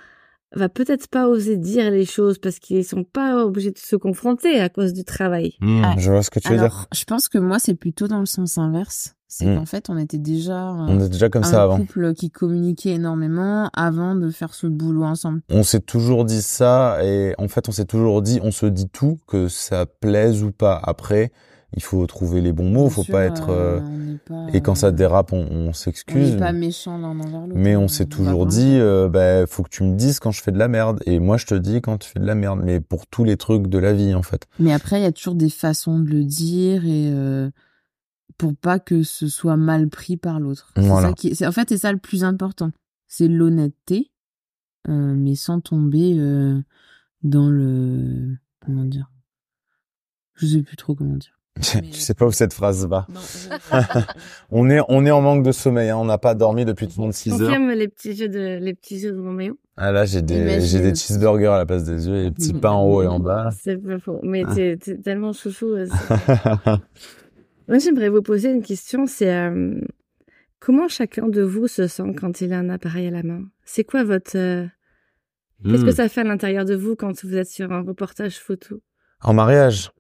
va 0.55 0.69
peut-être 0.69 1.09
pas 1.09 1.27
oser 1.27 1.57
dire 1.57 1.91
les 1.91 2.05
choses 2.05 2.37
parce 2.39 2.59
qu'ils 2.59 2.85
sont 2.85 3.05
pas 3.05 3.43
obligés 3.43 3.71
de 3.71 3.79
se 3.79 3.97
confronter 3.97 4.61
à 4.61 4.69
cause 4.69 4.93
du 4.93 5.05
travail. 5.05 5.55
Mmh, 5.61 5.83
Ah, 5.87 5.95
je 5.97 6.11
vois 6.11 6.23
ce 6.23 6.29
que 6.29 6.39
tu 6.39 6.49
veux 6.51 6.59
Alors, 6.59 6.69
dire. 6.71 6.87
je 6.95 7.05
pense 7.05 7.31
que 7.31 7.39
moi 7.39 7.59
c'est 7.59 7.75
plutôt 7.75 8.09
dans 8.09 8.21
le 8.21 8.27
sens 8.27 8.59
inverse. 8.59 9.15
C'est 9.35 9.47
Mm. 9.47 9.57
qu'en 9.57 9.65
fait 9.65 9.89
on 9.89 9.97
était 9.97 10.19
déjà 10.19 10.73
euh, 10.73 10.87
On 10.89 11.01
est 11.01 11.09
déjà 11.09 11.31
comme 11.31 11.43
un 11.43 11.47
ça 11.47 11.63
avant. 11.63 11.79
couple 11.79 12.13
qui 12.13 12.31
communiquait 12.31 12.91
énormément 12.91 13.71
avant 13.73 14.15
de 14.15 14.29
faire 14.29 14.53
ce 14.53 14.67
boulot 14.67 15.05
ensemble. 15.05 15.41
On 15.49 15.63
s'est 15.63 15.81
toujours 15.81 16.27
dit 16.27 16.43
ça 16.43 16.99
et 17.03 17.35
en 17.39 17.49
fait 17.49 17.67
on 17.67 17.73
s'est 17.73 17.87
toujours 17.87 18.21
dit, 18.21 18.41
on 18.43 18.51
se 18.51 18.67
dit 18.67 18.89
tout 18.91 19.19
que 19.27 19.49
ça 19.49 19.87
plaise 19.87 20.43
ou 20.43 20.53
pas. 20.53 20.79
Après, 20.85 21.33
il 21.75 21.83
faut 21.83 22.07
trouver 22.07 22.43
les 22.43 22.53
bons 22.53 22.69
mots, 22.69 22.83
Bien 22.83 22.91
faut 22.91 23.03
sûr, 23.05 23.13
pas 23.13 23.25
être. 23.25 23.49
euh, 23.49 23.81
euh, 23.81 24.19
on 24.29 24.29
pas, 24.29 24.47
Et 24.53 24.61
quand 24.61 24.75
ça 24.75 24.89
euh, 24.89 24.93
dérape, 24.93 25.33
on, 25.33 25.47
on 25.51 25.69
on 25.69 25.73
s'excuse. 25.73 26.33
n'est 26.35 26.39
pas 26.39 26.53
méchant 26.53 26.99
l'un 26.99 27.19
envers 27.19 27.41
l'autre. 27.47 27.53
Mais 27.55 27.75
on 27.75 27.85
hein, 27.85 27.89
s'est 27.89 28.05
va 28.05 28.11
toujours 28.11 28.45
dit, 28.45 28.77
euh, 28.79 29.09
bah, 29.09 29.47
faut 29.47 29.63
que 29.63 29.71
tu 29.71 29.83
me 29.83 29.97
dises 29.97 30.21
quand 30.21 30.31
je 30.33 30.43
fais 30.43 30.53
de 30.53 30.59
la 30.59 30.69
merde. 30.69 31.01
Et 31.07 31.19
moi, 31.19 31.39
je 31.39 31.47
te 31.47 31.55
dis 31.55 31.81
quand 31.81 31.97
tu 31.97 32.11
fais 32.11 32.21
de 32.21 32.27
la 32.27 32.35
merde. 32.35 32.61
Mais 32.63 32.81
pour 32.81 33.07
tous 33.07 33.25
les 33.25 33.39
trucs 33.39 33.69
de 33.69 33.79
la 33.79 33.95
vie, 33.95 34.15
en 34.15 34.21
fait. 34.23 34.47
Mais 34.59 34.75
après 34.75 35.01
il 35.01 35.03
y 35.05 35.07
a 35.07 35.13
toujours 35.13 35.35
des 35.35 35.49
façons 35.49 35.99
de 35.99 36.11
le 36.11 36.25
dire 36.25 36.85
et 36.85 37.11
euh, 37.11 37.49
pour 38.39 38.55
pas 38.57 38.79
que 38.79 39.03
ce 39.03 39.29
soit 39.29 39.57
mal 39.57 39.89
pris 39.89 40.17
par 40.17 40.41
l'autre. 40.41 40.73
C'est 40.77 40.83
Voilà. 40.87 41.09
ça 41.09 41.15
qui, 41.15 41.35
c'est 41.35 41.47
en 41.47 41.53
fait 41.53 41.69
c'est 41.69 41.79
ça 41.79 41.93
le 41.93 41.99
plus 41.99 42.25
important. 42.25 42.71
C'est 43.09 43.29
l'honnêteté, 43.29 44.11
euh, 44.89 45.15
mais 45.17 45.35
sans 45.35 45.61
tomber 45.61 46.17
euh, 46.19 46.61
dans 47.23 47.49
le 47.51 48.37
comment 48.65 48.85
dire? 48.85 49.11
Je 50.35 50.47
sais 50.47 50.63
plus 50.63 50.77
trop 50.77 50.95
comment 50.95 51.17
dire. 51.17 51.39
tu 51.61 52.01
sais 52.01 52.15
pas 52.15 52.25
où 52.27 52.33
cette 52.33 52.55
phrase 52.55 52.87
va. 52.87 53.07
Non, 53.11 53.21
On 54.51 54.71
est, 54.71 54.81
on 54.89 55.05
est 55.05 55.11
en 55.11 55.21
manque 55.21 55.45
de 55.45 55.53
sommeil. 55.53 55.91
Hein. 55.91 55.99
On 55.99 56.07
n'a 56.07 56.17
pas 56.17 56.35
dormi 56.35 56.65
depuis 56.65 56.89
36 56.89 57.33
heures. 57.33 57.39
Confirme 57.41 57.71
les 57.73 57.89
petits 57.89 58.17
jeux 58.17 58.31
de, 58.31 58.59
les 58.59 58.73
petits 58.73 58.99
jeux 58.99 59.13
de 59.13 59.21
Roméo. 59.21 59.59
Ah 59.77 59.93
là, 59.93 60.07
j'ai 60.07 60.23
des, 60.23 60.39
Imagine. 60.41 60.61
j'ai 60.67 60.81
des 60.81 60.95
cheeseburgers 60.95 61.49
à 61.49 61.59
la 61.59 61.67
place 61.67 61.85
des 61.85 62.09
yeux 62.09 62.17
et 62.17 62.25
des 62.25 62.31
petits 62.31 62.55
Mm. 62.55 62.61
pains 62.61 62.71
en 62.71 62.85
haut 62.87 63.03
et 63.03 63.07
en 63.07 63.21
bas. 63.21 63.51
C'est 63.61 63.77
pas 63.77 63.99
faux. 63.99 64.19
Mais 64.23 64.45
Ah. 64.47 64.55
t'es, 64.55 64.79
t'es 64.79 64.97
tellement 64.97 65.35
chouchou. 65.35 65.75
euh, 67.63 67.73
Moi, 67.73 67.79
j'aimerais 67.79 68.09
vous 68.09 68.23
poser 68.23 68.51
une 68.51 68.63
question. 68.63 69.07
C'est 69.07 69.33
euh, 69.35 69.81
comment 70.61 70.89
chacun 70.89 71.29
de 71.29 71.43
vous 71.43 71.69
se 71.69 71.87
sent 71.87 72.15
quand 72.19 72.41
il 72.41 72.53
a 72.53 72.59
un 72.59 72.69
appareil 72.71 73.07
à 73.07 73.11
la 73.11 73.23
main? 73.23 73.45
C'est 73.65 73.85
quoi 73.85 74.05
votre 74.05 74.37
euh, 74.37 74.67
Qu'est-ce 75.65 75.85
que 75.85 75.93
ça 75.93 76.09
fait 76.09 76.23
à 76.23 76.25
l'intérieur 76.25 76.65
de 76.65 76.75
vous 76.75 76.97
quand 76.97 77.25
vous 77.25 77.37
êtes 77.37 77.49
sur 77.49 77.71
un 77.73 77.83
reportage 77.83 78.39
photo, 78.39 78.83
En 79.21 79.33
mariage. 79.33 79.93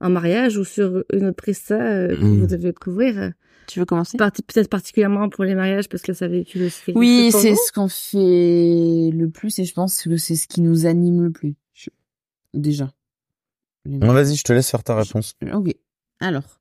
en 0.00 0.08
mariage 0.08 0.56
ou 0.56 0.64
sur 0.64 1.04
une 1.12 1.26
autre 1.26 1.36
presta 1.36 1.74
euh, 1.74 2.08
que 2.16 2.20
vous 2.22 2.46
devez 2.46 2.72
couvrir 2.72 3.32
Tu 3.66 3.80
veux 3.80 3.84
commencer? 3.84 4.16
Parti- 4.16 4.42
Peut-être 4.42 4.70
particulièrement 4.70 5.28
pour 5.28 5.44
les 5.44 5.54
mariages 5.54 5.90
parce 5.90 6.02
que 6.02 6.14
ça 6.14 6.26
véhicule 6.26 6.62
aussi. 6.62 6.92
Oui, 6.94 7.30
c'est 7.32 7.54
ce 7.54 7.70
qu'on 7.70 7.88
fait 7.88 9.10
le 9.14 9.28
plus 9.28 9.58
et 9.58 9.64
je 9.66 9.74
pense 9.74 10.02
que 10.02 10.16
c'est 10.16 10.36
ce 10.36 10.48
qui 10.48 10.62
nous 10.62 10.86
anime 10.86 11.22
le 11.24 11.30
plus. 11.30 11.54
Déjà. 12.54 12.90
Bon, 13.84 14.12
vas-y, 14.12 14.36
je 14.36 14.42
te 14.42 14.52
laisse 14.54 14.70
faire 14.70 14.82
ta 14.82 14.96
réponse. 14.96 15.34
Ok. 15.52 15.74
Alors, 16.18 16.58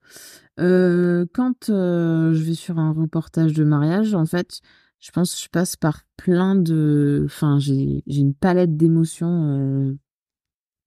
euh, 0.60 1.26
quand 1.34 1.70
euh, 1.70 2.34
je 2.34 2.44
vais 2.44 2.54
sur 2.54 2.78
un 2.80 2.92
reportage 2.92 3.54
de 3.54 3.64
mariage, 3.64 4.14
en 4.14 4.26
fait, 4.26 4.60
je 5.00 5.12
pense 5.12 5.34
que 5.36 5.42
je 5.42 5.50
passe 5.50 5.76
par 5.76 6.02
plein 6.18 6.56
de... 6.56 7.24
Enfin, 7.26 7.58
j'ai 7.60 8.04
une 8.08 8.34
palette 8.34 8.76
d'émotions 8.78 9.28
euh, 9.90 9.98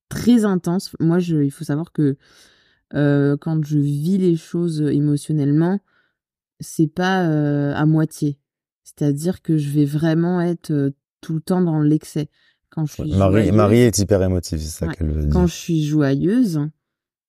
très 0.08 0.44
intense. 0.44 0.92
Moi, 1.00 1.18
je, 1.18 1.36
il 1.38 1.50
faut 1.50 1.64
savoir 1.64 1.92
que 1.92 2.16
quand 2.92 3.64
je 3.64 3.78
vis 3.78 4.18
les 4.18 4.36
choses 4.36 4.82
émotionnellement, 4.82 5.80
c'est 6.60 6.92
pas 6.92 7.24
à 7.74 7.86
moitié. 7.86 8.38
C'est-à-dire 8.84 9.40
que 9.40 9.56
je 9.56 9.70
vais 9.70 9.86
vraiment 9.86 10.42
être 10.42 10.92
tout 11.22 11.32
le 11.34 11.40
temps 11.40 11.62
dans 11.62 11.80
l'excès. 11.80 12.28
Quand 12.68 12.84
je 12.84 12.92
suis 12.92 13.16
Marie, 13.16 13.44
joyeuse- 13.44 13.52
Marie 13.56 13.78
est 13.78 13.98
hyper 13.98 14.22
émotive, 14.22 14.58
c'est 14.58 14.68
ça 14.68 14.86
Ouais. 14.88 14.94
qu'elle 14.94 15.10
veut 15.10 15.22
dire. 15.22 15.32
quand 15.32 15.46
je 15.46 15.54
suis 15.54 15.82
joyeuse, 15.84 16.60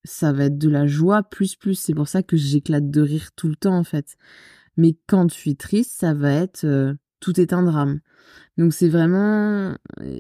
ça 0.04 0.34
va 0.34 0.46
être 0.46 0.58
de 0.58 0.70
la 0.70 0.88
joie 0.88 1.24
plus 1.24 1.56
plus. 1.56 1.76
C'est 1.76 1.94
pour 1.94 2.08
ça 2.08 2.24
que 2.24 2.38
j'éclate 2.38 2.90
de 2.90 3.02
rire 3.02 3.32
tout 3.36 3.48
le 3.48 3.56
temps 3.56 3.78
en 3.78 3.84
fait. 3.84 4.16
Mais 4.78 4.98
quand 5.08 5.30
je 5.30 5.36
suis 5.36 5.56
triste, 5.56 5.92
ça 6.00 6.14
va 6.14 6.32
être 6.34 6.66
euh, 6.66 6.94
tout 7.20 7.40
est 7.40 7.54
un 7.54 7.64
drame. 7.64 8.00
Donc 8.58 8.74
c'est 8.74 8.90
vraiment 8.90 9.76
euh, 10.02 10.20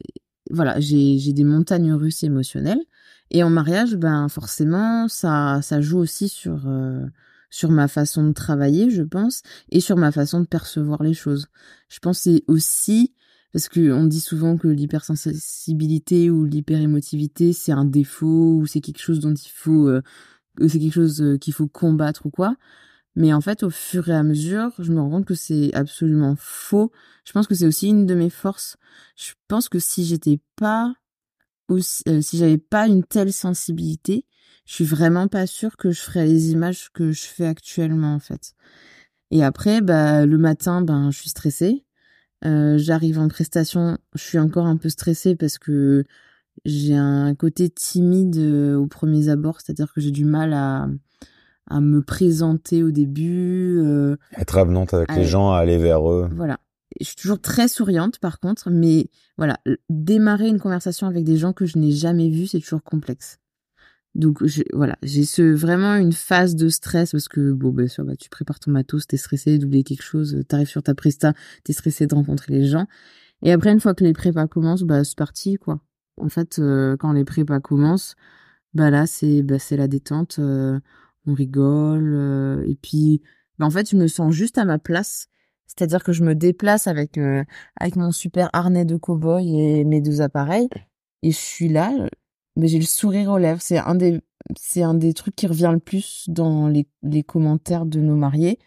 voilà, 0.52 0.80
j'ai 0.80 1.34
des 1.34 1.44
montagnes 1.44 1.94
russes 1.94 2.24
émotionnelles 2.24 2.84
et 3.32 3.44
en 3.44 3.50
mariage 3.50 3.96
ben 3.96 4.28
forcément 4.30 5.08
ça 5.08 5.62
ça 5.62 5.82
joue 5.82 6.00
aussi 6.00 6.30
sur 6.30 6.68
euh, 6.68 7.06
sur 7.50 7.70
ma 7.70 7.88
façon 7.88 8.28
de 8.28 8.34
travailler, 8.34 8.90
je 8.90 9.04
pense, 9.04 9.44
et 9.70 9.80
sur 9.80 9.96
ma 9.96 10.12
façon 10.12 10.42
de 10.42 10.48
percevoir 10.48 11.04
les 11.04 11.14
choses. 11.14 11.48
Je 11.90 12.00
pense 12.00 12.20
c'est 12.20 12.44
aussi 12.48 13.14
parce 13.54 13.70
que 13.70 13.92
on 13.92 14.06
dit 14.06 14.20
souvent 14.20 14.58
que 14.58 14.68
l'hypersensibilité 14.68 16.30
ou 16.30 16.46
l'hyperémotivité 16.46 17.54
c'est 17.54 17.72
un 17.72 17.86
défaut 17.86 18.58
ou 18.58 18.66
c'est 18.66 18.82
quelque 18.82 19.02
chose 19.02 19.20
dont 19.20 19.34
il 19.34 19.50
faut 19.50 19.88
euh, 19.88 20.02
que 20.58 20.68
c'est 20.68 20.80
quelque 20.80 20.94
chose 20.94 21.22
euh, 21.22 21.38
qu'il 21.38 21.54
faut 21.54 21.68
combattre 21.68 22.26
ou 22.26 22.30
quoi. 22.32 22.56
Mais 23.16 23.32
en 23.34 23.42
fait, 23.42 23.64
au 23.64 23.70
fur 23.70 24.10
et 24.10 24.16
à 24.16 24.24
mesure, 24.24 24.72
je 24.80 24.92
me 24.92 25.00
rends 25.00 25.10
compte 25.10 25.26
que 25.26 25.36
c'est 25.36 25.74
absolument 25.74 26.36
faux. 26.38 26.92
Je 27.26 27.32
pense 27.32 27.48
que 27.48 27.54
c'est 27.54 27.68
aussi 27.68 27.90
une 27.90 28.08
de 28.08 28.16
mes 28.16 28.32
forces. 28.32 28.78
Je 29.16 29.34
pense 29.48 29.70
que 29.70 29.78
si 29.80 30.04
j'étais 30.04 30.40
pas 30.56 30.94
aussi, 31.70 32.04
euh, 32.08 32.22
si 32.22 32.38
j'avais 32.38 32.58
pas 32.58 32.88
une 32.88 33.04
telle 33.04 33.32
sensibilité, 33.32 34.26
je 34.66 34.74
suis 34.74 34.86
vraiment 34.86 35.28
pas 35.28 35.46
sûre 35.46 35.78
que 35.78 35.92
je 35.92 36.02
ferais 36.02 36.26
les 36.26 36.52
images 36.52 36.90
que 36.92 37.12
je 37.12 37.24
fais 37.24 37.46
actuellement 37.46 38.16
en 38.16 38.20
fait. 38.20 38.54
Et 39.32 39.44
après, 39.44 39.82
bah 39.82 40.26
le 40.26 40.38
matin, 40.38 40.82
ben 40.82 41.12
je 41.12 41.20
suis 41.20 41.30
stressée. 41.30 41.86
Euh, 42.46 42.78
J'arrive 42.78 43.20
en 43.20 43.28
prestation, 43.28 43.98
je 44.16 44.22
suis 44.22 44.40
encore 44.40 44.66
un 44.66 44.78
peu 44.78 44.90
stressée 44.90 45.36
parce 45.36 45.58
que 45.58 46.04
j'ai 46.66 46.96
un 46.96 47.34
côté 47.36 47.70
timide 47.70 48.38
euh, 48.38 48.76
aux 48.76 48.88
premiers 48.88 49.30
abords, 49.30 49.62
c'est-à-dire 49.62 49.92
que 49.94 50.02
j'ai 50.02 50.12
du 50.12 50.26
mal 50.26 50.54
à 50.54 50.88
à 51.70 51.80
me 51.80 52.02
présenter 52.02 52.84
au 52.84 52.92
début. 52.92 53.80
euh, 53.80 54.18
Être 54.38 54.58
avenante 54.58 54.94
avec 54.94 55.16
les 55.16 55.24
gens, 55.24 55.54
à 55.54 55.60
aller 55.60 55.78
vers 55.78 56.10
eux. 56.12 56.30
voilà. 56.36 56.60
Je 57.00 57.06
suis 57.06 57.16
toujours 57.16 57.40
très 57.42 57.68
souriante 57.70 58.20
par 58.20 58.40
contre, 58.40 58.70
mais 58.70 59.08
voilà, 59.38 59.58
démarrer 59.90 60.48
une 60.50 60.60
conversation 60.60 61.08
avec 61.08 61.24
des 61.24 61.38
gens 61.38 61.54
que 61.54 61.66
je 61.66 61.78
n'ai 61.80 61.92
jamais 61.92 62.30
vus, 62.30 62.48
c'est 62.48 62.60
toujours 62.60 62.84
complexe. 62.84 63.40
Donc 64.16 64.46
je, 64.46 64.62
voilà, 64.74 64.96
j'ai 65.04 65.24
ce 65.26 65.42
vraiment 65.42 65.96
une 65.96 66.14
phase 66.14 66.56
de 66.56 66.70
stress 66.70 67.12
parce 67.14 67.28
que 67.28 67.52
bon 67.52 67.72
ben 67.72 67.88
sûr, 67.88 68.06
bah, 68.06 68.16
tu 68.16 68.30
prépares 68.30 68.60
ton 68.60 68.72
matos, 68.72 69.08
t'es 69.08 69.18
stressé 69.18 69.58
d'oublier 69.58 69.84
quelque 69.84 70.04
chose, 70.04 70.44
t'arrives 70.48 70.68
sur 70.70 70.84
ta 70.84 70.94
presta, 70.94 71.34
t'es 71.64 71.74
stressé 71.74 72.06
de 72.08 72.14
rencontrer 72.16 72.54
les 72.54 72.66
gens. 72.68 72.86
Et 73.44 73.52
après 73.52 73.72
une 73.72 73.80
fois 73.80 73.94
que 73.96 74.04
les 74.04 74.14
prépas 74.14 74.48
commencent, 74.48 74.84
bah 74.84 75.04
c'est 75.04 75.18
parti 75.18 75.56
quoi. 75.58 75.82
En 76.22 76.30
fait, 76.30 76.60
euh, 76.60 76.96
quand 76.98 77.12
les 77.14 77.26
prépas 77.26 77.60
commencent, 77.60 78.16
Bah 78.74 78.90
là, 78.92 79.08
c'est 79.08 79.44
bah, 79.44 79.60
c'est 79.60 79.78
la 79.78 79.88
détente. 79.88 80.40
on 80.40 81.34
rigole. 81.34 82.64
et 82.68 82.76
puis, 82.76 83.22
bah, 83.60 83.66
en 83.66 83.72
fait, 83.72 83.90
je 83.90 83.96
me 83.98 84.08
sens 84.08 84.34
juste 84.34 84.58
à 84.58 84.66
ma 84.66 84.80
place. 84.80 85.28
C'est-à-dire 85.68 86.04
que 86.04 86.14
je 86.14 86.24
me 86.24 86.36
déplace 86.36 86.88
avec 86.88 87.20
avec 87.80 87.96
mon 87.96 88.12
super 88.12 88.50
harnais 88.54 88.86
de 88.86 88.96
cow-boy 88.98 89.44
et 89.48 89.86
mes 89.86 90.02
deux 90.02 90.22
appareils. 90.22 90.70
Et 91.24 91.32
je 91.32 91.38
suis 91.38 91.70
là, 91.70 91.92
mais 92.56 92.68
j'ai 92.68 92.80
le 92.80 92.86
sourire 92.86 93.32
aux 93.32 93.38
lèvres. 93.38 93.62
C'est 93.62 93.78
un 93.78 93.96
des 93.96 94.22
c'est 94.58 94.84
un 94.84 94.94
des 94.94 95.14
trucs 95.14 95.36
qui 95.36 95.48
revient 95.48 95.72
le 95.74 95.80
plus 95.80 96.26
dans 96.28 96.68
les, 96.68 96.88
les 97.02 97.24
commentaires 97.24 97.86
de 97.86 98.00
nos 98.00 98.16
mariés, 98.16 98.60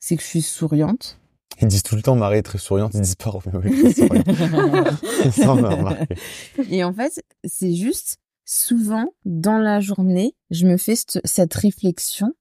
c'est 0.00 0.16
que 0.16 0.22
je 0.22 0.28
suis 0.28 0.42
souriante. 0.42 1.18
Ils 1.60 1.68
disent 1.68 1.82
tout 1.82 1.96
le 1.96 2.02
temps 2.02 2.14
Marie 2.14 2.38
est 2.38 2.42
très 2.42 2.58
souriante, 2.58 2.92
ils 2.94 3.00
disent 3.00 3.16
pas 3.16 3.32
Et 6.70 6.84
en 6.84 6.92
fait, 6.92 7.24
c'est 7.44 7.74
juste 7.74 8.18
souvent 8.44 9.12
dans 9.24 9.58
la 9.58 9.80
journée, 9.80 10.34
je 10.50 10.66
me 10.66 10.76
fais 10.76 10.94
cette, 10.96 11.54
réflexion. 11.54 12.32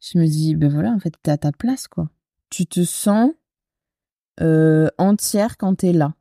Je 0.00 0.18
me 0.18 0.26
dis, 0.26 0.54
ben 0.54 0.70
voilà, 0.70 0.90
en 0.90 0.98
fait, 0.98 1.14
t'es 1.22 1.30
à 1.30 1.38
ta 1.38 1.52
place, 1.52 1.88
quoi. 1.88 2.10
Tu 2.50 2.66
te 2.66 2.84
sens 2.84 3.30
euh, 4.42 4.88
entière 4.98 5.56
quand 5.56 5.76
t'es 5.76 5.92
là, 5.92 6.14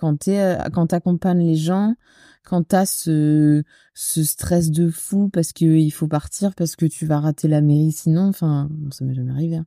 quand 0.00 0.16
t'es, 0.16 0.40
euh, 0.40 0.56
quand 0.72 0.88
t'accompagnes 0.88 1.46
les 1.46 1.56
gens, 1.56 1.94
quand 2.42 2.62
t'as 2.62 2.86
ce, 2.86 3.62
ce 3.92 4.24
stress 4.24 4.70
de 4.70 4.88
fou 4.88 5.28
parce 5.28 5.52
que 5.52 5.66
il 5.66 5.90
faut 5.90 6.08
partir, 6.08 6.54
parce 6.54 6.74
que 6.74 6.86
tu 6.86 7.04
vas 7.04 7.20
rater 7.20 7.48
la 7.48 7.60
mairie 7.60 7.92
sinon, 7.92 8.28
enfin, 8.28 8.70
ça 8.92 9.04
m'est 9.04 9.14
jamais 9.14 9.32
arrivé. 9.32 9.56
Hein. 9.56 9.66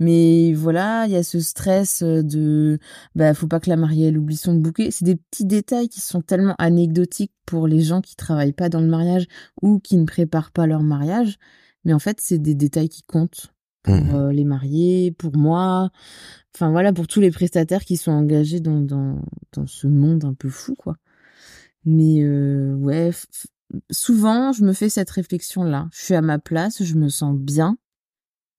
Mais 0.00 0.52
voilà, 0.52 1.06
il 1.06 1.12
y 1.12 1.16
a 1.16 1.22
ce 1.22 1.38
stress 1.38 2.02
de, 2.02 2.80
bah, 3.14 3.34
faut 3.34 3.46
pas 3.46 3.60
que 3.60 3.70
la 3.70 3.76
mariée 3.76 4.08
elle 4.08 4.18
oublie 4.18 4.36
son 4.36 4.54
bouquet. 4.54 4.90
C'est 4.90 5.04
des 5.04 5.16
petits 5.16 5.46
détails 5.46 5.88
qui 5.88 6.00
sont 6.00 6.22
tellement 6.22 6.56
anecdotiques 6.58 7.32
pour 7.46 7.68
les 7.68 7.80
gens 7.80 8.00
qui 8.00 8.16
travaillent 8.16 8.52
pas 8.52 8.68
dans 8.68 8.80
le 8.80 8.88
mariage 8.88 9.26
ou 9.62 9.78
qui 9.78 9.96
ne 9.96 10.04
préparent 10.04 10.50
pas 10.50 10.66
leur 10.66 10.82
mariage. 10.82 11.38
Mais 11.84 11.92
en 11.92 12.00
fait, 12.00 12.18
c'est 12.20 12.38
des 12.38 12.56
détails 12.56 12.88
qui 12.88 13.04
comptent 13.04 13.52
pour 13.82 13.94
mmh. 13.94 14.14
euh, 14.14 14.32
les 14.32 14.44
mariés, 14.44 15.12
pour 15.12 15.36
moi, 15.36 15.90
enfin 16.54 16.70
voilà, 16.70 16.92
pour 16.92 17.06
tous 17.06 17.20
les 17.20 17.30
prestataires 17.30 17.84
qui 17.84 17.96
sont 17.96 18.12
engagés 18.12 18.60
dans, 18.60 18.80
dans, 18.80 19.22
dans 19.52 19.66
ce 19.66 19.86
monde 19.86 20.24
un 20.24 20.34
peu 20.34 20.48
fou, 20.48 20.74
quoi. 20.74 20.96
Mais 21.84 22.22
euh, 22.22 22.74
ouais, 22.74 23.10
souvent, 23.90 24.52
je 24.52 24.64
me 24.64 24.72
fais 24.72 24.88
cette 24.88 25.10
réflexion-là. 25.10 25.88
Je 25.92 26.04
suis 26.04 26.14
à 26.14 26.22
ma 26.22 26.38
place, 26.38 26.82
je 26.82 26.94
me 26.94 27.08
sens 27.08 27.36
bien. 27.36 27.78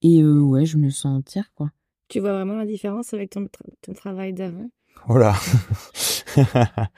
Et 0.02 0.22
euh, 0.22 0.40
ouais, 0.40 0.66
je 0.66 0.78
me 0.78 0.90
sens 0.90 1.20
entière, 1.20 1.52
quoi. 1.56 1.72
Tu 2.08 2.20
vois 2.20 2.34
vraiment 2.34 2.56
la 2.56 2.66
différence 2.66 3.14
avec 3.14 3.30
ton, 3.30 3.48
ton 3.82 3.94
travail 3.94 4.34
d'avant? 4.34 4.70
Voilà. 5.08 5.36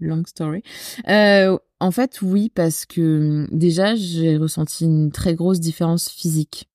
Long 0.00 0.24
story. 0.24 0.62
Euh, 1.08 1.58
en 1.78 1.90
fait, 1.90 2.22
oui, 2.22 2.50
parce 2.54 2.86
que 2.86 3.46
déjà, 3.52 3.94
j'ai 3.96 4.38
ressenti 4.38 4.84
une 4.84 5.12
très 5.12 5.34
grosse 5.34 5.60
différence 5.60 6.08
physique. 6.08 6.69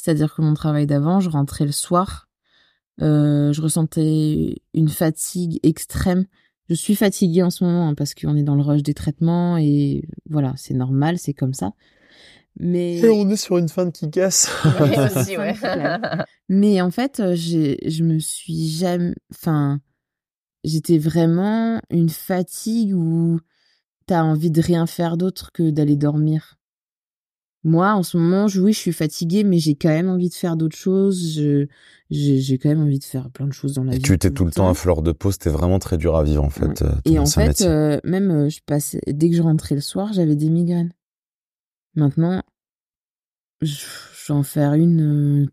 C'est-à-dire 0.00 0.34
que 0.34 0.42
mon 0.42 0.54
travail 0.54 0.86
d'avant, 0.86 1.20
je 1.20 1.30
rentrais 1.30 1.66
le 1.66 1.72
soir, 1.72 2.28
euh, 3.02 3.52
je 3.52 3.60
ressentais 3.60 4.62
une 4.74 4.88
fatigue 4.88 5.60
extrême 5.62 6.26
je 6.70 6.76
suis 6.76 6.94
fatiguée 6.94 7.42
en 7.42 7.50
ce 7.50 7.64
moment 7.64 7.88
hein, 7.88 7.94
parce 7.94 8.14
qu'on 8.14 8.36
est 8.36 8.44
dans 8.44 8.54
le 8.54 8.62
rush 8.62 8.84
des 8.84 8.94
traitements 8.94 9.58
et 9.58 10.04
voilà, 10.28 10.54
c'est 10.56 10.72
normal, 10.72 11.18
c'est 11.18 11.34
comme 11.34 11.52
ça. 11.52 11.72
Mais 12.58 12.98
et 12.98 13.10
on 13.10 13.28
est 13.28 13.36
sur 13.36 13.58
une 13.58 13.68
fin 13.68 13.90
qui 13.90 14.08
casse. 14.08 14.48
aussi, 14.64 15.36
ouais. 15.36 15.54
Mais 16.48 16.80
en 16.80 16.92
fait, 16.92 17.18
euh, 17.18 17.34
j'ai, 17.34 17.78
je 17.88 18.04
me 18.04 18.20
suis 18.20 18.68
jamais, 18.68 19.14
enfin, 19.32 19.80
j'étais 20.62 20.98
vraiment 20.98 21.80
une 21.90 22.08
fatigue 22.08 22.94
où 22.94 23.40
t'as 24.06 24.22
envie 24.22 24.52
de 24.52 24.60
rien 24.62 24.86
faire 24.86 25.16
d'autre 25.16 25.50
que 25.52 25.70
d'aller 25.70 25.96
dormir. 25.96 26.56
Moi, 27.62 27.92
en 27.92 28.02
ce 28.02 28.16
moment, 28.16 28.46
oui, 28.46 28.72
je 28.72 28.78
suis 28.78 28.92
fatiguée, 28.92 29.44
mais 29.44 29.58
j'ai 29.58 29.74
quand 29.74 29.90
même 29.90 30.08
envie 30.08 30.30
de 30.30 30.34
faire 30.34 30.56
d'autres 30.56 30.76
choses. 30.76 31.34
Je, 31.34 31.66
j'ai, 32.08 32.58
quand 32.58 32.70
même 32.70 32.80
envie 32.80 32.98
de 32.98 33.04
faire 33.04 33.30
plein 33.30 33.46
de 33.46 33.52
choses 33.52 33.74
dans 33.74 33.84
la 33.84 33.92
et 33.92 33.96
vie. 33.96 34.02
Tu 34.02 34.14
étais 34.14 34.30
tout 34.30 34.46
le 34.46 34.50
temps 34.50 34.68
à 34.68 34.74
fleur 34.74 35.02
de 35.02 35.12
peau, 35.12 35.30
c'était 35.30 35.50
vraiment 35.50 35.78
très 35.78 35.98
dur 35.98 36.16
à 36.16 36.24
vivre, 36.24 36.42
en 36.42 36.50
fait. 36.50 36.80
Euh, 36.80 36.92
et 37.04 37.18
en 37.18 37.26
fait, 37.26 37.60
euh, 37.60 38.00
même, 38.02 38.30
euh, 38.30 38.48
je 38.48 38.60
passais, 38.64 39.00
dès 39.06 39.28
que 39.28 39.36
je 39.36 39.42
rentrais 39.42 39.74
le 39.74 39.82
soir, 39.82 40.12
j'avais 40.14 40.36
des 40.36 40.48
migraines. 40.48 40.92
Maintenant, 41.94 42.42
je, 43.60 43.84
vais 44.28 44.34
en 44.34 44.42
faire 44.42 44.72
une 44.74 45.50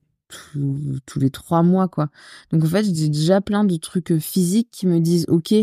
tous 1.06 1.20
les 1.20 1.30
trois 1.30 1.64
mois, 1.64 1.88
quoi. 1.88 2.10
Donc, 2.52 2.64
en 2.64 2.68
fait, 2.68 2.84
j'ai 2.84 3.10
déjà 3.10 3.42
plein 3.42 3.64
de 3.66 3.76
trucs 3.78 4.18
physiques 4.18 4.70
qui 4.72 4.88
me 4.88 5.00
disent, 5.00 5.26
OK, 5.28 5.54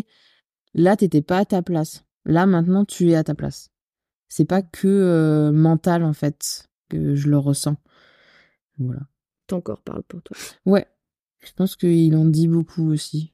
là, 0.75 0.97
t'étais 0.97 1.23
pas 1.23 1.39
à 1.39 1.45
ta 1.45 1.63
place. 1.63 2.05
Là, 2.27 2.47
maintenant, 2.47 2.85
tu 2.85 3.11
es 3.11 3.15
à 3.15 3.25
ta 3.25 3.35
place 3.35 3.71
c'est 4.37 4.45
pas 4.45 4.63
que 4.63 4.89
euh, 4.89 5.53
mental 5.53 6.03
en 6.03 6.13
fait 6.13 6.69
que 6.89 7.15
je 7.15 7.29
le 7.29 7.39
ressens. 7.39 7.77
Voilà. 8.79 9.03
Ton 9.47 9.61
corps 9.61 9.81
parle 9.81 10.03
pour 10.03 10.23
toi. 10.23 10.37
Ouais. 10.67 10.89
Je 11.47 11.53
pense 11.53 11.77
qu'il 11.77 12.17
en 12.17 12.25
dit 12.25 12.49
beaucoup 12.49 12.91
aussi. 12.91 13.33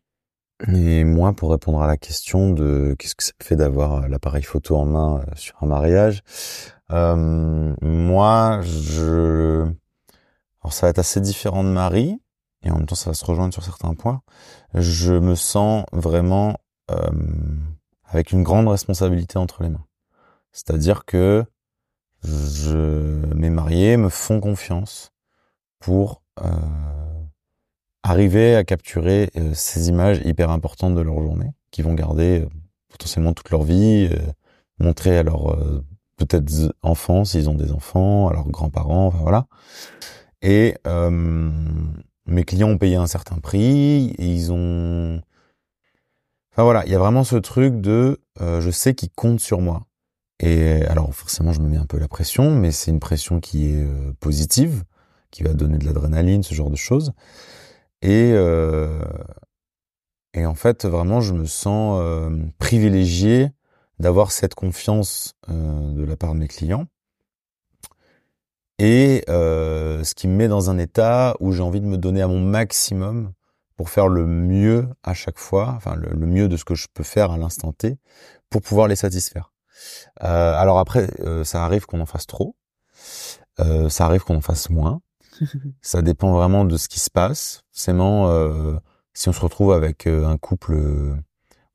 Et 0.68 1.04
moi, 1.04 1.32
pour 1.32 1.52
répondre 1.52 1.80
à 1.80 1.86
la 1.86 1.96
question 1.96 2.52
de 2.52 2.94
qu'est-ce 2.98 3.14
que 3.14 3.24
ça 3.24 3.32
fait 3.42 3.56
d'avoir 3.56 3.94
euh, 3.94 4.08
l'appareil 4.08 4.42
photo 4.42 4.76
en 4.76 4.84
main 4.84 5.20
euh, 5.20 5.32
sur 5.36 5.56
un 5.62 5.66
mariage, 5.66 6.22
moi, 6.90 8.60
je, 8.62 9.62
alors 10.60 10.72
ça 10.74 10.86
va 10.86 10.90
être 10.90 10.98
assez 10.98 11.22
différent 11.22 11.64
de 11.64 11.70
Marie, 11.70 12.20
et 12.62 12.70
en 12.70 12.76
même 12.76 12.86
temps 12.86 12.96
ça 12.96 13.08
va 13.08 13.14
se 13.14 13.24
rejoindre 13.24 13.54
sur 13.54 13.62
certains 13.62 13.94
points. 13.94 14.20
Je 14.74 15.14
me 15.14 15.34
sens 15.34 15.86
vraiment 15.92 16.56
avec 18.04 18.32
une 18.32 18.42
grande 18.42 18.68
responsabilité 18.68 19.38
entre 19.38 19.62
les 19.62 19.70
mains. 19.70 19.86
C'est-à-dire 20.52 21.04
que 21.04 21.44
je, 22.24 23.24
mes 23.34 23.50
mariés 23.50 23.96
me 23.96 24.08
font 24.08 24.40
confiance 24.40 25.12
pour 25.78 26.22
euh, 26.40 26.50
arriver 28.02 28.56
à 28.56 28.64
capturer 28.64 29.30
euh, 29.36 29.52
ces 29.54 29.88
images 29.88 30.20
hyper 30.24 30.50
importantes 30.50 30.94
de 30.94 31.00
leur 31.00 31.20
journée, 31.22 31.52
qui 31.70 31.82
vont 31.82 31.94
garder 31.94 32.40
euh, 32.40 32.48
potentiellement 32.88 33.32
toute 33.32 33.50
leur 33.50 33.62
vie, 33.62 34.08
euh, 34.12 34.18
montrer 34.78 35.18
à 35.18 35.22
leurs 35.22 35.54
peut-être 36.16 36.74
enfants 36.82 37.26
s'ils 37.26 37.50
ont 37.50 37.54
des 37.54 37.70
enfants, 37.70 38.28
à 38.28 38.32
leurs 38.32 38.48
grands-parents, 38.48 39.08
enfin 39.08 39.18
voilà. 39.20 39.46
Et 40.40 40.74
mes 42.26 42.44
clients 42.44 42.70
ont 42.70 42.78
payé 42.78 42.96
un 42.96 43.06
certain 43.06 43.36
prix, 43.36 44.14
ils 44.18 44.50
ont, 44.50 45.20
enfin 46.50 46.62
voilà, 46.62 46.86
il 46.86 46.92
y 46.92 46.94
a 46.94 46.98
vraiment 46.98 47.24
ce 47.24 47.36
truc 47.36 47.82
de, 47.82 48.22
je 48.38 48.70
sais 48.70 48.94
qu'ils 48.94 49.10
comptent 49.10 49.40
sur 49.40 49.60
moi. 49.60 49.82
Et 50.40 50.84
alors 50.86 51.14
forcément, 51.14 51.52
je 51.52 51.60
me 51.60 51.68
mets 51.68 51.76
un 51.76 51.86
peu 51.86 51.98
la 51.98 52.08
pression, 52.08 52.50
mais 52.50 52.72
c'est 52.72 52.90
une 52.90 53.00
pression 53.00 53.40
qui 53.40 53.70
est 53.70 53.84
euh, 53.84 54.12
positive, 54.20 54.84
qui 55.30 55.42
va 55.42 55.52
donner 55.52 55.78
de 55.78 55.84
l'adrénaline, 55.84 56.42
ce 56.42 56.54
genre 56.54 56.70
de 56.70 56.76
choses. 56.76 57.12
Et 58.02 58.32
euh, 58.32 59.02
en 60.36 60.54
fait, 60.54 60.84
vraiment, 60.84 61.20
je 61.20 61.34
me 61.34 61.44
sens 61.44 61.98
euh, 62.02 62.30
privilégié 62.58 63.50
d'avoir 63.98 64.32
cette 64.32 64.54
confiance 64.54 65.34
euh, 65.50 65.92
de 65.92 66.04
la 66.04 66.16
part 66.16 66.34
de 66.34 66.38
mes 66.38 66.48
clients. 66.48 66.86
Et 68.78 69.24
ce 69.28 70.14
qui 70.14 70.26
me 70.26 70.34
met 70.34 70.48
dans 70.48 70.70
un 70.70 70.78
état 70.78 71.36
où 71.38 71.52
j'ai 71.52 71.60
envie 71.60 71.82
de 71.82 71.86
me 71.86 71.98
donner 71.98 72.22
à 72.22 72.28
mon 72.28 72.40
maximum 72.40 73.34
pour 73.76 73.90
faire 73.90 74.08
le 74.08 74.26
mieux 74.26 74.88
à 75.02 75.12
chaque 75.12 75.38
fois, 75.38 75.74
enfin 75.76 75.96
le 75.96 76.26
mieux 76.26 76.48
de 76.48 76.56
ce 76.56 76.64
que 76.64 76.74
je 76.74 76.86
peux 76.94 77.04
faire 77.04 77.30
à 77.30 77.36
l'instant 77.36 77.74
T, 77.74 77.98
pour 78.48 78.62
pouvoir 78.62 78.88
les 78.88 78.96
satisfaire. 78.96 79.52
Euh, 80.22 80.54
alors 80.54 80.78
après, 80.78 81.08
euh, 81.20 81.44
ça 81.44 81.64
arrive 81.64 81.86
qu'on 81.86 82.00
en 82.00 82.06
fasse 82.06 82.26
trop. 82.26 82.56
Euh, 83.60 83.88
ça 83.88 84.06
arrive 84.06 84.22
qu'on 84.22 84.36
en 84.36 84.40
fasse 84.40 84.70
moins. 84.70 85.00
ça 85.80 86.02
dépend 86.02 86.32
vraiment 86.32 86.64
de 86.64 86.76
ce 86.76 86.88
qui 86.88 87.00
se 87.00 87.10
passe. 87.10 87.62
Forcément, 87.72 88.28
si 89.14 89.28
on 89.28 89.32
se 89.32 89.40
retrouve 89.40 89.72
avec 89.72 90.06
un 90.06 90.36
couple 90.36 90.78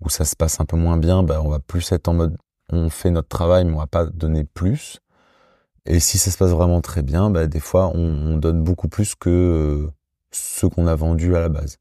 où 0.01 0.09
ça 0.09 0.23
se 0.23 0.35
passe 0.35 0.59
un 0.59 0.65
peu 0.65 0.77
moins 0.77 0.97
bien, 0.97 1.23
bah, 1.23 1.41
on 1.43 1.49
va 1.49 1.59
plus 1.59 1.91
être 1.91 2.07
en 2.07 2.13
mode 2.13 2.37
on 2.71 2.89
fait 2.89 3.11
notre 3.11 3.27
travail, 3.27 3.65
mais 3.65 3.73
on 3.73 3.77
va 3.77 3.87
pas 3.87 4.05
donner 4.05 4.43
plus. 4.43 4.99
Et 5.85 5.99
si 5.99 6.17
ça 6.17 6.31
se 6.31 6.37
passe 6.37 6.51
vraiment 6.51 6.81
très 6.81 7.01
bien, 7.03 7.29
bah, 7.29 7.47
des 7.47 7.59
fois 7.59 7.91
on, 7.93 8.33
on 8.33 8.37
donne 8.37 8.63
beaucoup 8.63 8.87
plus 8.87 9.15
que 9.15 9.89
ce 10.31 10.65
qu'on 10.65 10.87
a 10.87 10.95
vendu 10.95 11.35
à 11.35 11.39
la 11.39 11.49
base. 11.49 11.77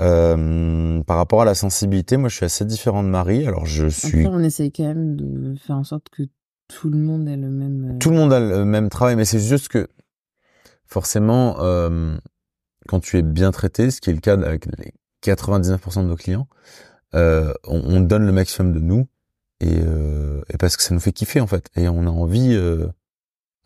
Euh, 0.00 1.02
par 1.02 1.16
rapport 1.16 1.42
à 1.42 1.44
la 1.44 1.54
sensibilité, 1.54 2.16
moi, 2.16 2.28
je 2.28 2.36
suis 2.36 2.44
assez 2.44 2.64
différent 2.64 3.02
de 3.02 3.08
Marie. 3.08 3.46
Alors, 3.46 3.66
je 3.66 3.88
suis. 3.88 4.26
on 4.26 4.40
essaye 4.40 4.70
quand 4.70 4.84
même 4.84 5.16
de 5.16 5.56
faire 5.56 5.76
en 5.76 5.84
sorte 5.84 6.08
que 6.10 6.22
tout 6.68 6.90
le 6.90 6.98
monde 6.98 7.28
ait 7.28 7.36
le 7.36 7.50
même. 7.50 7.92
Euh, 7.94 7.98
tout 7.98 8.10
le 8.10 8.16
monde 8.16 8.32
a 8.32 8.40
le 8.40 8.64
même 8.64 8.88
travail, 8.90 9.16
mais 9.16 9.24
c'est 9.24 9.40
juste 9.40 9.68
que 9.68 9.88
forcément, 10.86 11.56
euh, 11.60 12.16
quand 12.86 13.00
tu 13.00 13.18
es 13.18 13.22
bien 13.22 13.50
traité, 13.50 13.90
ce 13.90 14.00
qui 14.00 14.10
est 14.10 14.14
le 14.14 14.20
cas 14.20 14.34
avec 14.34 14.66
les 14.78 14.92
99% 15.22 16.02
de 16.02 16.08
nos 16.08 16.16
clients, 16.16 16.48
euh, 17.14 17.52
on, 17.64 17.80
on, 17.84 18.00
donne 18.00 18.26
le 18.26 18.32
maximum 18.32 18.72
de 18.72 18.80
nous 18.80 19.06
et, 19.60 19.78
euh, 19.80 20.42
et, 20.50 20.58
parce 20.58 20.76
que 20.76 20.82
ça 20.82 20.94
nous 20.94 21.00
fait 21.00 21.12
kiffer 21.12 21.40
en 21.40 21.46
fait, 21.46 21.70
et 21.74 21.88
on 21.88 22.06
a 22.06 22.10
envie, 22.10 22.54
euh, 22.54 22.86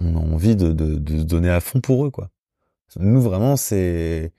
on 0.00 0.14
a 0.14 0.18
envie 0.20 0.54
de, 0.54 0.72
de, 0.72 0.96
de 0.96 1.22
donner 1.24 1.50
à 1.50 1.60
fond 1.60 1.80
pour 1.80 2.06
eux 2.06 2.10
quoi. 2.10 2.30
Nous 3.00 3.20
vraiment, 3.20 3.56
c'est 3.56 4.32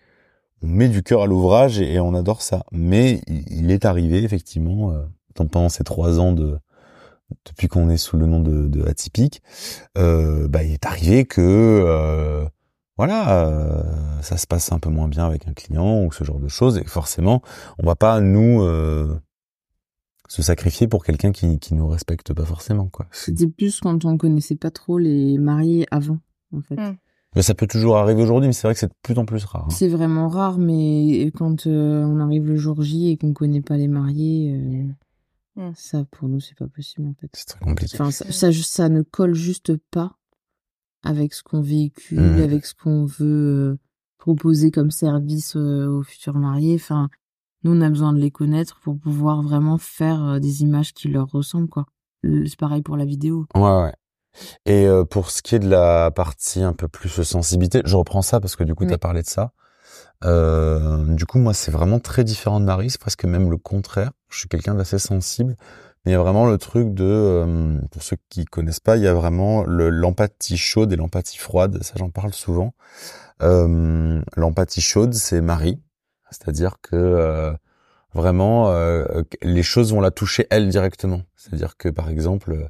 on 0.64 0.68
met 0.68 0.90
du 0.90 1.04
cœur 1.04 1.24
à 1.24 1.28
l'ouvrage 1.28 1.80
et, 1.80 2.00
on 2.00 2.14
adore 2.14 2.42
ça. 2.42 2.64
Mais 2.72 3.22
il, 3.28 3.72
est 3.72 3.86
arrivé 3.86 4.24
effectivement 4.24 4.92
euh, 4.92 5.04
pendant 5.36 5.70
ces 5.70 5.84
trois 5.84 6.20
ans 6.20 6.34
de 6.34 6.58
depuis 7.46 7.68
qu'on 7.68 7.90
est 7.90 7.98
sous 7.98 8.18
le 8.18 8.26
nom 8.26 8.40
de, 8.40 8.68
de 8.68 8.84
atypique, 8.84 9.42
euh, 9.98 10.48
bah, 10.48 10.64
il 10.64 10.72
est 10.72 10.86
arrivé 10.86 11.26
que 11.26 11.42
euh, 11.42 12.46
voilà, 12.98 13.48
euh, 13.48 14.22
ça 14.22 14.38
se 14.38 14.46
passe 14.46 14.72
un 14.72 14.80
peu 14.80 14.90
moins 14.90 15.08
bien 15.08 15.26
avec 15.26 15.48
un 15.48 15.54
client 15.54 16.04
ou 16.04 16.12
ce 16.12 16.24
genre 16.24 16.40
de 16.40 16.48
choses, 16.48 16.78
et 16.78 16.84
forcément, 16.84 17.42
on 17.80 17.86
va 17.86 17.96
pas 17.96 18.20
nous 18.22 18.62
euh, 18.62 19.20
se 20.28 20.44
sacrifier 20.44 20.88
pour 20.88 21.04
quelqu'un 21.04 21.32
qui 21.32 21.58
qui 21.60 21.74
nous 21.74 21.88
respecte 21.88 22.34
pas 22.34 22.46
forcément 22.46 22.88
quoi. 22.88 23.08
C'était 23.12 23.48
plus 23.48 23.80
quand 23.80 24.06
on 24.06 24.18
connaissait 24.18 24.56
pas 24.56 24.72
trop 24.72 25.00
les 25.00 25.40
mariés 25.40 25.88
avant, 25.90 26.20
en 26.56 26.62
fait. 26.62 26.76
Mm. 26.76 26.98
Mais 27.36 27.42
ça 27.42 27.54
peut 27.56 27.68
toujours 27.68 27.98
arriver 27.98 28.22
aujourd'hui, 28.24 28.48
mais 28.48 28.54
c'est 28.54 28.68
vrai 28.68 28.74
que 28.74 28.80
c'est 28.80 28.88
de 28.88 28.94
plus 29.02 29.18
en 29.18 29.26
plus 29.26 29.44
rare. 29.46 29.64
hein. 29.66 29.70
C'est 29.72 29.88
vraiment 29.88 30.28
rare, 30.28 30.58
mais 30.60 31.32
quand 31.36 31.66
euh, 31.68 32.04
on 32.04 32.20
arrive 32.20 32.46
le 32.48 32.58
jour 32.58 32.82
J 32.84 33.10
et 33.10 33.18
qu'on 33.18 33.34
connaît 33.34 33.62
pas 33.62 33.78
les 33.78 33.88
mariés, 33.88 34.54
euh, 34.56 34.84
Mm. 35.56 35.72
ça 35.76 36.04
pour 36.10 36.28
nous 36.30 36.40
c'est 36.40 36.58
pas 36.58 36.68
possible 36.68 37.08
en 37.08 37.14
fait. 37.14 37.30
C'est 37.34 37.46
très 37.46 37.60
compliqué. 37.64 37.96
Enfin, 37.96 38.10
ça, 38.10 38.32
ça, 38.32 38.52
ça 38.52 38.90
ne 38.90 39.04
colle 39.04 39.36
juste 39.36 39.78
pas 39.92 40.18
avec 41.04 41.34
ce 41.36 41.44
qu'on 41.44 41.62
véhicule, 41.62 42.20
Mhm. 42.20 42.42
avec 42.42 42.66
ce 42.66 42.74
qu'on 42.74 43.06
veut 43.06 43.74
euh, 43.74 43.78
proposer 44.18 44.72
comme 44.72 44.90
service 44.90 45.56
euh, 45.56 45.88
aux 45.88 46.02
futurs 46.02 46.34
mariés. 46.40 46.74
Enfin, 46.76 47.10
nous, 47.64 47.72
on 47.72 47.82
a 47.82 47.90
besoin 47.90 48.14
de 48.14 48.20
les 48.20 48.32
connaître 48.32 48.80
pour 48.80 48.98
pouvoir 48.98 49.44
vraiment 49.44 49.78
faire 49.78 50.24
euh, 50.24 50.40
des 50.40 50.64
images 50.64 50.92
qui 50.94 51.08
leur 51.08 51.30
ressemblent, 51.30 51.70
quoi. 51.70 51.86
C'est 52.24 52.58
pareil 52.58 52.82
pour 52.82 52.96
la 52.98 53.06
vidéo. 53.06 53.46
Ouais, 53.54 53.62
ouais. 53.62 53.94
Et 54.66 54.86
euh, 54.88 55.04
pour 55.06 55.30
ce 55.30 55.42
qui 55.42 55.56
est 55.56 55.60
de 55.60 55.70
la 55.70 56.12
partie 56.12 56.62
un 56.64 56.74
peu 56.74 56.88
plus 56.88 57.22
sensibilité, 57.24 57.82
je 57.86 57.96
reprends 57.96 58.22
ça 58.22 58.40
parce 58.40 58.56
que 58.56 58.64
du 58.64 58.74
coup, 58.76 58.86
tu 58.86 58.92
as 58.92 58.96
Oui. 58.96 59.00
parlé 59.00 59.22
de 59.22 59.28
ça. 59.28 59.52
Euh, 60.26 61.06
du 61.16 61.26
coup, 61.26 61.38
moi, 61.40 61.54
c'est 61.54 61.72
vraiment 61.72 62.00
très 62.00 62.24
différent 62.24 62.60
de 62.60 62.66
Marie. 62.66 62.90
C'est 62.90 63.00
presque 63.02 63.26
même 63.26 63.50
le 63.52 63.58
contraire. 63.58 64.12
Je 64.30 64.40
suis 64.40 64.48
quelqu'un 64.48 64.74
d'assez 64.76 65.00
sensible. 65.00 65.56
Mais 66.06 66.12
il 66.12 66.16
y 66.16 66.18
a 66.18 66.20
vraiment 66.22 66.46
le 66.46 66.58
truc 66.58 66.94
de, 66.94 67.04
euh, 67.06 67.78
pour 67.92 68.04
ceux 68.04 68.18
qui 68.30 68.44
connaissent 68.46 68.80
pas, 68.82 68.98
il 68.98 69.04
y 69.04 69.08
a 69.08 69.14
vraiment 69.14 69.64
le- 69.64 69.90
l'empathie 69.90 70.58
chaude 70.58 70.92
et 70.92 70.96
l'empathie 70.98 71.38
froide. 71.38 71.82
Ça, 71.82 71.94
j'en 71.98 72.10
parle 72.10 72.34
souvent. 72.34 72.74
Euh, 73.42 74.22
l'empathie 74.36 74.82
chaude, 74.82 75.14
c'est 75.14 75.42
Marie. 75.42 75.82
C'est-à-dire 76.30 76.78
que 76.82 76.96
euh, 76.96 77.54
vraiment, 78.14 78.70
euh, 78.72 79.24
les 79.42 79.64
choses 79.64 79.94
vont 79.94 80.02
la 80.02 80.12
toucher 80.12 80.48
elle 80.50 80.68
directement. 80.70 81.22
C'est-à-dire 81.36 81.78
que, 81.78 81.90
par 81.90 82.10
exemple, 82.10 82.70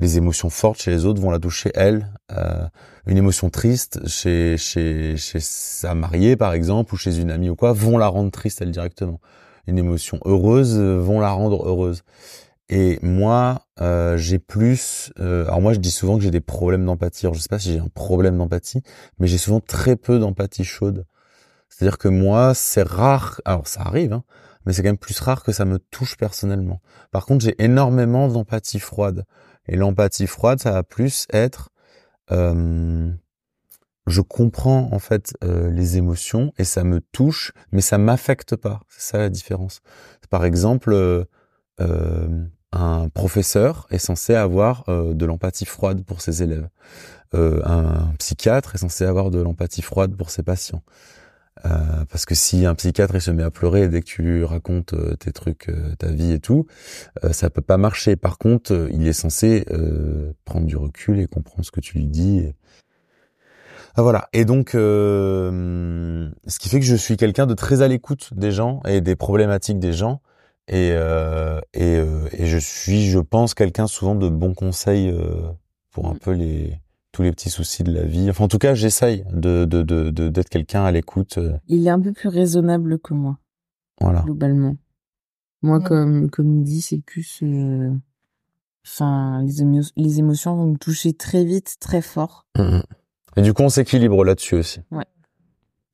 les 0.00 0.16
émotions 0.16 0.50
fortes 0.50 0.82
chez 0.82 0.90
les 0.90 1.04
autres 1.04 1.20
vont 1.20 1.30
la 1.30 1.38
toucher 1.38 1.70
elle. 1.74 2.12
Euh, 2.32 2.66
une 3.06 3.18
émotion 3.18 3.50
triste 3.50 4.06
chez 4.08 4.56
chez 4.56 5.16
chez 5.16 5.40
sa 5.40 5.94
mariée 5.94 6.36
par 6.36 6.52
exemple 6.54 6.94
ou 6.94 6.96
chez 6.96 7.18
une 7.18 7.30
amie 7.30 7.50
ou 7.50 7.56
quoi 7.56 7.72
vont 7.72 7.98
la 7.98 8.08
rendre 8.08 8.30
triste 8.30 8.62
elle 8.62 8.70
directement. 8.70 9.20
Une 9.66 9.78
émotion 9.78 10.18
heureuse 10.24 10.76
euh, 10.78 10.98
vont 10.98 11.20
la 11.20 11.30
rendre 11.30 11.66
heureuse. 11.68 12.02
Et 12.70 12.98
moi, 13.02 13.62
euh, 13.80 14.16
j'ai 14.16 14.38
plus. 14.38 15.12
euh, 15.18 15.44
alors 15.46 15.60
moi, 15.60 15.72
je 15.72 15.80
dis 15.80 15.90
souvent 15.90 16.16
que 16.16 16.22
j'ai 16.22 16.30
des 16.30 16.40
problèmes 16.40 16.86
d'empathie. 16.86 17.26
Alors 17.26 17.34
je 17.34 17.40
sais 17.40 17.48
pas 17.48 17.58
si 17.58 17.72
j'ai 17.72 17.80
un 17.80 17.88
problème 17.88 18.38
d'empathie, 18.38 18.82
mais 19.18 19.26
j'ai 19.26 19.38
souvent 19.38 19.60
très 19.60 19.96
peu 19.96 20.18
d'empathie 20.18 20.64
chaude. 20.64 21.04
C'est-à-dire 21.68 21.98
que 21.98 22.08
moi, 22.08 22.54
c'est 22.54 22.86
rare. 22.86 23.40
Alors 23.44 23.66
ça 23.66 23.82
arrive, 23.82 24.12
hein, 24.12 24.22
mais 24.64 24.72
c'est 24.72 24.82
quand 24.82 24.88
même 24.88 24.98
plus 24.98 25.18
rare 25.20 25.42
que 25.42 25.52
ça 25.52 25.64
me 25.64 25.78
touche 25.78 26.16
personnellement. 26.16 26.80
Par 27.10 27.26
contre, 27.26 27.44
j'ai 27.44 27.60
énormément 27.62 28.28
d'empathie 28.28 28.78
froide. 28.78 29.24
Et 29.70 29.76
l'empathie 29.76 30.26
froide, 30.26 30.60
ça 30.60 30.72
va 30.72 30.82
plus 30.82 31.26
être, 31.32 31.70
je 34.10 34.20
comprends 34.20 34.88
en 34.92 34.98
fait 34.98 35.34
euh, 35.44 35.70
les 35.70 35.96
émotions 35.96 36.52
et 36.58 36.64
ça 36.64 36.84
me 36.84 37.00
touche, 37.00 37.52
mais 37.72 37.80
ça 37.80 37.96
m'affecte 37.96 38.56
pas. 38.56 38.80
C'est 38.88 39.12
ça 39.12 39.18
la 39.18 39.28
différence. 39.30 39.80
Par 40.28 40.44
exemple, 40.44 40.92
euh, 40.92 41.24
un 42.72 43.08
professeur 43.08 43.86
est 43.90 43.98
censé 43.98 44.34
avoir 44.34 44.84
euh, 44.88 45.14
de 45.14 45.24
l'empathie 45.26 45.64
froide 45.64 46.04
pour 46.04 46.20
ses 46.20 46.42
élèves. 46.42 46.68
Un 47.32 48.12
psychiatre 48.18 48.74
est 48.74 48.78
censé 48.78 49.04
avoir 49.04 49.30
de 49.30 49.40
l'empathie 49.40 49.82
froide 49.82 50.16
pour 50.16 50.30
ses 50.30 50.42
patients. 50.42 50.82
Euh, 51.66 52.04
parce 52.10 52.24
que 52.24 52.34
si 52.34 52.64
un 52.64 52.74
psychiatre 52.74 53.14
il 53.16 53.20
se 53.20 53.30
met 53.30 53.42
à 53.42 53.50
pleurer 53.50 53.88
dès 53.88 54.00
que 54.00 54.06
tu 54.06 54.22
lui 54.22 54.44
racontes 54.44 54.94
euh, 54.94 55.14
tes 55.16 55.30
trucs, 55.32 55.68
euh, 55.68 55.94
ta 55.98 56.08
vie 56.08 56.32
et 56.32 56.38
tout, 56.40 56.66
euh, 57.24 57.32
ça 57.32 57.50
peut 57.50 57.60
pas 57.60 57.76
marcher. 57.76 58.16
Par 58.16 58.38
contre, 58.38 58.88
il 58.92 59.06
est 59.06 59.12
censé 59.12 59.66
euh, 59.70 60.32
prendre 60.46 60.66
du 60.66 60.76
recul 60.76 61.20
et 61.20 61.26
comprendre 61.26 61.64
ce 61.64 61.70
que 61.70 61.80
tu 61.80 61.98
lui 61.98 62.06
dis. 62.06 62.38
et- 62.38 62.54
Ah, 63.96 64.02
voilà. 64.02 64.28
Et 64.32 64.44
donc, 64.44 64.74
euh, 64.74 66.30
ce 66.46 66.58
qui 66.58 66.68
fait 66.68 66.80
que 66.80 66.86
je 66.86 66.94
suis 66.96 67.16
quelqu'un 67.16 67.46
de 67.46 67.54
très 67.54 67.82
à 67.82 67.88
l'écoute 67.88 68.30
des 68.34 68.52
gens 68.52 68.80
et 68.86 69.00
des 69.00 69.16
problématiques 69.16 69.78
des 69.80 69.92
gens. 69.92 70.22
Et, 70.68 70.92
euh, 70.92 71.60
et, 71.74 71.96
euh, 71.96 72.28
et 72.32 72.46
je 72.46 72.58
suis, 72.58 73.10
je 73.10 73.18
pense, 73.18 73.54
quelqu'un 73.54 73.88
souvent 73.88 74.14
de 74.14 74.28
bons 74.28 74.54
conseils 74.54 75.10
euh, 75.10 75.34
pour 75.90 76.06
un 76.08 76.14
Mm. 76.14 76.18
peu 76.20 76.30
les 76.32 76.78
tous 77.12 77.22
les 77.22 77.32
petits 77.32 77.50
soucis 77.50 77.82
de 77.82 77.92
la 77.92 78.04
vie. 78.04 78.30
Enfin, 78.30 78.44
en 78.44 78.48
tout 78.48 78.58
cas, 78.58 78.74
j'essaye 78.74 79.24
de 79.32 79.64
de 79.64 79.82
de 79.82 80.10
de- 80.10 80.28
d'être 80.28 80.48
quelqu'un 80.48 80.84
à 80.84 80.92
l'écoute. 80.92 81.38
euh, 81.38 81.56
Il 81.68 81.86
est 81.86 81.90
un 81.90 82.00
peu 82.00 82.12
plus 82.12 82.28
raisonnable 82.28 82.98
que 82.98 83.14
moi, 83.14 83.38
voilà. 84.00 84.22
globalement. 84.22 84.76
Moi, 85.62 85.78
Mm. 85.80 85.84
comme 85.84 86.30
comme 86.30 86.62
dit, 86.64 86.80
c'est 86.82 87.00
plus. 87.00 87.40
euh, 87.42 87.90
Enfin, 88.86 89.42
les, 89.44 89.62
émo- 89.62 89.92
les 89.96 90.18
émotions 90.20 90.56
vont 90.56 90.66
me 90.72 90.76
toucher 90.78 91.12
très 91.12 91.44
vite, 91.44 91.76
très 91.80 92.00
fort. 92.00 92.46
Mhm. 92.56 92.82
Et 93.36 93.42
du 93.42 93.52
coup, 93.52 93.62
on 93.62 93.68
s'équilibre 93.68 94.24
là-dessus 94.24 94.54
aussi. 94.54 94.80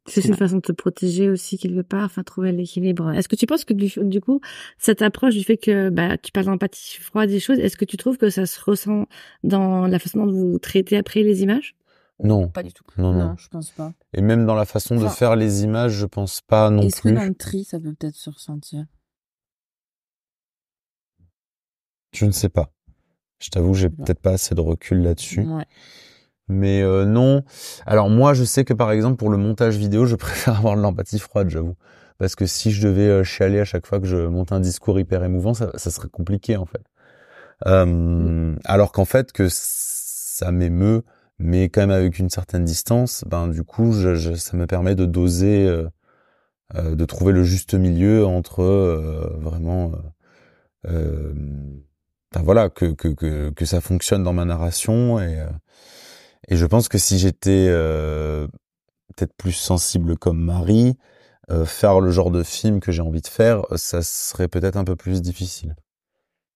C'est 0.06 0.24
une 0.24 0.34
façon 0.34 0.56
de 0.56 0.60
te 0.60 0.72
protéger 0.72 1.28
aussi 1.28 1.58
quelque 1.58 1.80
part, 1.82 2.04
enfin 2.04 2.22
trouver 2.22 2.52
l'équilibre. 2.52 3.10
Est-ce 3.12 3.28
que 3.28 3.36
tu 3.36 3.46
penses 3.46 3.64
que 3.64 3.74
du, 3.74 3.92
du 4.02 4.20
coup, 4.20 4.40
cette 4.78 5.02
approche 5.02 5.34
du 5.34 5.42
fait 5.44 5.56
que 5.56 5.90
bah, 5.90 6.16
tu 6.18 6.32
parles 6.32 6.46
d'empathie 6.46 6.98
froide 7.00 7.28
des 7.28 7.40
choses, 7.40 7.58
est-ce 7.58 7.76
que 7.76 7.84
tu 7.84 7.96
trouves 7.96 8.16
que 8.16 8.30
ça 8.30 8.46
se 8.46 8.60
ressent 8.60 9.06
dans 9.42 9.86
la 9.86 9.98
façon 9.98 10.24
dont 10.26 10.32
vous 10.32 10.58
traitez 10.58 10.96
après 10.96 11.22
les 11.22 11.42
images? 11.42 11.74
Non, 12.22 12.48
Pas 12.48 12.62
du 12.62 12.72
tout. 12.72 12.84
non, 12.96 13.12
non. 13.12 13.34
je 13.36 13.48
pense 13.48 13.70
pas. 13.72 13.92
Et 14.14 14.22
même 14.22 14.46
dans 14.46 14.54
la 14.54 14.64
façon 14.64 14.96
de 14.96 15.06
faire 15.08 15.36
les 15.36 15.64
images, 15.64 15.92
je 15.92 16.06
pense 16.06 16.40
pas 16.40 16.70
non 16.70 16.82
Est-ce 16.82 17.02
que 17.02 17.08
plus. 17.08 17.12
dans 17.14 17.24
le 17.24 17.34
tri, 17.34 17.64
ça 17.64 17.78
peut 17.78 17.92
peut-être 17.92 18.14
se 18.14 18.30
ressentir? 18.30 18.86
Je 22.12 22.24
ne 22.24 22.30
sais 22.30 22.48
pas. 22.48 22.72
Je 23.38 23.50
t'avoue, 23.50 23.74
j'ai 23.74 23.90
pas. 23.90 24.04
peut-être 24.04 24.20
pas 24.20 24.30
assez 24.32 24.54
de 24.54 24.60
recul 24.60 25.02
là-dessus. 25.02 25.40
Ouais. 25.42 25.66
Mais 26.48 26.82
euh, 26.82 27.04
non. 27.04 27.42
Alors 27.86 28.08
moi, 28.10 28.34
je 28.34 28.44
sais 28.44 28.64
que 28.64 28.72
par 28.74 28.92
exemple 28.92 29.16
pour 29.16 29.30
le 29.30 29.36
montage 29.36 29.76
vidéo, 29.76 30.06
je 30.06 30.16
préfère 30.16 30.58
avoir 30.58 30.76
de 30.76 30.82
l'empathie 30.82 31.18
froide, 31.18 31.48
j'avoue. 31.50 31.76
Parce 32.18 32.34
que 32.34 32.46
si 32.46 32.70
je 32.70 32.86
devais 32.86 33.08
euh, 33.08 33.24
chialer 33.24 33.60
à 33.60 33.64
chaque 33.64 33.86
fois 33.86 34.00
que 34.00 34.06
je 34.06 34.16
monte 34.16 34.52
un 34.52 34.60
discours 34.60 34.98
hyper 34.98 35.22
émouvant, 35.24 35.54
ça, 35.54 35.70
ça 35.76 35.90
serait 35.90 36.08
compliqué 36.08 36.56
en 36.56 36.66
fait. 36.66 36.82
Euh, 37.66 38.54
Alors 38.64 38.92
qu'en 38.92 39.04
fait 39.06 39.32
que 39.32 39.48
ça 39.50 40.52
m'émeut, 40.52 41.02
mais 41.38 41.68
quand 41.68 41.82
même 41.82 41.90
avec 41.90 42.18
une 42.18 42.30
certaine 42.30 42.64
distance, 42.64 43.24
ben 43.28 43.48
du 43.48 43.62
coup, 43.64 43.92
je, 43.92 44.14
je- 44.16 44.34
ça 44.34 44.56
me 44.56 44.66
permet 44.66 44.94
de 44.94 45.06
doser, 45.06 45.66
euh, 45.66 45.88
euh, 46.76 46.96
de 46.96 47.04
trouver 47.06 47.32
le 47.32 47.44
juste 47.44 47.74
milieu 47.74 48.26
entre 48.26 48.62
euh, 48.62 49.36
vraiment, 49.40 49.92
ben 52.34 52.42
voilà, 52.42 52.68
que, 52.70 52.86
que 52.92 53.08
que 53.08 53.50
que 53.50 53.64
ça 53.64 53.80
fonctionne 53.80 54.22
dans 54.22 54.32
ma 54.32 54.44
narration 54.44 55.20
et 55.20 55.40
euh, 55.40 55.46
et 56.48 56.56
je 56.56 56.66
pense 56.66 56.88
que 56.88 56.98
si 56.98 57.18
j'étais 57.18 57.66
euh, 57.68 58.46
peut-être 59.16 59.34
plus 59.36 59.52
sensible 59.52 60.16
comme 60.16 60.38
Marie, 60.42 60.96
euh, 61.50 61.64
faire 61.64 62.00
le 62.00 62.10
genre 62.10 62.30
de 62.30 62.42
film 62.42 62.80
que 62.80 62.90
j'ai 62.92 63.02
envie 63.02 63.20
de 63.22 63.26
faire, 63.28 63.62
ça 63.76 64.02
serait 64.02 64.48
peut-être 64.48 64.76
un 64.76 64.84
peu 64.84 64.96
plus 64.96 65.22
difficile. 65.22 65.76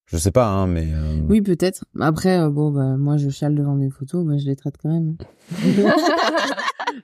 Je 0.07 0.17
sais 0.17 0.33
pas, 0.33 0.47
hein, 0.49 0.67
mais 0.67 0.89
euh, 0.93 1.21
Oui, 1.29 1.41
peut-être. 1.41 1.85
Après, 2.01 2.41
euh, 2.41 2.51
bon, 2.51 2.73
bah, 2.73 2.97
moi, 2.97 3.17
je 3.17 3.29
chiale 3.29 3.55
devant 3.55 3.77
mes 3.77 3.91
photos, 3.91 4.27
bah, 4.27 4.37
je 4.39 4.47
les 4.47 4.57
traite 4.57 4.75
quand 4.83 4.89
même. 4.89 5.17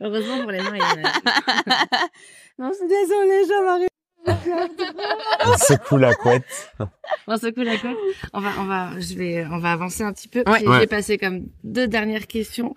Heureusement 0.00 0.42
pour 0.42 0.50
les 0.50 0.60
mains, 0.60 0.74
il 0.74 0.78
y 0.78 0.82
en 0.82 1.08
a- 1.08 2.08
non, 2.58 2.70
je 2.72 2.78
suis 2.78 2.88
désolée, 2.88 3.44
Jean-Marie. 3.48 3.86
C'est 5.58 5.82
cool 5.84 6.00
la 6.00 6.14
couette. 6.14 6.44
On 7.26 7.36
secoue 7.36 7.62
la 7.62 7.76
couette. 7.76 7.96
On 8.32 8.40
va, 8.40 8.50
on 8.60 8.64
va, 8.64 8.90
je 9.00 9.14
vais, 9.14 9.44
on 9.50 9.58
va 9.58 9.72
avancer 9.72 10.02
un 10.02 10.12
petit 10.12 10.28
peu. 10.28 10.42
Ouais. 10.46 10.60
J'ai 10.60 10.68
Ouais. 10.68 10.86
passé 10.86 11.18
comme 11.18 11.46
deux 11.64 11.86
dernières 11.88 12.26
questions. 12.26 12.74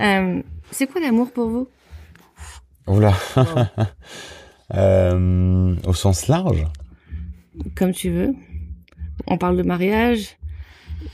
Euh, 0.00 0.42
c'est 0.70 0.86
quoi 0.86 1.00
l'amour 1.00 1.32
pour 1.32 1.48
vous? 1.48 1.68
Oula. 2.86 3.14
euh, 4.74 5.74
au 5.86 5.92
sens 5.94 6.28
large? 6.28 6.64
Comme 7.76 7.92
tu 7.92 8.10
veux. 8.10 8.34
On 9.26 9.38
parle 9.38 9.56
de 9.56 9.62
mariage. 9.62 10.36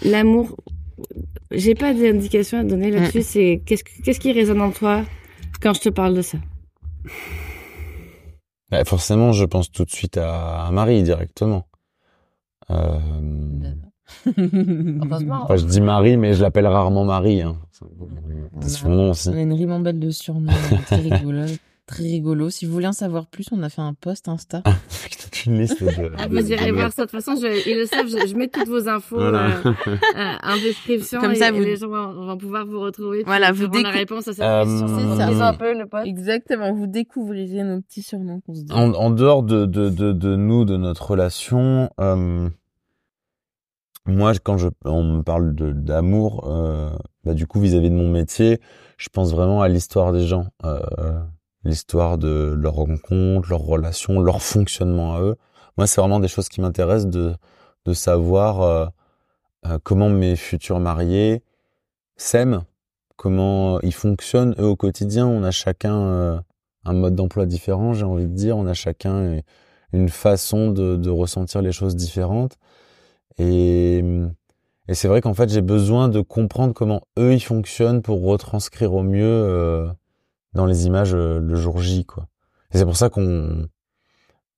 L'amour. 0.03 0.57
J'ai 1.51 1.75
pas 1.75 1.93
d'indication 1.95 2.59
à 2.61 2.65
donner 2.65 2.91
là-dessus. 2.91 3.23
C'est 3.23 3.63
qu'est-ce 3.65 3.85
que- 3.85 4.03
qu'est-ce 4.03 4.21
qui 4.21 4.33
résonne 4.33 4.61
en 4.61 4.71
toi 4.71 5.03
quand 5.63 5.75
je 5.75 5.81
te 5.81 5.89
parle 5.89 6.15
de 6.15 6.23
ça? 6.23 6.39
Bah, 8.71 8.85
forcément, 8.85 9.33
je 9.33 9.45
pense 9.45 9.71
tout 9.71 9.85
de 9.85 9.91
suite 9.91 10.17
à, 10.19 10.67
à 10.67 10.71
Marie 10.71 11.03
directement. 11.03 11.67
Euh, 12.71 12.99
enfin, 14.27 15.57
je 15.57 15.65
dis 15.65 15.81
Marie, 15.81 16.17
mais 16.17 16.35
je 16.35 16.43
l'appelle 16.43 16.67
rarement 16.67 17.05
Marie. 17.05 17.43
Hein. 17.43 17.57
C'est 18.61 18.69
son 18.69 18.91
nom 18.91 19.11
aussi. 19.11 19.31
On 19.31 19.35
a 19.37 19.41
une 19.41 19.53
ribambelle 19.53 19.99
de 19.99 20.11
surnoms 20.11 20.53
euh, 20.53 20.77
très 20.87 20.97
rigolote. 20.97 21.59
Très 21.89 22.05
rigolo. 22.05 22.51
Si 22.51 22.65
vous 22.67 22.73
voulez 22.73 22.87
en 22.87 22.93
savoir 22.93 23.27
plus, 23.27 23.47
on 23.51 23.61
a 23.65 23.69
fait 23.69 23.81
un 23.81 23.95
post 23.95 24.29
Insta. 24.29 24.63
Avec 24.65 25.17
toute 25.19 25.47
une 25.47 25.59
liste 25.59 25.83
de. 25.83 26.13
Ah, 26.17 26.29
vous 26.29 26.53
irez 26.53 26.71
voir 26.71 26.93
ça. 26.93 27.07
De 27.07 27.11
toute 27.11 27.21
façon, 27.21 27.35
je, 27.41 27.69
ils 27.69 27.77
le 27.77 27.87
savent, 27.87 28.07
je, 28.07 28.29
je 28.29 28.35
mets 28.37 28.47
toutes 28.49 28.69
vos 28.69 28.89
infos 28.89 29.17
Voilà. 29.17 29.57
euh, 29.67 29.73
euh, 30.17 30.33
en 30.45 30.55
description. 30.57 31.21
Comme 31.21 31.35
ça, 31.35 31.49
et 31.49 31.51
vous- 31.51 31.61
les 31.61 31.77
gens 31.77 31.89
vont, 31.89 32.27
vont 32.27 32.37
pouvoir 32.39 32.65
vous 32.67 32.79
retrouver. 32.81 33.25
Voilà, 33.27 33.51
vous 33.51 33.65
avoir 33.65 33.83
la 33.83 33.91
réponse 33.91 34.29
à 34.29 34.33
cette 34.35 34.45
Euh, 34.45 34.63
question. 34.65 34.87
c'est 34.87 35.17
ça. 35.17 35.27
Lisez 35.31 35.43
un 35.43 35.55
peu 35.55 35.77
le 35.77 35.87
post. 35.87 36.07
Exactement, 36.07 36.73
vous 36.73 36.87
découvrirez 36.87 37.65
nos 37.65 37.81
petits 37.81 38.03
surnoms 38.03 38.41
qu'on 38.43 38.55
se 38.55 38.63
dit. 38.63 38.73
En, 38.73 38.93
en 38.95 39.11
dehors 39.11 39.43
de, 39.43 39.67
de, 39.67 39.89
de, 39.89 40.13
de 40.13 40.37
nous, 40.37 40.65
de 40.65 40.77
notre 40.77 41.11
relation, 41.11 41.91
euh, 41.99 42.49
moi, 44.07 44.33
quand 44.43 44.57
je, 44.57 44.69
on 44.85 45.03
me 45.03 45.23
parle 45.23 45.55
de 45.55 45.73
d'amour, 45.73 46.47
euh, 46.49 46.91
bah, 47.25 47.35
du 47.35 47.47
coup, 47.47 47.61
vis-à-vis 47.61 47.91
de 47.91 47.95
mon 47.95 48.09
métier, 48.11 48.59
je 48.97 49.09
pense 49.11 49.33
vraiment 49.33 49.61
à 49.63 49.69
l'histoire 49.69 50.13
des 50.13 50.27
gens, 50.27 50.47
euh, 50.65 50.81
l'histoire 51.69 52.19
de 52.19 52.55
leurs 52.57 52.75
rencontres, 52.75 53.49
leurs 53.49 53.61
relations, 53.61 54.21
leur 54.21 54.43
fonctionnement 54.43 55.15
à 55.15 55.21
eux. 55.21 55.37
Moi, 55.77 55.87
c'est 55.87 56.01
vraiment 56.01 56.19
des 56.19 56.29
choses 56.29 56.49
qui 56.49 56.61
m'intéressent 56.61 57.11
de, 57.11 57.35
de 57.85 57.93
savoir 57.93 58.63
euh, 58.63 58.87
euh, 59.67 59.79
comment 59.83 60.09
mes 60.09 60.35
futurs 60.35 60.81
mariés 60.81 61.43
s'aiment, 62.17 62.65
comment 63.17 63.81
ils 63.83 63.95
fonctionnent 63.95 64.55
eux 64.59 64.67
au 64.67 64.77
quotidien. 64.77 65.27
On 65.27 65.45
a 65.45 65.51
chacun 65.53 65.97
euh, 65.97 66.41
un 66.85 66.93
mode 66.95 67.15
d'emploi 67.15 67.47
différent, 67.47 67.93
j'ai 67.93 68.05
envie 68.05 68.27
de 68.27 68.35
dire. 68.35 68.57
On 68.57 68.67
a 68.67 68.75
chacun 68.75 69.41
une 69.93 70.09
façon 70.09 70.71
de, 70.71 70.97
de 70.97 71.11
ressentir 71.11 71.63
les 71.63 71.73
choses 71.73 71.95
différentes. 71.95 72.57
Et, 73.39 74.03
et 74.89 74.95
c'est 74.95 75.07
vrai 75.07 75.21
qu'en 75.21 75.35
fait, 75.35 75.49
j'ai 75.49 75.63
besoin 75.63 76.09
de 76.09 76.21
comprendre 76.21 76.75
comment 76.75 77.03
eux 77.19 77.35
ils 77.35 77.45
fonctionnent 77.45 78.03
pour 78.03 78.25
retranscrire 78.25 78.95
au 78.95 79.03
mieux 79.03 79.93
dans 80.59 80.67
les 80.67 80.87
images 80.87 81.15
euh, 81.15 81.39
le 81.41 81.55
jour 81.55 81.81
J, 81.81 82.05
quoi. 82.05 82.27
Et 82.73 82.79
c'est 82.79 82.85
pour 82.85 82.97
ça 82.97 83.09
qu'on, 83.09 83.69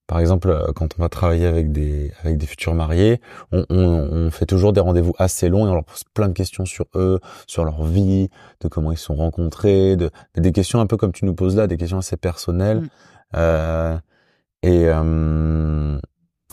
par 0.07 0.19
exemple, 0.19 0.49
euh, 0.49 0.73
quand 0.75 0.95
on 0.99 1.03
va 1.03 1.09
travailler 1.09 1.47
avec 1.47 1.71
des 1.73 2.11
avec 2.25 2.39
des 2.39 2.47
futurs 2.47 2.75
mariés, 2.75 3.21
on, 3.53 3.65
on, 3.69 3.77
on 3.77 4.31
fait 4.31 4.47
toujours 4.47 4.73
des 4.73 4.81
rendez-vous 4.81 5.13
assez 5.19 5.49
longs 5.51 5.67
et 5.67 5.71
on 5.71 5.75
leur 5.75 5.85
pose 5.85 6.03
plein 6.15 6.29
de 6.29 6.33
questions 6.33 6.65
sur 6.65 6.87
eux, 6.95 7.21
sur 7.47 7.65
leur 7.65 7.85
vie, 7.85 8.31
de 8.63 8.69
comment 8.69 8.93
ils 8.93 8.97
se 8.97 9.05
sont 9.05 9.15
rencontrés, 9.15 9.97
de 9.97 10.11
des 10.37 10.53
questions 10.53 10.81
un 10.81 10.87
peu 10.87 10.97
comme 10.97 11.13
tu 11.13 11.27
nous 11.27 11.35
poses 11.35 11.55
là, 11.55 11.67
des 11.67 11.77
questions 11.77 11.99
assez 11.99 12.17
personnelles. 12.17 12.81
Mm. 12.81 12.89
Euh, 13.37 13.99
et 14.63 14.89
euh, 14.89 15.99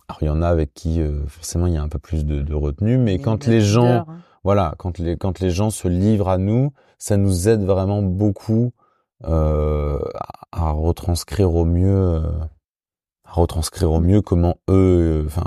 alors 0.08 0.18
il 0.22 0.26
y 0.26 0.30
en 0.30 0.42
a 0.42 0.48
avec 0.48 0.74
qui 0.74 1.02
euh, 1.02 1.26
forcément 1.28 1.68
il 1.68 1.74
y 1.74 1.78
a 1.78 1.82
un 1.82 1.90
peu 1.90 2.00
plus 2.00 2.26
de, 2.26 2.42
de 2.42 2.54
retenue, 2.54 2.98
mais 2.98 3.18
quand 3.18 3.48
les 3.48 3.62
gens, 3.62 3.86
hein. 3.86 4.06
voilà, 4.44 4.76
quand 4.78 5.00
les 5.00 5.16
quand 5.16 5.40
les 5.40 5.52
gens 5.52 5.70
se 5.70 5.88
livrent 5.88 6.30
à 6.30 6.38
nous, 6.38 6.74
ça 7.00 7.16
nous 7.16 7.48
aide 7.48 7.64
vraiment 7.64 8.02
beaucoup 8.04 8.74
euh, 9.26 10.00
à, 10.52 10.72
retranscrire 10.72 11.54
au 11.54 11.66
mieux, 11.66 11.90
euh, 11.90 12.22
à 13.26 13.32
retranscrire 13.34 13.92
au 13.92 14.00
mieux 14.00 14.22
comment 14.22 14.58
eux, 14.70 15.24
euh, 15.24 15.26
enfin 15.26 15.44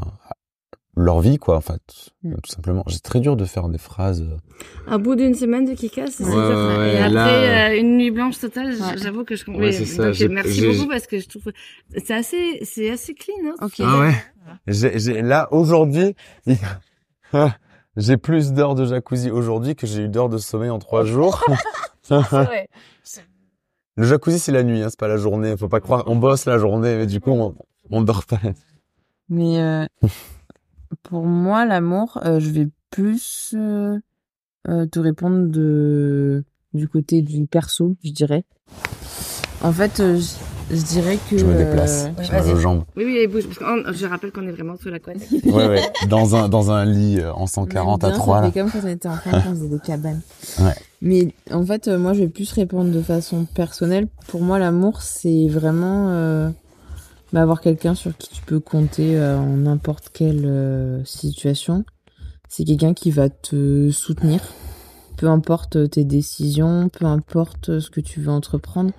leur 0.96 1.20
vie 1.20 1.38
quoi 1.38 1.56
en 1.56 1.60
fait, 1.60 1.80
Mm. 2.24 2.34
tout 2.42 2.50
simplement. 2.50 2.84
C'est 2.88 3.02
très 3.02 3.20
dur 3.20 3.36
de 3.36 3.44
faire 3.44 3.68
des 3.68 3.78
phrases. 3.78 4.26
À 4.86 4.98
bout 4.98 5.14
d'une 5.14 5.34
semaine 5.34 5.64
de 5.64 5.72
Kika, 5.74 6.08
c'est 6.08 6.24
Ouais, 6.24 6.30
dur. 6.30 6.40
ouais, 6.40 6.76
ouais, 6.78 6.94
et 6.94 6.98
après 6.98 7.10
là, 7.14 7.70
euh, 7.70 7.78
une 7.80 7.96
nuit 7.96 8.10
blanche 8.10 8.38
totale, 8.38 8.74
j'avoue 8.96 9.24
que 9.24 9.36
je 9.36 9.44
comprends. 9.44 9.60
Ouais, 9.62 9.70
merci 10.28 10.66
beaucoup 10.66 10.88
parce 10.88 11.06
que 11.06 11.18
je 11.20 11.28
trouve 11.28 11.52
c'est 11.96 12.12
assez 12.14 12.58
c'est 12.64 12.90
assez 12.90 13.14
clean. 13.14 13.34
Hein, 13.60 13.68
Ah 13.80 13.98
ouais. 14.00 14.12
J'ai, 14.66 14.98
j'ai- 14.98 15.22
là 15.22 15.48
aujourd'hui, 15.52 16.14
j'ai 17.96 18.16
plus 18.16 18.52
d'heures 18.52 18.74
de 18.74 18.84
jacuzzi 18.84 19.30
aujourd'hui 19.30 19.76
que 19.76 19.86
j'ai 19.86 20.02
eu 20.02 20.08
d'heures 20.08 20.28
de 20.28 20.38
sommeil 20.38 20.70
en 20.70 20.78
trois 20.80 21.04
jours. 21.04 21.42
Le 24.00 24.06
jacuzzi 24.06 24.38
c'est 24.38 24.50
la 24.50 24.62
nuit, 24.62 24.82
hein, 24.82 24.86
c'est 24.88 24.98
pas 24.98 25.08
la 25.08 25.18
journée. 25.18 25.58
Faut 25.58 25.68
pas 25.68 25.80
croire, 25.80 26.04
on 26.06 26.16
bosse 26.16 26.46
la 26.46 26.56
journée, 26.56 26.96
mais 26.96 27.06
du 27.06 27.20
coup 27.20 27.32
on, 27.32 27.54
on 27.90 28.00
dort 28.00 28.24
pas. 28.24 28.40
Mais 29.28 29.60
euh, 29.60 29.84
pour 31.02 31.26
moi, 31.26 31.66
l'amour, 31.66 32.18
euh, 32.24 32.40
je 32.40 32.48
vais 32.48 32.68
plus 32.88 33.54
euh, 33.54 33.98
te 34.64 34.98
répondre 34.98 35.48
de 35.48 36.44
du 36.72 36.88
côté 36.88 37.20
du 37.20 37.46
perso, 37.46 37.94
je 38.02 38.12
dirais. 38.12 38.44
En 39.60 39.70
fait, 39.70 40.02
je, 40.70 40.82
dirais 40.82 41.18
que 41.30 41.36
Je 41.38 41.44
me 41.44 41.56
déplace 41.56 42.06
euh, 42.18 42.22
sur 42.22 42.54
mes 42.54 42.60
jambes. 42.60 42.84
Oui, 42.96 43.04
oui, 43.04 43.26
bouge. 43.26 43.44
Parce 43.46 43.58
qu'on- 43.58 43.92
je 43.92 44.06
rappelle 44.06 44.32
qu'on 44.32 44.46
est 44.46 44.52
vraiment 44.52 44.76
sous 44.76 44.88
la 44.88 44.98
couette. 44.98 45.26
Ouais, 45.44 45.66
ouais. 45.68 45.82
Dans 46.08 46.34
un, 46.36 46.48
dans 46.48 46.70
un 46.70 46.84
lit 46.84 47.18
euh, 47.20 47.32
en 47.32 47.46
140 47.46 48.04
à 48.04 48.08
Bien, 48.10 48.16
3 48.18 48.36
ça 48.36 48.42
là. 48.42 48.50
fait 48.52 48.60
comme 48.60 48.70
quand 48.70 48.80
on 48.84 48.88
était 48.88 49.08
enfant, 49.08 49.30
quand 49.30 49.42
on 49.50 49.54
faisait 49.54 49.68
des 49.68 49.78
cabanes. 49.80 50.20
Ouais. 50.60 50.74
Mais 51.02 51.34
en 51.50 51.64
fait, 51.64 51.88
euh, 51.88 51.98
moi, 51.98 52.12
je 52.14 52.20
vais 52.20 52.28
plus 52.28 52.52
répondre 52.52 52.90
de 52.90 53.00
façon 53.02 53.44
personnelle. 53.46 54.08
Pour 54.28 54.42
moi, 54.42 54.58
l'amour, 54.58 55.02
c'est 55.02 55.48
vraiment 55.48 56.08
euh, 56.10 56.50
bah, 57.32 57.42
avoir 57.42 57.60
quelqu'un 57.60 57.94
sur 57.94 58.16
qui 58.16 58.28
tu 58.30 58.42
peux 58.42 58.60
compter 58.60 59.16
euh, 59.18 59.38
en 59.38 59.56
n'importe 59.56 60.10
quelle 60.12 60.44
euh, 60.44 61.04
situation. 61.04 61.84
C'est 62.48 62.64
quelqu'un 62.64 62.94
qui 62.94 63.10
va 63.12 63.28
te 63.28 63.90
soutenir, 63.92 64.40
peu 65.16 65.28
importe 65.28 65.88
tes 65.90 66.04
décisions, 66.04 66.88
peu 66.88 67.04
importe 67.06 67.78
ce 67.78 67.90
que 67.90 68.00
tu 68.00 68.20
veux 68.20 68.32
entreprendre. 68.32 68.90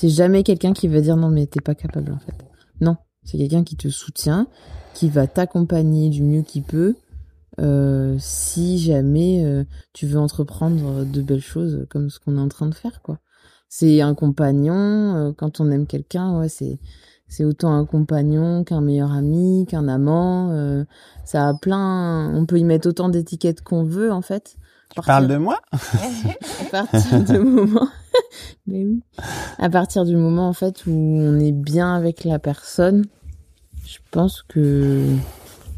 C'est 0.00 0.08
jamais 0.08 0.44
quelqu'un 0.44 0.72
qui 0.72 0.88
va 0.88 1.02
dire 1.02 1.18
non 1.18 1.28
mais 1.28 1.44
t'es 1.46 1.60
pas 1.60 1.74
capable 1.74 2.10
en 2.12 2.18
fait. 2.18 2.32
Non, 2.80 2.96
c'est 3.22 3.36
quelqu'un 3.36 3.64
qui 3.64 3.76
te 3.76 3.88
soutient, 3.90 4.46
qui 4.94 5.10
va 5.10 5.26
t'accompagner 5.26 6.08
du 6.08 6.22
mieux 6.22 6.40
qu'il 6.40 6.62
peut. 6.62 6.94
euh, 7.60 8.16
si 8.18 8.78
jamais 8.78 9.44
euh, 9.44 9.64
tu 9.92 10.06
veux 10.06 10.18
entreprendre 10.18 11.04
de 11.04 11.20
belles 11.20 11.42
choses 11.42 11.86
comme 11.90 12.08
ce 12.08 12.18
qu'on 12.18 12.38
est 12.38 12.40
en 12.40 12.48
train 12.48 12.66
de 12.66 12.74
faire 12.74 13.02
quoi. 13.02 13.18
C'est 13.68 14.00
un 14.00 14.14
compagnon 14.14 14.74
euh, 15.16 15.32
quand 15.36 15.60
on 15.60 15.70
aime 15.70 15.86
quelqu'un, 15.86 16.38
ouais, 16.38 16.48
c'est 16.48 16.78
c'est 17.28 17.44
autant 17.44 17.74
un 17.74 17.84
compagnon 17.84 18.64
qu'un 18.64 18.80
meilleur 18.80 19.12
ami, 19.12 19.66
qu'un 19.68 19.86
amant, 19.86 20.84
ça 21.26 21.46
a 21.48 21.54
plein 21.54 22.32
on 22.34 22.46
peut 22.46 22.58
y 22.58 22.64
mettre 22.64 22.88
autant 22.88 23.10
d'étiquettes 23.10 23.60
qu'on 23.60 23.84
veut 23.84 24.10
en 24.10 24.22
fait. 24.22 24.56
Tu 24.94 25.00
parles 25.02 25.28
de 25.28 25.36
moi? 25.36 25.60
À 25.72 26.64
partir 26.70 27.24
du 27.24 27.38
moment 27.38 27.88
mais 28.66 28.84
oui 28.84 29.02
à 29.58 29.68
partir 29.70 30.04
du 30.04 30.16
moment 30.16 30.48
en 30.48 30.52
fait 30.52 30.86
où 30.86 30.90
on 30.92 31.38
est 31.38 31.52
bien 31.52 31.94
avec 31.94 32.24
la 32.24 32.38
personne 32.38 33.06
je 33.84 33.98
pense 34.10 34.42
que 34.42 35.04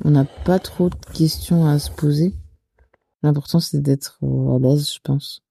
on 0.04 0.10
n'a 0.10 0.24
pas 0.24 0.58
trop 0.58 0.90
de 0.90 0.96
questions 1.14 1.66
à 1.66 1.78
se 1.78 1.90
poser 1.90 2.34
l'important 3.22 3.60
c'est 3.60 3.80
d'être 3.80 4.18
euh, 4.22 4.56
à 4.56 4.58
l'aise 4.58 4.92
je 4.92 5.00
pense 5.02 5.42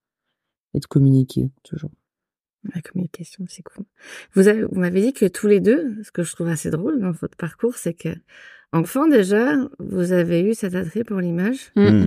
et 0.74 0.80
de 0.80 0.86
communiquer 0.86 1.50
toujours 1.64 1.92
La 2.74 2.82
communication, 2.82 3.46
c'est 3.50 3.64
cool. 3.64 3.86
Vous 4.36 4.48
avez, 4.48 4.64
vous 4.64 4.80
m'avez 4.80 5.02
dit 5.02 5.14
que 5.14 5.26
tous 5.26 5.48
les 5.48 5.60
deux, 5.60 6.02
ce 6.04 6.12
que 6.12 6.24
je 6.24 6.34
trouve 6.34 6.48
assez 6.48 6.70
drôle 6.70 7.02
dans 7.02 7.12
votre 7.12 7.36
parcours, 7.36 7.76
c'est 7.76 7.96
que, 7.96 8.10
enfant 8.72 9.08
déjà, 9.08 9.56
vous 9.80 10.12
avez 10.12 10.42
eu 10.42 10.54
cet 10.54 10.76
attrait 10.76 11.04
pour 11.04 11.20
l'image. 11.20 11.72
Mm. 11.76 12.06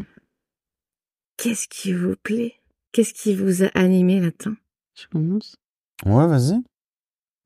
Qu'est-ce 1.36 1.68
qui 1.68 1.92
vous 1.92 2.14
plaît? 2.22 2.54
Qu'est-ce 2.92 3.14
qui 3.14 3.34
vous 3.34 3.64
a 3.64 3.68
animé 3.74 4.20
là-dedans? 4.20 4.56
je 4.94 5.06
commence 5.08 5.56
Ouais, 6.06 6.26
vas-y. 6.26 6.62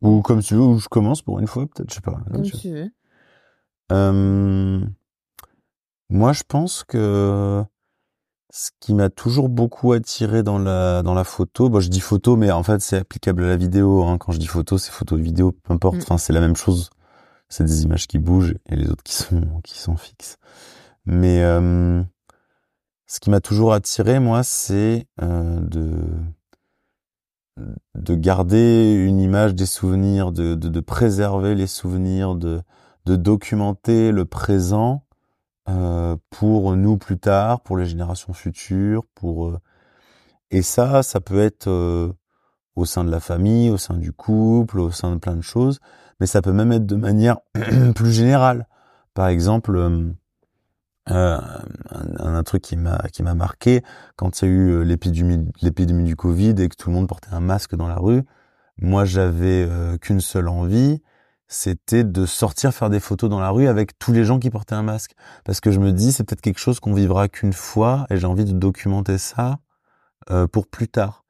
Ou 0.03 0.23
comme 0.23 0.43
tu 0.43 0.55
veux, 0.55 0.61
ou 0.61 0.79
je 0.79 0.89
commence 0.89 1.23
pour 1.23 1.39
une 1.39 1.47
fois, 1.47 1.67
peut-être, 1.67 1.91
je 1.91 1.95
sais 1.97 2.01
pas. 2.01 2.13
comme 2.13 2.33
Comme 2.33 2.43
tu 2.43 2.53
veux. 2.53 2.59
tu 2.59 2.71
veux 2.73 2.91
Euh, 3.93 4.81
moi, 6.11 6.33
je 6.33 6.43
pense 6.47 6.85
que 6.85 7.65
ce 8.51 8.71
qui 8.81 8.95
m'a 8.95 9.11
toujours 9.11 9.49
beaucoup 9.49 9.93
attiré 9.93 10.43
dans 10.43 10.59
la 10.59 11.03
dans 11.03 11.15
la 11.15 11.25
photo, 11.25 11.69
bon, 11.69 11.81
je 11.81 11.89
dis 11.89 12.01
photo, 12.01 12.37
mais 12.37 12.51
en 12.51 12.63
fait, 12.63 12.81
c'est 12.81 12.99
applicable 12.99 13.45
à 13.45 13.49
la 13.49 13.57
vidéo. 13.57 14.05
Hein. 14.05 14.19
Quand 14.19 14.33
je 14.33 14.39
dis 14.39 14.47
photo, 14.47 14.79
c'est 14.79 14.93
photo, 14.93 15.17
vidéo, 15.17 15.53
peu 15.53 15.73
importe. 15.73 15.97
Mm. 15.97 16.03
Enfin, 16.03 16.19
c'est 16.19 16.33
la 16.33 16.41
même 16.41 16.57
chose. 16.57 16.91
C'est 17.49 17.65
des 17.65 17.83
images 17.85 18.07
qui 18.07 18.19
bougent 18.19 18.55
et 18.67 18.77
les 18.77 18.89
autres 18.91 19.03
qui 19.03 19.15
sont 19.15 19.61
qui 19.65 19.79
sont 19.79 19.97
fixes. 19.97 20.37
Mais 21.07 21.43
euh, 21.43 22.03
ce 23.09 23.21
qui 23.21 23.31
m'a 23.31 23.41
toujours 23.41 23.73
attiré, 23.73 24.21
moi, 24.21 24.43
c'est 24.43 25.07
euh, 25.23 25.61
de 25.61 25.91
de 27.97 28.15
garder 28.15 28.95
une 28.95 29.19
image 29.19 29.53
des 29.53 29.67
souvenirs, 29.67 30.31
de, 30.31 30.81
préserver 30.81 31.57
les 31.57 31.67
souvenirs, 31.67 32.37
de, 32.37 32.63
documenter 33.05 34.13
le 34.13 34.25
présent 34.27 35.03
euh, 35.69 36.17
pour 36.31 36.77
nous 36.77 36.99
plus 36.99 37.19
tard, 37.19 37.63
pour 37.63 37.77
les 37.77 37.87
générations 37.87 38.33
futures, 38.33 39.05
pour 39.17 39.49
euh, 39.49 39.59
et 40.53 40.63
ça, 40.63 41.03
ça 41.03 41.21
peut 41.21 41.41
être 41.41 41.69
au 42.77 42.85
sein 42.85 43.05
de 43.05 43.11
la 43.11 43.19
famille, 43.19 43.71
au 43.71 43.77
sein 43.77 43.97
du 43.97 44.13
couple, 44.13 44.79
au 44.79 44.93
sein 44.93 45.11
de 45.11 45.19
plein 45.19 45.35
de 45.35 45.43
choses, 45.43 45.81
mais 46.21 46.27
ça 46.27 46.41
peut 46.41 46.53
même 46.53 46.71
être 46.71 46.87
de 46.87 46.95
manière 46.95 47.39
plus 47.97 48.13
générale. 48.13 48.69
Par 49.15 49.27
exemple, 49.27 50.15
euh, 51.11 51.39
un, 51.91 52.35
un 52.35 52.43
truc 52.43 52.63
qui 52.63 52.77
m'a 52.77 52.99
qui 53.13 53.23
m'a 53.23 53.35
marqué 53.35 53.83
quand 54.17 54.43
il 54.43 54.45
y 54.45 54.49
a 54.49 54.55
eu 54.55 54.69
euh, 54.71 54.83
l'épidémie 54.83 55.47
l'épidémie 55.63 56.05
du 56.05 56.17
Covid 56.17 56.55
et 56.59 56.69
que 56.69 56.77
tout 56.77 56.91
le 56.91 56.95
monde 56.95 57.09
portait 57.09 57.33
un 57.33 57.41
masque 57.41 57.75
dans 57.75 57.89
la 57.89 57.97
rue. 57.97 58.23
Moi, 58.81 59.05
j'avais 59.05 59.67
euh, 59.69 59.97
qu'une 59.99 60.21
seule 60.21 60.49
envie, 60.49 61.03
c'était 61.49 62.05
de 62.05 62.27
sortir 62.27 62.73
faire 62.73 62.91
des 62.91 63.01
photos 63.01 63.29
dans 63.29 63.41
la 63.41 63.51
rue 63.51 63.67
avec 63.67 63.99
tous 63.99 64.13
les 64.13 64.25
gens 64.25 64.39
qui 64.39 64.51
portaient 64.51 64.75
un 64.75 64.83
masque 64.83 65.13
parce 65.45 65.61
que 65.61 65.71
je 65.71 65.81
me 65.81 65.93
dis 65.93 66.13
c'est 66.13 66.23
peut-être 66.25 66.43
quelque 66.43 66.61
chose 66.61 66.79
qu'on 66.79 66.93
vivra 66.93 67.29
qu'une 67.29 67.55
fois 67.55 68.07
et 68.11 68.19
j'ai 68.19 68.27
envie 68.27 68.45
de 68.45 68.53
documenter 68.53 69.19
ça 69.19 69.59
euh, 70.31 70.47
pour 70.47 70.67
plus 70.67 70.89
tard. 70.89 71.25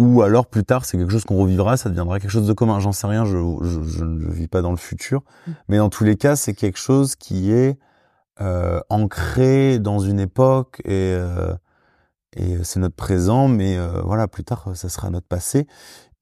ou 0.00 0.22
alors 0.22 0.46
plus 0.46 0.64
tard 0.64 0.84
c'est 0.84 0.98
quelque 0.98 1.12
chose 1.12 1.24
qu'on 1.24 1.36
revivra, 1.36 1.76
ça 1.76 1.88
deviendra 1.88 2.18
quelque 2.18 2.30
chose 2.30 2.48
de 2.48 2.52
commun. 2.52 2.80
J'en 2.80 2.92
sais 2.92 3.06
rien, 3.06 3.24
je, 3.24 3.36
je, 3.62 4.04
ne 4.04 4.30
vis 4.30 4.48
pas 4.48 4.60
dans 4.60 4.72
le 4.72 4.76
futur, 4.76 5.22
mm. 5.46 5.52
mais 5.68 5.76
dans 5.78 5.88
tous 5.88 6.04
les 6.04 6.16
cas 6.16 6.34
c'est 6.34 6.54
quelque 6.54 6.78
chose 6.78 7.14
qui 7.14 7.52
est 7.52 7.78
euh, 8.40 8.80
ancré 8.88 9.78
dans 9.78 9.98
une 9.98 10.20
époque 10.20 10.80
et 10.84 11.14
euh, 11.14 11.54
et 12.36 12.62
c'est 12.62 12.78
notre 12.78 12.94
présent, 12.94 13.48
mais 13.48 13.76
euh, 13.76 14.02
voilà 14.02 14.28
plus 14.28 14.44
tard 14.44 14.70
ça 14.74 14.88
sera 14.88 15.10
notre 15.10 15.26
passé. 15.26 15.66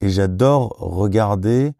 Et 0.01 0.09
j'adore 0.09 0.75
regarder 0.79 1.73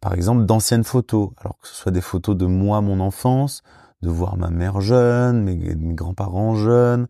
par 0.00 0.14
exemple 0.14 0.44
d'anciennes 0.46 0.84
photos, 0.84 1.30
alors 1.38 1.58
que 1.58 1.68
ce 1.68 1.74
soit 1.74 1.92
des 1.92 2.00
photos 2.00 2.36
de 2.36 2.46
moi, 2.46 2.80
mon 2.80 3.00
enfance, 3.00 3.62
de 4.02 4.08
voir 4.10 4.36
ma 4.36 4.50
mère 4.50 4.80
jeune, 4.80 5.42
mes, 5.42 5.56
mes 5.56 5.94
grands-parents 5.94 6.54
jeunes. 6.54 7.06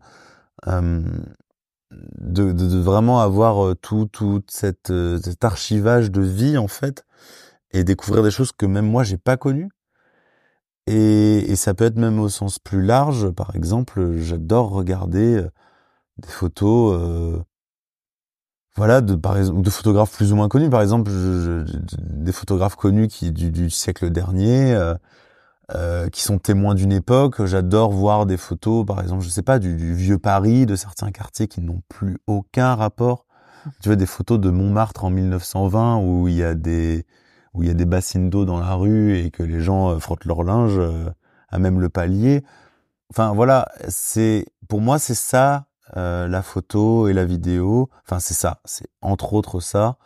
Euh, 0.67 1.01
de, 1.91 2.51
de, 2.51 2.79
vraiment 2.79 3.19
avoir 3.19 3.65
euh, 3.65 3.75
tout, 3.75 4.07
tout 4.11 4.43
cette, 4.47 4.91
euh, 4.91 5.19
cet 5.21 5.43
archivage 5.43 6.11
de 6.11 6.21
vie 6.21 6.57
en 6.57 6.67
fait 6.67 7.05
et 7.71 7.83
découvrir 7.83 8.23
des 8.23 8.31
choses 8.31 8.51
que 8.51 8.65
même 8.65 8.85
moi 8.87 9.03
j'ai 9.03 9.17
pas 9.17 9.37
connues 9.37 9.69
et, 10.91 11.51
et, 11.51 11.55
ça 11.55 11.73
peut 11.73 11.85
être 11.85 11.97
même 11.97 12.19
au 12.19 12.29
sens 12.29 12.59
plus 12.59 12.81
large 12.81 13.29
par 13.31 13.55
exemple 13.55 14.17
j'adore 14.17 14.69
regarder 14.69 15.37
euh, 15.37 15.49
des 16.17 16.29
photos 16.29 17.41
voilà 18.75 19.01
de 19.01 19.15
par 19.15 19.37
exemple 19.37 19.61
de 19.61 19.69
photographes 19.69 20.15
plus 20.15 20.33
ou 20.33 20.35
moins 20.35 20.47
connus 20.47 20.69
par 20.69 20.81
exemple 20.81 21.11
des 21.99 22.31
photographes 22.31 22.75
connus 22.75 23.07
qui 23.07 23.31
du, 23.31 23.51
du 23.51 23.69
siècle 23.69 24.09
dernier 24.09 24.75
euh, 25.75 26.09
qui 26.09 26.21
sont 26.21 26.37
témoins 26.37 26.75
d'une 26.75 26.91
époque. 26.91 27.45
J'adore 27.45 27.91
voir 27.91 28.25
des 28.25 28.35
photos, 28.35 28.85
par 28.85 28.99
exemple, 28.99 29.23
je 29.23 29.29
sais 29.29 29.43
pas, 29.43 29.57
du, 29.57 29.93
vieux 29.93 30.17
Paris, 30.17 30.65
de 30.65 30.75
certains 30.75 31.11
quartiers 31.11 31.47
qui 31.47 31.61
n'ont 31.61 31.81
plus 31.87 32.17
aucun 32.27 32.75
rapport. 32.75 33.25
Tu 33.81 33.87
vois, 33.87 33.95
des 33.95 34.05
photos 34.05 34.39
de 34.39 34.49
Montmartre 34.49 35.05
en 35.05 35.11
1920 35.11 35.99
où 35.99 36.27
il 36.27 36.35
y 36.35 36.43
a 36.43 36.55
des 36.55 37.05
où 37.53 37.63
il 37.63 37.67
y 37.67 37.71
a 37.71 37.75
des 37.75 37.85
bassines 37.85 38.29
d'eau 38.29 38.45
dans 38.45 38.59
la 38.59 38.73
rue 38.75 39.17
et 39.17 39.31
que 39.31 39.43
les 39.43 39.61
gens 39.61 39.89
euh, 39.89 39.99
frottent 39.99 40.25
leur 40.25 40.43
linge 40.43 40.77
euh, 40.77 41.09
à 41.49 41.59
même 41.59 41.79
le 41.79 41.89
palier. 41.89 42.43
Enfin 43.09 43.33
voilà, 43.33 43.69
c'est 43.89 44.45
pour 44.67 44.81
moi 44.81 44.99
c'est 44.99 45.15
ça 45.15 45.65
la 45.93 46.41
photo 46.41 47.09
et 47.09 47.13
la 47.13 47.25
vidéo. 47.25 47.89
Enfin 48.05 48.19
c'est 48.21 48.33
ça, 48.33 48.61
c'est 48.63 48.87
entre 49.01 49.33
autres 49.33 49.59
ça, 49.59 49.97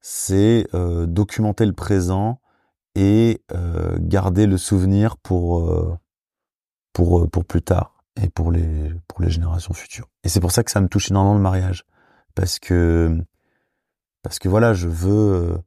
c'est 0.00 0.66
documenter 0.72 1.66
le 1.66 1.74
présent 1.74 2.40
et 2.96 3.42
euh, 3.52 3.96
garder 4.00 4.46
le 4.46 4.56
souvenir 4.56 5.18
pour 5.18 5.60
euh, 5.60 5.96
pour 6.92 7.20
euh, 7.20 7.26
pour 7.28 7.44
plus 7.44 7.62
tard 7.62 8.02
et 8.20 8.30
pour 8.30 8.50
les 8.50 8.90
pour 9.06 9.20
les 9.20 9.30
générations 9.30 9.74
futures. 9.74 10.08
Et 10.24 10.28
c'est 10.30 10.40
pour 10.40 10.50
ça 10.50 10.64
que 10.64 10.70
ça 10.70 10.80
me 10.80 10.88
touche 10.88 11.10
énormément 11.10 11.34
le 11.34 11.42
mariage 11.42 11.84
parce 12.34 12.58
que 12.58 13.22
parce 14.22 14.38
que 14.38 14.48
voilà, 14.48 14.72
je 14.72 14.88
veux 14.88 15.58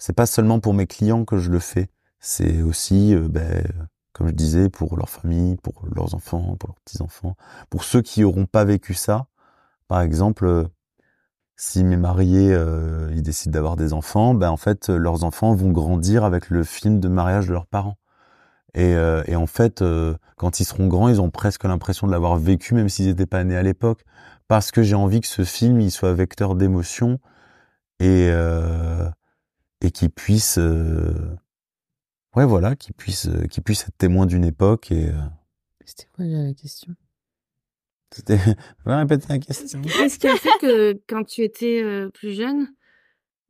c'est 0.00 0.14
pas 0.14 0.26
seulement 0.26 0.58
pour 0.58 0.74
mes 0.74 0.88
clients 0.88 1.24
que 1.24 1.38
je 1.38 1.50
le 1.50 1.60
fais, 1.60 1.90
c'est 2.18 2.62
aussi 2.62 3.14
ben, 3.14 3.64
comme 4.12 4.28
je 4.28 4.34
disais 4.34 4.68
pour 4.68 4.96
leur 4.96 5.08
famille, 5.08 5.56
pour 5.56 5.84
leurs 5.94 6.14
enfants, 6.14 6.56
pour 6.58 6.70
leurs 6.70 6.80
petits-enfants, 6.84 7.36
pour 7.70 7.84
ceux 7.84 8.02
qui 8.02 8.24
auront 8.24 8.46
pas 8.46 8.64
vécu 8.64 8.94
ça. 8.94 9.26
Par 9.88 10.00
exemple, 10.02 10.68
si 11.56 11.84
mes 11.84 11.96
mariés 11.96 12.52
euh, 12.52 13.10
ils 13.14 13.22
décident 13.22 13.52
d'avoir 13.52 13.76
des 13.76 13.92
enfants, 13.92 14.34
ben 14.34 14.50
en 14.50 14.56
fait 14.56 14.88
leurs 14.88 15.24
enfants 15.24 15.54
vont 15.54 15.70
grandir 15.70 16.24
avec 16.24 16.50
le 16.50 16.64
film 16.64 17.00
de 17.00 17.08
mariage 17.08 17.46
de 17.48 17.52
leurs 17.52 17.66
parents. 17.66 17.96
Et, 18.74 18.94
euh, 18.94 19.22
en 19.34 19.46
fait, 19.46 19.82
euh, 19.82 20.14
quand 20.36 20.60
ils 20.60 20.64
seront 20.64 20.86
grands, 20.86 21.08
ils 21.08 21.20
ont 21.20 21.30
presque 21.30 21.64
l'impression 21.64 22.06
de 22.06 22.12
l'avoir 22.12 22.36
vécu, 22.36 22.74
même 22.74 22.88
s'ils 22.88 23.06
n'étaient 23.06 23.26
pas 23.26 23.42
nés 23.42 23.56
à 23.56 23.62
l'époque, 23.62 24.04
parce 24.48 24.70
que 24.70 24.82
j'ai 24.82 24.94
envie 24.94 25.20
que 25.20 25.26
ce 25.26 25.44
film 25.44 25.80
il 25.80 25.90
soit 25.90 26.12
vecteur 26.12 26.54
d'émotion 26.54 27.18
et 28.00 28.30
et 29.80 29.90
qu'il 29.90 30.10
puisse, 30.10 30.58
ouais 30.58 32.44
voilà, 32.44 32.76
qu'il 32.76 32.94
puisse 32.94 33.28
qu'il 33.50 33.62
puisse 33.62 33.82
être 33.82 33.96
témoin 33.96 34.26
d'une 34.26 34.44
époque 34.44 34.92
et. 34.92 35.10
C'était 35.84 36.08
quoi 36.14 36.24
la 36.24 36.52
question? 36.54 36.94
C'était, 38.12 38.38
répéter 38.86 39.26
la 39.28 39.38
question. 39.38 39.82
Qu'est-ce 39.82 40.18
qui 40.18 40.28
a 40.28 40.36
fait 40.36 40.50
que 40.60 41.00
quand 41.08 41.24
tu 41.24 41.42
étais 41.42 41.82
euh, 41.82 42.08
plus 42.10 42.32
jeune, 42.32 42.68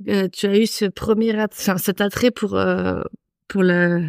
euh, 0.08 0.28
tu 0.28 0.46
as 0.46 0.58
eu 0.58 0.66
ce 0.66 0.84
premier, 0.84 1.34
enfin, 1.42 1.78
cet 1.78 2.00
attrait 2.00 2.30
pour 2.30 2.56
euh, 2.56 3.02
pour 3.48 3.62
la 3.62 4.00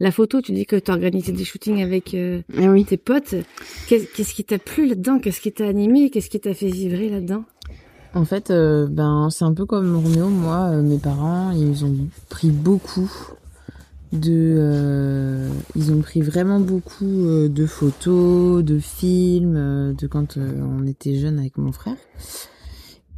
la 0.00 0.10
photo? 0.10 0.40
Tu 0.40 0.52
dis 0.52 0.66
que 0.66 0.76
tu 0.76 0.90
organisais 0.90 1.32
des 1.32 1.44
shootings 1.44 1.82
avec 1.82 2.14
eh 2.14 2.44
oui. 2.58 2.84
tes 2.84 2.96
potes. 2.96 3.36
Qu'est-ce 3.86 4.34
qui 4.34 4.44
t'a 4.44 4.58
plu 4.58 4.86
là-dedans? 4.86 5.20
Qu'est-ce 5.20 5.40
qui 5.40 5.52
t'a 5.52 5.68
animé? 5.68 6.10
Qu'est-ce 6.10 6.30
qui 6.30 6.40
t'a 6.40 6.54
fait 6.54 6.70
vibrer 6.70 7.08
là-dedans? 7.08 7.44
En 8.14 8.24
fait, 8.24 8.52
ben 8.52 9.28
c'est 9.30 9.44
un 9.44 9.54
peu 9.54 9.64
comme 9.64 9.96
Roméo. 9.96 10.28
Moi, 10.28 10.70
mes 10.82 10.98
parents, 10.98 11.50
ils 11.52 11.84
ont 11.84 11.96
pris 12.28 12.50
beaucoup 12.50 13.10
de 14.12 14.56
euh, 14.58 15.48
ils 15.74 15.90
ont 15.90 16.00
pris 16.00 16.20
vraiment 16.20 16.60
beaucoup 16.60 17.26
euh, 17.26 17.48
de 17.48 17.66
photos, 17.66 18.62
de 18.62 18.78
films 18.78 19.56
euh, 19.56 19.92
de 19.94 20.06
quand 20.06 20.36
on 20.36 20.86
était 20.86 21.16
jeune 21.16 21.38
avec 21.38 21.56
mon 21.56 21.72
frère. 21.72 21.96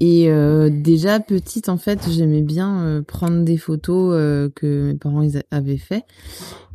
Et 0.00 0.28
déjà 0.70 1.18
petite 1.20 1.70
en 1.70 1.78
fait, 1.78 2.10
j'aimais 2.10 2.42
bien 2.42 3.02
prendre 3.06 3.42
des 3.42 3.56
photos 3.56 4.50
que 4.54 4.88
mes 4.88 4.98
parents 4.98 5.26
avaient 5.50 5.78
fait 5.78 6.04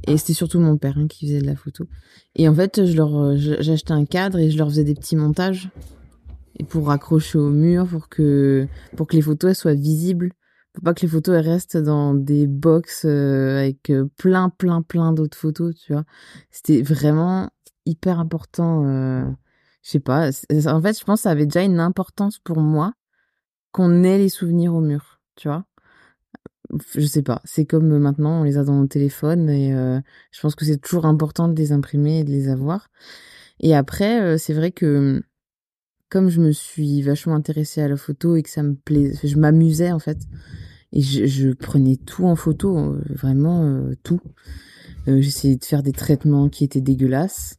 et 0.07 0.17
c'était 0.17 0.33
surtout 0.33 0.59
mon 0.59 0.77
père 0.77 0.97
hein, 0.97 1.05
qui 1.07 1.27
faisait 1.27 1.41
de 1.41 1.45
la 1.45 1.55
photo. 1.55 1.85
Et 2.37 2.47
en 2.47 2.55
fait, 2.55 2.85
je 2.85 2.95
leur 2.95 3.35
j'achetais 3.37 3.91
un 3.91 4.05
cadre 4.05 4.39
et 4.39 4.49
je 4.49 4.57
leur 4.57 4.69
faisais 4.69 4.85
des 4.85 4.95
petits 4.95 5.17
montages 5.17 5.69
et 6.59 6.63
pour 6.65 6.87
raccrocher 6.87 7.37
au 7.37 7.49
mur 7.49 7.87
pour 7.87 8.09
que 8.09 8.67
pour 8.95 9.07
que 9.07 9.15
les 9.15 9.21
photos 9.21 9.49
elles 9.49 9.55
soient 9.55 9.73
visibles. 9.73 10.33
Faut 10.75 10.81
pas 10.81 10.93
que 10.93 11.01
les 11.01 11.07
photos 11.07 11.35
elles 11.35 11.49
restent 11.49 11.77
dans 11.77 12.13
des 12.13 12.45
box 12.45 13.03
euh, 13.05 13.57
avec 13.57 13.89
euh, 13.89 14.05
plein 14.17 14.49
plein 14.49 14.81
plein 14.81 15.13
d'autres 15.13 15.37
photos 15.37 15.75
tu 15.75 15.93
vois. 15.93 16.03
C'était 16.51 16.81
vraiment 16.81 17.49
hyper 17.85 18.19
important 18.19 18.85
euh, 18.85 19.25
je 19.81 19.91
sais 19.91 19.99
pas. 19.99 20.27
En 20.27 20.81
fait 20.81 20.99
je 20.99 21.03
pense 21.05 21.19
que 21.19 21.23
ça 21.23 21.31
avait 21.31 21.45
déjà 21.45 21.63
une 21.63 21.79
importance 21.79 22.39
pour 22.39 22.59
moi 22.59 22.93
qu'on 23.71 24.03
ait 24.03 24.17
les 24.17 24.29
souvenirs 24.29 24.75
au 24.75 24.81
mur 24.81 25.21
tu 25.35 25.47
vois. 25.47 25.65
Je 26.93 27.05
sais 27.05 27.23
pas. 27.23 27.41
C'est 27.45 27.65
comme 27.65 27.97
maintenant 27.97 28.41
on 28.41 28.43
les 28.43 28.57
a 28.57 28.63
dans 28.63 28.75
nos 28.75 28.87
téléphones 28.87 29.49
et 29.49 29.71
je 29.71 30.41
pense 30.41 30.53
que 30.55 30.65
c'est 30.65 30.77
toujours 30.77 31.05
important 31.05 31.47
de 31.47 31.55
les 31.55 31.71
imprimer 31.71 32.19
et 32.19 32.23
de 32.23 32.29
les 32.29 32.47
avoir. 32.49 32.89
Et 33.59 33.75
après 33.75 34.37
c'est 34.37 34.53
vrai 34.53 34.71
que 34.71 35.23
comme 36.09 36.29
je 36.29 36.41
me 36.41 36.51
suis 36.51 37.01
vachement 37.01 37.35
intéressée 37.35 37.81
à 37.81 37.87
la 37.87 37.97
photo 37.97 38.35
et 38.35 38.43
que 38.43 38.49
ça 38.49 38.63
me 38.63 38.75
plaisait, 38.75 39.27
je 39.27 39.37
m'amusais 39.37 39.91
en 39.91 39.99
fait. 39.99 40.17
Et 40.91 41.01
je, 41.01 41.27
je, 41.27 41.49
prenais 41.49 41.97
tout 41.97 42.25
en 42.25 42.35
photo, 42.35 42.75
euh, 42.75 43.01
vraiment 43.09 43.63
euh, 43.63 43.93
tout. 44.01 44.19
Euh, 45.07 45.21
J'essayais 45.21 45.55
de 45.55 45.63
faire 45.63 45.83
des 45.83 45.91
traitements 45.91 46.49
qui 46.49 46.63
étaient 46.63 46.81
dégueulasses 46.81 47.57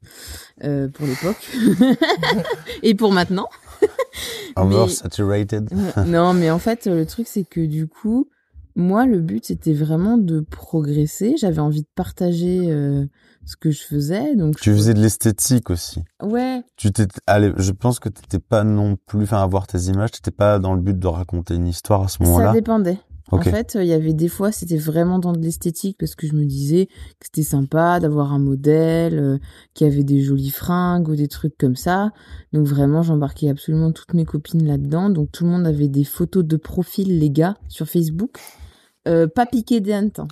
euh, 0.65 0.89
pour 0.89 1.07
l'époque 1.07 1.49
et 2.83 2.95
pour 2.95 3.13
maintenant. 3.13 3.49
Oversaturated. 4.57 5.71
non, 6.07 6.35
mais 6.35 6.51
en 6.51 6.59
fait, 6.59 6.87
le 6.87 7.07
truc 7.07 7.29
c'est 7.29 7.45
que 7.45 7.65
du 7.65 7.87
coup, 7.87 8.29
moi, 8.75 9.07
le 9.07 9.21
but 9.21 9.45
c'était 9.45 9.73
vraiment 9.73 10.19
de 10.19 10.41
progresser. 10.41 11.37
J'avais 11.39 11.61
envie 11.61 11.83
de 11.83 11.89
partager 11.95 12.67
ce 13.45 13.57
que 13.57 13.71
je 13.71 13.83
faisais. 13.83 14.37
Donc 14.37 14.57
tu 14.61 14.73
faisais 14.73 14.95
de 14.95 15.01
l'esthétique 15.01 15.71
aussi. 15.71 16.03
Ouais. 16.23 16.63
Tu 16.77 16.93
t'es, 16.93 17.07
allez, 17.27 17.53
je 17.57 17.73
pense 17.73 17.99
que 17.99 18.09
t'étais 18.09 18.39
pas 18.39 18.65
non 18.65 18.97
plus, 19.07 19.25
enfin, 19.25 19.43
à 19.43 19.47
voir 19.47 19.67
tes 19.67 19.79
images, 19.79 20.13
t'étais 20.13 20.31
pas 20.31 20.59
dans 20.59 20.75
le 20.75 20.81
but 20.81 20.99
de 20.99 21.07
raconter 21.07 21.55
une 21.55 21.67
histoire 21.67 22.03
à 22.03 22.09
ce 22.09 22.23
moment-là. 22.23 22.49
Ça 22.49 22.53
dépendait. 22.53 22.99
En 23.33 23.41
fait, 23.43 23.77
il 23.81 23.87
y 23.87 23.93
avait 23.93 24.13
des 24.13 24.29
fois, 24.29 24.51
c'était 24.51 24.77
vraiment 24.77 25.19
dans 25.19 25.33
de 25.33 25.39
l'esthétique 25.39 25.97
parce 25.99 26.15
que 26.15 26.27
je 26.27 26.35
me 26.35 26.45
disais 26.45 26.87
que 26.87 27.27
c'était 27.27 27.43
sympa 27.43 28.01
d'avoir 28.01 28.33
un 28.33 28.39
modèle 28.39 29.19
euh, 29.19 29.39
qui 29.75 29.85
avait 29.85 30.03
des 30.03 30.21
jolies 30.21 30.51
fringues 30.51 31.09
ou 31.09 31.15
des 31.15 31.29
trucs 31.29 31.57
comme 31.57 31.77
ça. 31.77 32.11
Donc 32.53 32.67
vraiment, 32.67 33.03
j'embarquais 33.03 33.49
absolument 33.49 33.93
toutes 33.93 34.15
mes 34.15 34.25
copines 34.25 34.67
là-dedans. 34.67 35.11
Donc 35.11 35.31
tout 35.31 35.45
le 35.45 35.51
monde 35.51 35.67
avait 35.67 35.89
des 35.89 36.05
photos 36.05 36.45
de 36.45 36.57
profil, 36.57 37.19
les 37.19 37.31
gars, 37.31 37.57
sur 37.69 37.89
Facebook. 37.89 38.41
Euh, 39.09 39.27
pas 39.27 39.47
piqué 39.47 39.81
des 39.81 39.95
hannetons. 39.95 40.29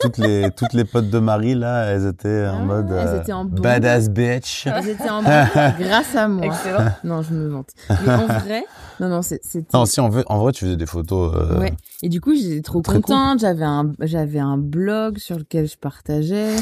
toutes 0.00 0.16
les 0.16 0.50
toutes 0.56 0.72
les 0.72 0.84
potes 0.84 1.10
de 1.10 1.18
Marie 1.18 1.54
là, 1.54 1.84
elles 1.90 2.06
étaient 2.06 2.46
en 2.46 2.60
ah, 2.62 2.64
mode 2.64 2.90
elles 2.90 3.20
étaient 3.20 3.34
en 3.34 3.44
euh, 3.44 3.60
badass 3.60 4.08
bitch. 4.08 4.66
Elles 4.66 4.88
étaient 4.88 5.10
en 5.10 5.22
grâce 5.78 6.16
à 6.16 6.26
moi. 6.26 6.46
Excellent. 6.46 6.86
Non, 7.04 7.20
je 7.20 7.34
me 7.34 7.48
vante. 7.48 7.68
Mais 7.90 8.14
en 8.14 8.26
vrai, 8.26 8.64
non 9.00 9.10
non, 9.10 9.20
c'est 9.20 9.42
Non, 9.74 9.84
si 9.84 10.00
en 10.00 10.08
vrai, 10.08 10.24
en 10.28 10.38
vrai 10.38 10.52
tu 10.52 10.64
faisais 10.64 10.78
des 10.78 10.86
photos 10.86 11.34
euh... 11.34 11.58
Ouais. 11.58 11.74
Et 12.02 12.08
du 12.08 12.22
coup, 12.22 12.34
j'étais 12.34 12.62
trop 12.62 12.80
contente, 12.80 13.40
j'avais 13.40 13.66
un 13.66 13.92
j'avais 14.00 14.38
un 14.38 14.56
blog 14.56 15.18
sur 15.18 15.36
lequel 15.36 15.68
je 15.68 15.76
partageais. 15.76 16.56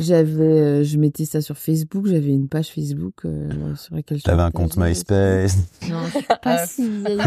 j'avais 0.00 0.42
euh, 0.42 0.82
je 0.82 0.96
mettais 0.96 1.26
ça 1.26 1.42
sur 1.42 1.58
Facebook, 1.58 2.06
j'avais 2.06 2.30
une 2.30 2.48
page 2.48 2.68
Facebook 2.68 3.26
sur 3.74 3.94
laquelle 3.94 4.16
je 4.16 4.22
T'avais 4.22 4.42
un 4.42 4.50
compte 4.50 4.78
MySpace. 4.78 5.58
Non, 5.90 5.98
je 6.06 6.10
suis 6.18 6.26
pas 6.42 6.66
si 6.66 6.88
vieille. 6.88 7.20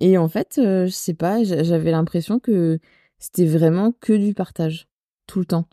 Et 0.00 0.16
en 0.18 0.28
fait, 0.28 0.58
euh, 0.58 0.86
je 0.86 0.92
sais 0.92 1.14
pas, 1.14 1.42
j'avais 1.44 1.90
l'impression 1.90 2.38
que 2.38 2.78
c'était 3.18 3.46
vraiment 3.46 3.92
que 3.92 4.12
du 4.12 4.34
partage 4.34 4.88
tout 5.26 5.40
le 5.40 5.44
temps. 5.44 5.68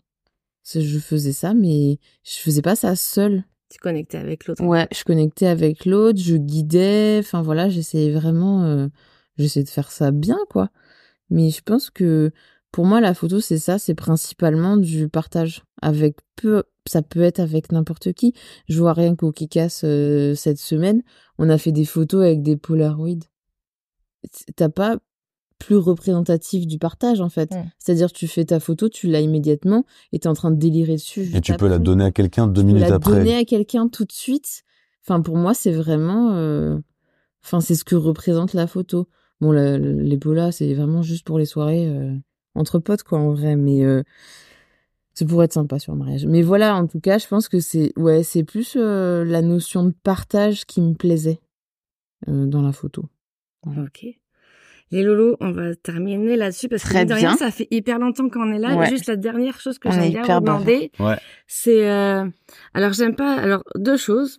Je 0.74 0.98
faisais 0.98 1.32
ça, 1.32 1.54
mais 1.54 1.98
je 2.24 2.38
faisais 2.40 2.62
pas 2.62 2.74
ça 2.74 2.96
seule. 2.96 3.44
Tu 3.70 3.78
connectais 3.78 4.18
avec 4.18 4.46
l'autre. 4.46 4.64
Ouais, 4.64 4.88
je 4.92 5.04
connectais 5.04 5.46
avec 5.46 5.86
l'autre, 5.86 6.18
je 6.20 6.36
guidais, 6.36 7.18
enfin 7.20 7.42
voilà, 7.42 7.68
j'essayais 7.68 8.12
vraiment, 8.12 8.64
euh, 8.64 8.88
j'essayais 9.38 9.64
de 9.64 9.70
faire 9.70 9.90
ça 9.90 10.10
bien, 10.10 10.38
quoi. 10.50 10.70
Mais 11.30 11.50
je 11.50 11.62
pense 11.62 11.90
que 11.90 12.32
pour 12.72 12.84
moi, 12.84 13.00
la 13.00 13.14
photo, 13.14 13.40
c'est 13.40 13.58
ça, 13.58 13.78
c'est 13.78 13.94
principalement 13.94 14.76
du 14.76 15.08
partage. 15.08 15.62
Avec 15.82 16.18
peu, 16.36 16.64
ça 16.86 17.02
peut 17.02 17.22
être 17.22 17.40
avec 17.40 17.72
n'importe 17.72 18.12
qui. 18.12 18.34
Je 18.68 18.78
vois 18.78 18.92
rien 18.92 19.16
qu'au 19.16 19.32
Kikas 19.32 19.80
euh, 19.84 20.34
cette 20.34 20.58
semaine, 20.58 21.02
on 21.38 21.48
a 21.48 21.58
fait 21.58 21.72
des 21.72 21.84
photos 21.84 22.22
avec 22.22 22.42
des 22.42 22.56
Polaroid. 22.56 23.18
T'as 24.56 24.68
pas 24.68 24.98
plus 25.58 25.76
représentatif 25.76 26.66
du 26.66 26.78
partage 26.78 27.20
en 27.20 27.28
fait. 27.28 27.54
C'est-à-dire 27.78 28.12
tu 28.12 28.28
fais 28.28 28.44
ta 28.44 28.60
photo, 28.60 28.88
tu 28.88 29.08
l'as 29.08 29.20
immédiatement 29.20 29.84
et 30.12 30.18
tu 30.18 30.26
es 30.26 30.30
en 30.30 30.34
train 30.34 30.50
de 30.50 30.56
délirer 30.56 30.94
dessus. 30.94 31.34
Et 31.34 31.40
tu 31.40 31.54
peux 31.54 31.68
la 31.68 31.78
donner 31.78 32.04
à 32.04 32.10
quelqu'un 32.10 32.46
deux 32.46 32.62
minutes 32.62 32.84
après. 32.84 33.12
la 33.12 33.18
donner 33.18 33.36
à 33.36 33.44
quelqu'un 33.44 33.88
tout 33.88 34.04
de 34.04 34.12
suite. 34.12 34.62
Enfin 35.04 35.20
pour 35.20 35.36
moi 35.36 35.54
c'est 35.54 35.72
vraiment, 35.72 36.32
euh, 36.32 36.78
enfin 37.44 37.60
c'est 37.60 37.74
ce 37.74 37.84
que 37.84 37.94
représente 37.94 38.54
la 38.54 38.66
photo. 38.66 39.08
Bon 39.40 39.52
l'Ebola 39.52 40.52
c'est 40.52 40.74
vraiment 40.74 41.02
juste 41.02 41.26
pour 41.26 41.38
les 41.38 41.46
soirées 41.46 41.86
euh, 41.86 42.14
entre 42.54 42.78
potes 42.78 43.02
quoi 43.02 43.18
en 43.18 43.32
vrai, 43.32 43.56
mais 43.56 43.84
euh, 43.84 44.02
ça 45.14 45.24
pourrait 45.24 45.46
être 45.46 45.52
sympa 45.52 45.78
sur 45.78 45.92
un 45.92 45.96
mariage. 45.96 46.26
Mais 46.26 46.42
voilà 46.42 46.76
en 46.76 46.86
tout 46.86 47.00
cas 47.00 47.18
je 47.18 47.26
pense 47.26 47.48
que 47.48 47.60
c'est 47.60 47.92
ouais 47.96 48.22
c'est 48.22 48.44
plus 48.44 48.76
la 48.76 49.42
notion 49.42 49.84
de 49.84 49.94
partage 50.02 50.66
qui 50.66 50.82
me 50.82 50.94
plaisait 50.94 51.40
dans 52.26 52.62
la 52.62 52.72
photo. 52.72 53.06
Ok. 53.66 54.06
Les 54.92 55.02
lolos, 55.02 55.36
on 55.40 55.50
va 55.50 55.74
terminer 55.74 56.36
là-dessus 56.36 56.68
parce 56.68 56.84
que 56.84 57.04
de 57.04 57.12
rien, 57.12 57.36
ça 57.36 57.50
fait 57.50 57.66
hyper 57.70 57.98
longtemps 57.98 58.28
qu'on 58.28 58.52
est 58.52 58.58
là. 58.58 58.88
Juste 58.88 59.06
la 59.06 59.16
dernière 59.16 59.60
chose 59.60 59.78
que 59.78 59.90
j'aime 59.90 60.10
bien 60.10 60.22
vous 60.22 60.40
demander, 60.40 60.92
c'est 61.46 61.90
euh... 61.90 62.24
alors 62.74 62.92
j'aime 62.92 63.16
pas 63.16 63.34
alors 63.34 63.64
deux 63.74 63.96
choses 63.96 64.38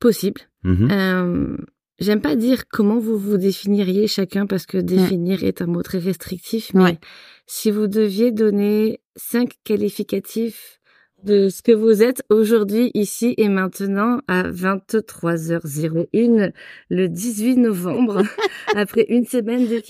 possibles. 0.00 0.40
Mm-hmm. 0.64 0.92
Euh... 0.92 1.56
J'aime 1.98 2.20
pas 2.20 2.36
dire 2.36 2.68
comment 2.68 2.98
vous 2.98 3.16
vous 3.16 3.38
définiriez 3.38 4.06
chacun 4.06 4.46
parce 4.46 4.66
que 4.66 4.76
définir 4.76 5.44
est 5.44 5.62
un 5.62 5.66
mot 5.66 5.82
très 5.82 5.98
restrictif, 5.98 6.74
mais 6.74 6.98
si 7.46 7.70
vous 7.70 7.86
deviez 7.86 8.32
donner 8.32 9.00
cinq 9.14 9.54
qualificatifs 9.64 10.75
de 11.26 11.48
ce 11.48 11.60
que 11.60 11.72
vous 11.72 12.02
êtes 12.02 12.22
aujourd'hui, 12.30 12.92
ici 12.94 13.34
et 13.36 13.48
maintenant, 13.48 14.20
à 14.28 14.44
23h01, 14.44 16.52
le 16.88 17.08
18 17.08 17.56
novembre, 17.56 18.22
après 18.76 19.06
une 19.08 19.24
semaine 19.24 19.66
de 19.66 19.82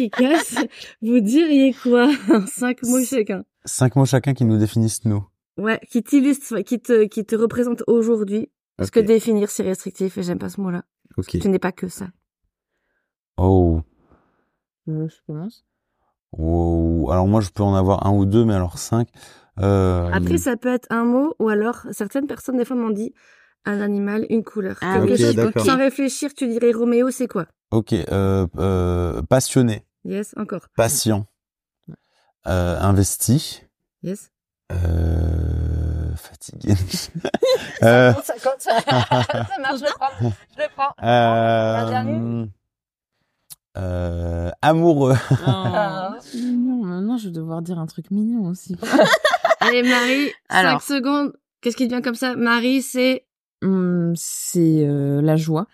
vous 1.02 1.20
diriez 1.20 1.74
quoi? 1.74 2.10
Cinq 2.46 2.82
mots 2.82 3.04
chacun. 3.04 3.44
Cinq 3.64 3.96
mots 3.96 4.06
chacun 4.06 4.34
qui 4.34 4.44
nous 4.44 4.58
définissent 4.58 5.04
nous. 5.04 5.24
Ouais, 5.58 5.80
qui 5.90 6.02
t'illustrent, 6.02 6.60
qui 6.60 6.80
te, 6.80 7.04
qui 7.04 7.24
te 7.24 7.36
représentent 7.36 7.82
aujourd'hui. 7.86 8.50
Parce 8.76 8.90
que 8.90 9.00
définir, 9.00 9.50
c'est 9.50 9.62
restrictif 9.62 10.18
et 10.18 10.22
j'aime 10.22 10.38
pas 10.38 10.48
ce 10.48 10.60
mot-là. 10.60 10.84
Ok. 11.16 11.38
Tu 11.38 11.48
n'es 11.48 11.58
pas 11.58 11.72
que 11.72 11.88
ça. 11.88 12.08
Oh. 13.36 13.80
je 14.86 15.14
commence. 15.26 15.64
Oh. 16.32 17.08
Alors 17.10 17.26
moi, 17.26 17.40
je 17.40 17.50
peux 17.50 17.62
en 17.62 17.74
avoir 17.74 18.06
un 18.06 18.12
ou 18.12 18.24
deux, 18.24 18.44
mais 18.44 18.54
alors 18.54 18.78
cinq. 18.78 19.08
Euh... 19.60 20.10
Après, 20.12 20.38
ça 20.38 20.56
peut 20.56 20.72
être 20.72 20.86
un 20.90 21.04
mot, 21.04 21.34
ou 21.38 21.48
alors 21.48 21.86
certaines 21.90 22.26
personnes, 22.26 22.56
des 22.56 22.64
fois, 22.64 22.76
m'ont 22.76 22.90
dit 22.90 23.14
un 23.64 23.80
animal, 23.80 24.26
une 24.30 24.44
couleur. 24.44 24.76
Ah, 24.80 25.00
Sans 25.64 25.76
réfléchir, 25.76 26.32
tu 26.34 26.46
dirais 26.46 26.72
Roméo, 26.72 27.10
c'est 27.10 27.26
quoi? 27.26 27.46
Ok, 27.70 27.92
euh, 27.92 28.46
euh, 28.58 29.22
passionné. 29.22 29.84
Yes, 30.04 30.34
encore. 30.36 30.66
Patient. 30.76 31.26
Euh, 32.48 32.78
investi. 32.78 33.64
Yes. 34.04 34.30
Euh, 34.70 36.14
fatigué. 36.14 36.74
euh... 37.82 38.12
ça 38.22 38.34
compte, 38.34 38.60
ça 38.60 38.74
compte. 38.74 38.84
ça 39.48 39.58
marche, 39.60 39.80
je 39.80 39.84
le 39.84 39.92
prends. 39.98 40.30
Je 40.56 40.62
le 40.62 40.68
prends. 40.76 40.92
Euh... 41.02 42.46
Euh, 43.76 44.50
amoureux. 44.62 45.16
Oh. 45.32 45.50
non, 46.36 46.84
maintenant 46.84 47.18
je 47.18 47.26
vais 47.26 47.34
devoir 47.34 47.62
dire 47.62 47.80
un 47.80 47.86
truc 47.86 48.12
mignon 48.12 48.48
aussi. 48.48 48.76
Allez 49.60 49.82
Marie, 49.82 50.30
Alors, 50.48 50.80
5 50.82 50.96
secondes. 50.96 51.32
Qu'est-ce 51.60 51.76
qui 51.76 51.84
te 51.84 51.88
vient 51.88 52.02
comme 52.02 52.14
ça? 52.14 52.36
Marie, 52.36 52.82
c'est 52.82 53.26
hum, 53.62 54.12
C'est 54.16 54.86
euh, 54.86 55.22
la 55.22 55.36
joie. 55.36 55.66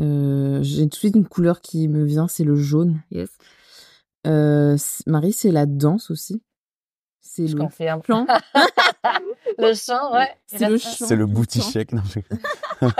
Euh, 0.00 0.62
J'ai 0.62 0.84
tout 0.84 0.88
de 0.90 0.94
suite 0.94 1.16
une 1.16 1.28
couleur 1.28 1.60
qui 1.60 1.88
me 1.88 2.04
vient, 2.04 2.28
c'est 2.28 2.44
le 2.44 2.56
jaune. 2.56 3.00
Yes. 3.10 3.30
Euh, 4.26 4.76
Marie, 5.06 5.32
c'est 5.32 5.50
la 5.50 5.66
danse 5.66 6.10
aussi. 6.10 6.42
C'est 7.20 7.46
le 7.46 7.68
plan. 8.00 8.26
le 9.58 9.74
chant, 9.74 10.12
ouais. 10.12 10.28
C'est 10.46 10.68
le 10.68 10.78
chant. 10.78 11.06
C'est 11.06 11.16
le 11.16 11.26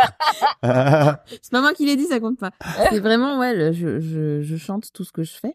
c'est 1.41 1.51
pas 1.51 1.61
moi 1.61 1.72
qui 1.74 1.86
l'ai 1.86 1.97
dit, 1.97 2.07
ça 2.07 2.20
compte 2.20 2.39
pas. 2.39 2.53
C'est 2.91 3.01
vraiment, 3.01 3.39
ouais, 3.39 3.72
je, 3.72 4.01
je, 4.01 4.43
je, 4.43 4.57
chante 4.57 4.93
tout 4.93 5.05
ce 5.05 5.12
que 5.12 5.22
je 5.22 5.32
fais. 5.32 5.55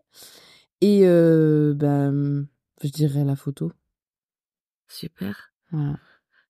Et 0.82 1.02
euh, 1.04 1.74
ben, 1.76 2.46
je 2.84 2.90
dirais 2.90 3.24
la 3.24 3.36
photo. 3.36 3.72
Super. 4.94 5.52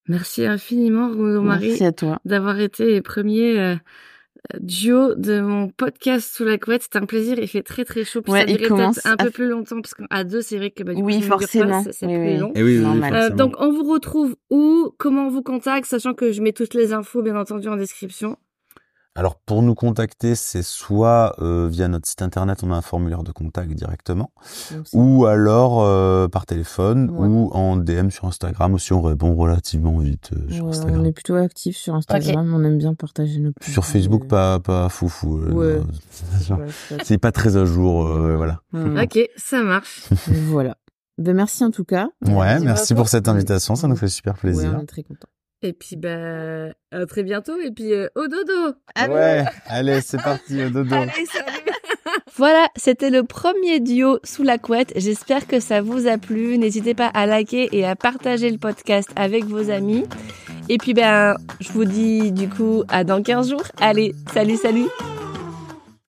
Merci 0.07 0.45
infiniment, 0.45 1.09
Marie. 1.09 1.69
Merci 1.69 1.85
à 1.85 1.91
toi. 1.91 2.19
D'avoir 2.25 2.59
été 2.59 3.01
premier 3.01 3.57
euh, 3.57 3.75
duo 4.59 5.15
de 5.15 5.39
mon 5.39 5.69
podcast 5.69 6.35
sous 6.35 6.43
la 6.43 6.57
couette. 6.57 6.81
C'est 6.83 6.97
un 6.97 7.05
plaisir. 7.05 7.39
Il 7.39 7.47
fait 7.47 7.63
très 7.63 7.85
très 7.85 8.03
chaud. 8.03 8.21
Puis 8.21 8.33
ça 8.33 8.45
durait 8.45 8.67
peut-être 8.67 8.99
un 9.05 9.15
peu 9.15 9.29
plus 9.29 9.47
longtemps 9.47 9.81
parce 9.81 9.93
qu'à 9.93 10.23
deux, 10.23 10.41
c'est 10.41 10.57
vrai 10.57 10.71
que 10.71 10.83
bah, 10.83 10.93
du 10.93 11.01
oui, 11.01 11.21
forcément. 11.21 11.83
c'est 11.89 12.05
plus 12.05 12.37
long. 12.37 12.51
Et 12.53 12.63
oui, 12.63 12.83
euh, 12.83 13.29
donc 13.29 13.55
on 13.59 13.71
vous 13.71 13.89
retrouve 13.89 14.35
où 14.49 14.91
Comment 14.97 15.27
on 15.27 15.29
vous 15.29 15.43
contacte 15.43 15.85
Sachant 15.85 16.13
que 16.13 16.31
je 16.31 16.41
mets 16.41 16.53
toutes 16.53 16.73
les 16.73 16.91
infos 16.91 17.21
bien 17.21 17.37
entendu 17.37 17.67
en 17.69 17.77
description. 17.77 18.37
Alors 19.15 19.35
pour 19.35 19.61
nous 19.61 19.75
contacter, 19.75 20.33
c'est 20.33 20.63
soit 20.63 21.35
euh, 21.39 21.67
via 21.69 21.87
notre 21.87 22.07
site 22.07 22.23
internet, 22.23 22.63
on 22.63 22.71
a 22.71 22.75
un 22.75 22.81
formulaire 22.81 23.21
de 23.21 23.31
contact 23.31 23.71
directement, 23.71 24.31
ou 24.91 25.27
alors 25.27 25.83
euh, 25.83 26.27
par 26.27 26.47
téléphone, 26.47 27.11
ou 27.11 27.51
en 27.53 27.77
DM 27.77 28.09
sur 28.09 28.25
Instagram 28.25 28.73
aussi, 28.73 28.91
on 28.91 29.03
répond 29.03 29.35
relativement 29.35 29.99
vite 29.99 30.31
euh, 30.33 30.51
sur 30.51 30.67
Instagram. 30.67 31.01
On 31.01 31.03
est 31.05 31.11
plutôt 31.11 31.35
actif 31.35 31.77
sur 31.77 31.93
Instagram, 31.93 32.51
on 32.55 32.63
aime 32.63 32.79
bien 32.79 32.95
partager 32.95 33.39
nos. 33.39 33.51
Sur 33.61 33.85
Facebook, 33.85 34.27
pas 34.27 34.59
pas 34.59 34.89
foufou. 34.89 35.41
c'est 37.03 37.19
pas 37.19 37.31
très 37.31 37.55
à 37.55 37.65
jour, 37.65 38.07
voilà. 38.35 38.61
Ok, 38.73 39.19
ça 39.37 39.61
marche. 39.61 40.09
voilà. 40.47 40.75
Ben 41.19 41.35
merci 41.35 41.63
en 41.63 41.69
tout 41.69 41.83
cas. 41.83 42.09
Ouais, 42.25 42.59
merci, 42.59 42.95
pour 42.95 43.07
cette 43.07 43.27
invitation, 43.27 43.75
ça 43.75 43.87
nous 43.87 43.95
fait 43.95 44.07
super 44.07 44.33
plaisir. 44.33 44.71
Ouais, 44.71 44.77
on 44.79 44.81
est 44.81 44.87
très 44.87 45.03
content. 45.03 45.27
Et 45.63 45.73
puis, 45.73 45.95
bah, 45.95 46.67
à 46.91 47.05
très 47.07 47.23
bientôt. 47.23 47.59
Et 47.59 47.71
puis, 47.71 47.93
euh, 47.93 48.07
au 48.15 48.27
dodo. 48.27 48.75
ouais, 49.09 49.45
allez, 49.67 50.01
c'est 50.01 50.21
parti, 50.21 50.61
au 50.61 50.69
dodo. 50.69 50.95
voilà, 52.35 52.67
c'était 52.75 53.09
le 53.09 53.23
premier 53.23 53.79
duo 53.79 54.19
sous 54.23 54.43
la 54.43 54.57
couette. 54.57 54.91
J'espère 54.97 55.47
que 55.47 55.61
ça 55.61 55.81
vous 55.81 56.07
a 56.07 56.17
plu. 56.17 56.57
N'hésitez 56.57 56.93
pas 56.93 57.07
à 57.07 57.25
liker 57.25 57.69
et 57.71 57.85
à 57.85 57.95
partager 57.95 58.49
le 58.49 58.57
podcast 58.57 59.09
avec 59.15 59.45
vos 59.45 59.71
amis. 59.71 60.03
Et 60.67 60.77
puis, 60.77 60.93
ben, 60.93 61.37
je 61.61 61.71
vous 61.71 61.85
dis 61.85 62.33
du 62.33 62.49
coup 62.49 62.83
à 62.89 63.05
dans 63.05 63.23
15 63.23 63.49
jours. 63.49 63.63
Allez, 63.79 64.13
salut, 64.33 64.57
salut. 64.57 64.87